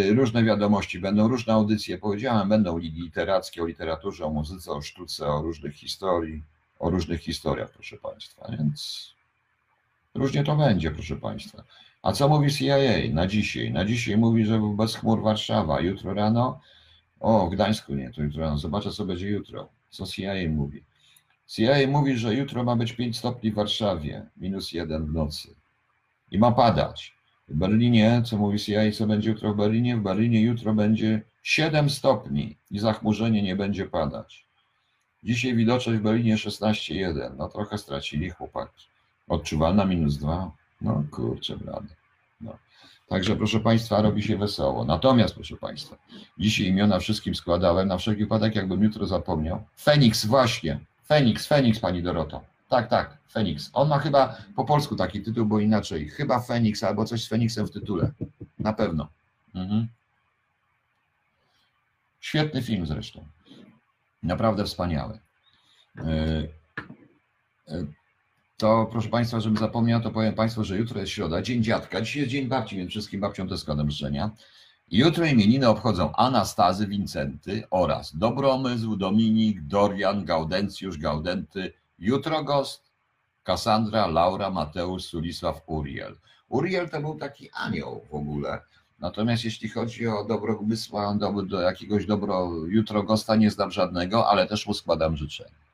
y, 0.07 0.13
różne 0.13 0.43
wiadomości, 0.43 0.99
będą 0.99 1.27
różne 1.27 1.53
audycje, 1.53 1.97
powiedziałem, 1.97 2.49
będą 2.49 2.77
literackie 2.77 3.63
o 3.63 3.65
literaturze, 3.65 4.25
o 4.25 4.29
muzyce, 4.29 4.71
o 4.71 4.81
sztuce, 4.81 5.27
o 5.27 5.41
różnych 5.41 5.73
historii, 5.73 6.43
o 6.79 6.89
różnych 6.89 7.21
historiach, 7.21 7.69
proszę 7.69 7.97
państwa, 7.97 8.51
więc 8.57 9.14
Różnie 10.15 10.43
to 10.43 10.55
będzie, 10.55 10.91
proszę 10.91 11.15
Państwa. 11.15 11.63
A 12.01 12.11
co 12.11 12.29
mówi 12.29 12.53
CIA 12.53 12.77
na 13.13 13.27
dzisiaj? 13.27 13.71
Na 13.71 13.85
dzisiaj 13.85 14.17
mówi, 14.17 14.45
że 14.45 14.61
bez 14.77 14.95
chmur 14.95 15.21
Warszawa. 15.21 15.81
Jutro 15.81 16.13
rano, 16.13 16.59
o, 17.19 17.49
Gdańsku 17.49 17.95
nie, 17.95 18.11
to 18.11 18.23
jutro 18.23 18.41
rano. 18.41 18.57
Zobaczę, 18.57 18.91
co 18.91 19.05
będzie 19.05 19.29
jutro. 19.29 19.69
Co 19.89 20.05
CIA 20.05 20.33
mówi. 20.49 20.83
CIA 21.47 21.87
mówi, 21.87 22.17
że 22.17 22.35
jutro 22.35 22.63
ma 22.63 22.75
być 22.75 22.93
5 22.93 23.17
stopni 23.17 23.51
w 23.51 23.55
Warszawie, 23.55 24.25
minus 24.37 24.71
1 24.71 25.05
w 25.05 25.13
nocy. 25.13 25.55
I 26.31 26.39
ma 26.39 26.51
padać. 26.51 27.15
W 27.47 27.55
Berlinie, 27.55 28.21
co 28.25 28.37
mówi 28.37 28.59
CIA, 28.59 28.91
co 28.91 29.07
będzie 29.07 29.29
jutro 29.29 29.53
w 29.53 29.57
Berlinie? 29.57 29.97
W 29.97 30.01
Berlinie 30.01 30.41
jutro 30.41 30.73
będzie 30.73 31.21
7 31.43 31.89
stopni 31.89 32.57
i 32.71 32.79
zachmurzenie 32.79 33.43
nie 33.43 33.55
będzie 33.55 33.85
padać. 33.85 34.47
Dzisiaj 35.23 35.55
widoczność 35.55 35.99
w 35.99 36.03
Berlinie 36.03 36.35
16,1. 36.35 37.35
No 37.37 37.49
trochę 37.49 37.77
stracili 37.77 38.29
chłopaki. 38.29 38.94
Odczuwalna 39.27 39.85
minus 39.85 40.17
2. 40.17 40.51
No 40.81 41.03
kurczę, 41.11 41.57
blady. 41.57 41.87
No. 42.41 42.57
Także 43.07 43.35
proszę 43.35 43.59
Państwa, 43.59 44.01
robi 44.01 44.23
się 44.23 44.37
wesoło. 44.37 44.85
Natomiast 44.85 45.35
proszę 45.35 45.57
Państwa, 45.57 45.97
dzisiaj 46.37 46.67
imiona 46.67 46.99
wszystkim 46.99 47.35
składałem, 47.35 47.87
na 47.87 47.97
wszelki 47.97 48.21
wypadek, 48.21 48.55
jakbym 48.55 48.83
jutro 48.83 49.05
zapomniał. 49.05 49.63
Feniks, 49.81 50.25
właśnie. 50.25 50.79
Feniks, 51.07 51.47
Feniks, 51.47 51.79
Pani 51.79 52.03
Doroto. 52.03 52.41
Tak, 52.69 52.89
tak, 52.89 53.17
Feniks. 53.31 53.69
On 53.73 53.87
ma 53.87 53.99
chyba 53.99 54.37
po 54.55 54.65
polsku 54.65 54.95
taki 54.95 55.21
tytuł, 55.21 55.45
bo 55.45 55.59
inaczej. 55.59 56.09
Chyba 56.09 56.39
Feniks 56.39 56.83
albo 56.83 57.05
coś 57.05 57.23
z 57.23 57.27
Feniksem 57.27 57.67
w 57.67 57.71
tytule. 57.71 58.11
Na 58.59 58.73
pewno. 58.73 59.07
Mhm. 59.55 59.87
Świetny 62.19 62.61
film 62.61 62.85
zresztą. 62.85 63.25
Naprawdę 64.23 64.63
wspaniały. 64.63 65.19
Yy, 65.95 66.03
yy, 67.67 67.87
To 68.57 68.87
proszę 68.91 69.09
Państwa, 69.09 69.39
żebym 69.39 69.57
zapomniał, 69.57 70.01
to 70.01 70.11
powiem 70.11 70.33
Państwu, 70.33 70.63
że 70.63 70.77
jutro 70.77 70.99
jest 70.99 71.11
środa, 71.11 71.41
Dzień 71.41 71.63
Dziadka. 71.63 72.01
Dzisiaj 72.01 72.21
jest 72.21 72.31
Dzień 72.31 72.47
Babci, 72.47 72.77
więc 72.77 72.89
wszystkim 72.89 73.21
babciom 73.21 73.49
też 73.49 73.59
składam 73.59 73.91
życzenia. 73.91 74.31
Jutro 74.91 75.25
imieniny 75.25 75.69
obchodzą 75.69 76.15
Anastazy, 76.15 76.87
Wincenty 76.87 77.63
oraz 77.71 78.17
Dobromysł, 78.17 78.95
Dominik, 78.95 79.61
Dorian, 79.61 80.25
Gaudencjusz, 80.25 80.97
Gaudenty, 80.97 81.73
jutro 81.99 82.43
gost, 82.43 82.91
Kassandra, 83.43 84.07
Laura, 84.07 84.49
Mateusz, 84.49 85.03
Sulisław, 85.03 85.61
Uriel. 85.65 86.15
Uriel 86.49 86.89
to 86.89 87.01
był 87.01 87.15
taki 87.15 87.49
anioł 87.53 88.05
w 88.11 88.15
ogóle. 88.15 88.61
Natomiast 88.99 89.43
jeśli 89.43 89.69
chodzi 89.69 90.07
o 90.07 90.23
dobromysła, 90.23 91.15
do, 91.15 91.31
do 91.31 91.61
jakiegoś 91.61 92.05
dobro, 92.05 92.51
jutro 92.67 93.03
gosta 93.03 93.35
nie 93.35 93.51
znam 93.51 93.71
żadnego, 93.71 94.29
ale 94.29 94.47
też 94.47 94.67
mu 94.67 94.73
składam 94.73 95.17
życzenia. 95.17 95.65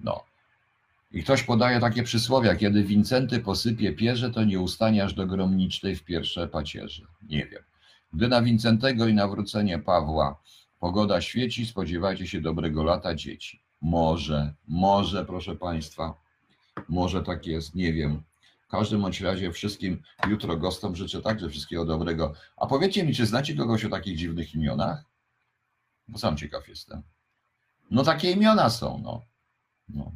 No. 0.00 0.24
I 1.10 1.22
ktoś 1.22 1.42
podaje 1.42 1.80
takie 1.80 2.02
przysłowia, 2.02 2.56
kiedy 2.56 2.84
Wincenty 2.84 3.40
posypie 3.40 3.92
pierze, 3.92 4.30
to 4.30 4.44
nie 4.44 4.60
ustanie 4.60 5.04
aż 5.04 5.14
do 5.14 5.26
gromnicznej 5.26 5.96
w 5.96 6.04
pierwsze 6.04 6.48
pacierze. 6.48 7.02
Nie 7.28 7.46
wiem. 7.46 7.62
Gdy 8.12 8.28
na 8.28 8.42
Wincentego 8.42 9.06
i 9.06 9.14
nawrócenie 9.14 9.78
Pawła 9.78 10.42
pogoda 10.80 11.20
świeci, 11.20 11.66
spodziewajcie 11.66 12.26
się 12.26 12.40
dobrego 12.40 12.84
lata 12.84 13.14
dzieci. 13.14 13.62
Może, 13.80 14.54
może, 14.68 15.24
proszę 15.24 15.56
Państwa, 15.56 16.14
może 16.88 17.22
tak 17.22 17.46
jest, 17.46 17.74
nie 17.74 17.92
wiem. 17.92 18.22
W 18.60 18.70
każdym 18.70 19.00
bądź 19.02 19.20
razie 19.20 19.52
wszystkim 19.52 20.02
jutro 20.28 20.56
gostom 20.56 20.96
życzę 20.96 21.22
także 21.22 21.48
wszystkiego 21.48 21.84
dobrego. 21.84 22.34
A 22.56 22.66
powiedzcie 22.66 23.04
mi, 23.04 23.14
czy 23.14 23.26
znacie 23.26 23.54
kogoś 23.54 23.84
o 23.84 23.88
takich 23.88 24.16
dziwnych 24.16 24.54
imionach? 24.54 25.04
Bo 26.08 26.18
sam 26.18 26.36
ciekaw 26.36 26.68
jestem. 26.68 27.02
No 27.90 28.04
takie 28.04 28.30
imiona 28.30 28.70
są, 28.70 29.00
no. 29.04 29.22
no. 29.88 30.12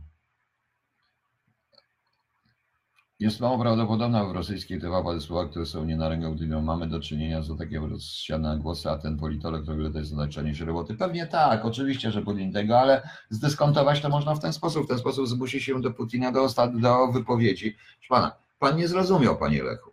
Jest 3.22 3.40
mało 3.40 3.58
prawdopodobna 3.58 4.24
w 4.24 4.32
rosyjskiej 4.32 4.80
TV 4.80 5.20
słowa, 5.20 5.48
które 5.48 5.66
są 5.66 5.84
nie 5.84 5.96
na 5.96 6.08
rękę, 6.08 6.34
gdy 6.34 6.46
mamy 6.46 6.88
do 6.88 7.00
czynienia 7.00 7.42
z 7.42 7.58
takiego 7.58 7.86
rozsiane 7.86 8.58
głosy, 8.58 8.90
a 8.90 8.98
ten 8.98 9.18
politolog 9.18 9.66
to 9.66 9.72
to 9.92 9.98
jest 9.98 10.10
znaczenie 10.10 10.54
się 10.54 10.64
roboty. 10.64 10.94
Pewnie 10.94 11.26
tak, 11.26 11.64
oczywiście, 11.64 12.10
że 12.10 12.22
Putin 12.22 12.52
tego, 12.52 12.80
ale 12.80 13.08
zdyskontować 13.30 14.00
to 14.00 14.08
można 14.08 14.34
w 14.34 14.40
ten 14.40 14.52
sposób. 14.52 14.84
W 14.84 14.88
ten 14.88 14.98
sposób 14.98 15.28
zmusi 15.28 15.60
się 15.60 15.80
do 15.80 15.90
Putina 15.90 16.32
do, 16.32 16.48
do 16.74 17.12
wypowiedzi. 17.12 17.72
Proszę 17.72 18.08
pana, 18.08 18.32
pan 18.58 18.76
nie 18.76 18.88
zrozumiał, 18.88 19.36
panie 19.36 19.62
Lechu. 19.62 19.90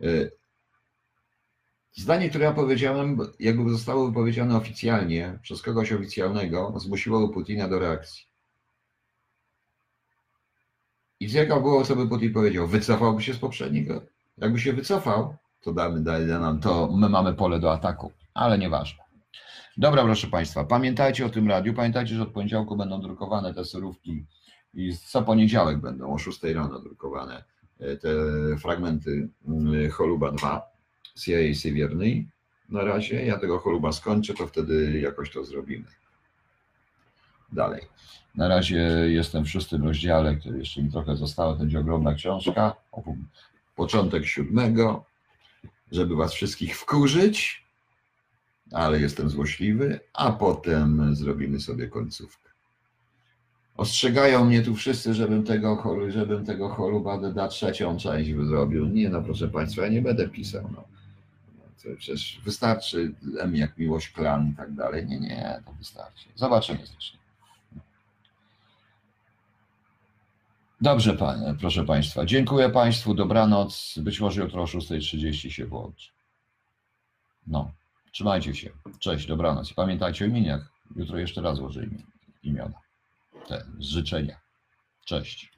Y, 0.00 0.30
Zdanie, 1.92 2.30
które 2.30 2.44
ja 2.44 2.52
powiedziałem, 2.52 3.18
jakby 3.40 3.70
zostało 3.70 4.06
wypowiedziane 4.06 4.56
oficjalnie 4.56 5.38
przez 5.42 5.62
kogoś 5.62 5.92
oficjalnego, 5.92 6.74
zmusiło 6.76 7.28
Putina 7.28 7.68
do 7.68 7.78
reakcji. 7.78 8.35
I 11.20 11.32
jaka 11.32 11.60
było, 11.60 11.84
co 11.84 11.96
by 11.96 12.08
Putin 12.08 12.32
powiedział? 12.32 12.66
Wycofałby 12.66 13.22
się 13.22 13.34
z 13.34 13.38
poprzedniego? 13.38 14.02
Jakby 14.38 14.60
się 14.60 14.72
wycofał, 14.72 15.36
to 15.60 15.72
damy, 15.72 16.00
daj 16.00 16.26
nam, 16.26 16.60
to 16.60 16.92
my 16.92 17.08
mamy 17.08 17.34
pole 17.34 17.60
do 17.60 17.72
ataku, 17.72 18.12
ale 18.34 18.58
nieważne. 18.58 19.04
Dobra, 19.76 20.04
proszę 20.04 20.26
Państwa, 20.26 20.64
pamiętajcie 20.64 21.26
o 21.26 21.28
tym 21.28 21.48
radiu, 21.48 21.74
pamiętajcie, 21.74 22.14
że 22.14 22.22
od 22.22 22.28
poniedziałku 22.28 22.76
będą 22.76 23.00
drukowane 23.00 23.54
te 23.54 23.64
surówki 23.64 24.26
i 24.74 24.96
co 24.96 25.22
poniedziałek 25.22 25.78
będą 25.78 26.14
o 26.14 26.18
6 26.18 26.42
rano 26.42 26.80
drukowane 26.80 27.44
e, 27.80 27.96
te 27.96 28.08
fragmenty 28.58 29.28
mm, 29.48 29.90
Choluba 29.90 30.32
2 30.32 30.62
CIA 31.18 31.54
Siewiernej. 31.54 32.28
Na 32.68 32.84
razie, 32.84 33.26
ja 33.26 33.38
tego 33.38 33.58
Choluba 33.58 33.92
skończę, 33.92 34.34
to 34.34 34.46
wtedy 34.46 35.00
jakoś 35.00 35.30
to 35.30 35.44
zrobimy. 35.44 35.84
Dalej. 37.52 37.82
Na 38.34 38.48
razie 38.48 38.78
jestem 39.06 39.44
w 39.44 39.50
szóstym 39.50 39.84
rozdziale, 39.84 40.36
który 40.36 40.58
jeszcze 40.58 40.82
mi 40.82 40.90
trochę 40.90 41.16
zostało. 41.16 41.52
To 41.52 41.58
będzie 41.58 41.80
ogromna 41.80 42.14
książka. 42.14 42.74
Początek 43.76 44.26
siódmego, 44.26 45.04
żeby 45.92 46.16
was 46.16 46.32
wszystkich 46.32 46.76
wkurzyć, 46.78 47.64
ale 48.72 49.00
jestem 49.00 49.30
złośliwy, 49.30 50.00
a 50.12 50.32
potem 50.32 51.16
zrobimy 51.16 51.60
sobie 51.60 51.88
końcówkę. 51.88 52.50
Ostrzegają 53.76 54.44
mnie 54.44 54.62
tu 54.62 54.74
wszyscy, 54.74 55.14
żebym 55.14 55.44
tego, 55.44 55.76
cholu- 55.76 56.10
żebym 56.10 56.44
tego 56.44 56.68
choluba 56.68 57.30
da 57.30 57.48
trzecią 57.48 57.96
część 57.96 58.30
zrobił. 58.46 58.86
Nie 58.86 59.08
no, 59.08 59.22
proszę 59.22 59.48
Państwa, 59.48 59.82
ja 59.82 59.88
nie 59.88 60.02
będę 60.02 60.28
pisał. 60.28 60.70
No. 60.72 60.84
Przecież 61.98 62.40
wystarczy 62.44 63.14
M 63.40 63.56
jak 63.56 63.78
miłość 63.78 64.08
klan 64.08 64.50
i 64.52 64.56
tak 64.56 64.72
dalej. 64.72 65.06
Nie, 65.06 65.20
nie, 65.20 65.62
to 65.66 65.72
wystarczy. 65.72 66.28
Zobaczymy 66.34 66.78
zresztą. 66.86 67.18
Dobrze, 70.80 71.14
panie, 71.14 71.54
proszę 71.60 71.84
Państwa. 71.84 72.26
Dziękuję 72.26 72.70
Państwu. 72.70 73.14
Dobranoc. 73.14 73.98
Być 73.98 74.20
może 74.20 74.42
jutro 74.42 74.62
o 74.62 74.64
6.30 74.64 75.50
się 75.50 75.66
włączy. 75.66 76.10
No, 77.46 77.70
trzymajcie 78.12 78.54
się. 78.54 78.70
Cześć, 78.98 79.26
dobranoc. 79.26 79.70
I 79.70 79.74
pamiętajcie 79.74 80.24
o 80.24 80.28
imieniach. 80.28 80.72
Jutro 80.96 81.18
jeszcze 81.18 81.40
raz 81.42 81.56
złożę 81.56 81.86
imiona. 82.42 82.80
Te 83.48 83.66
życzenia. 83.78 84.40
Cześć. 85.04 85.55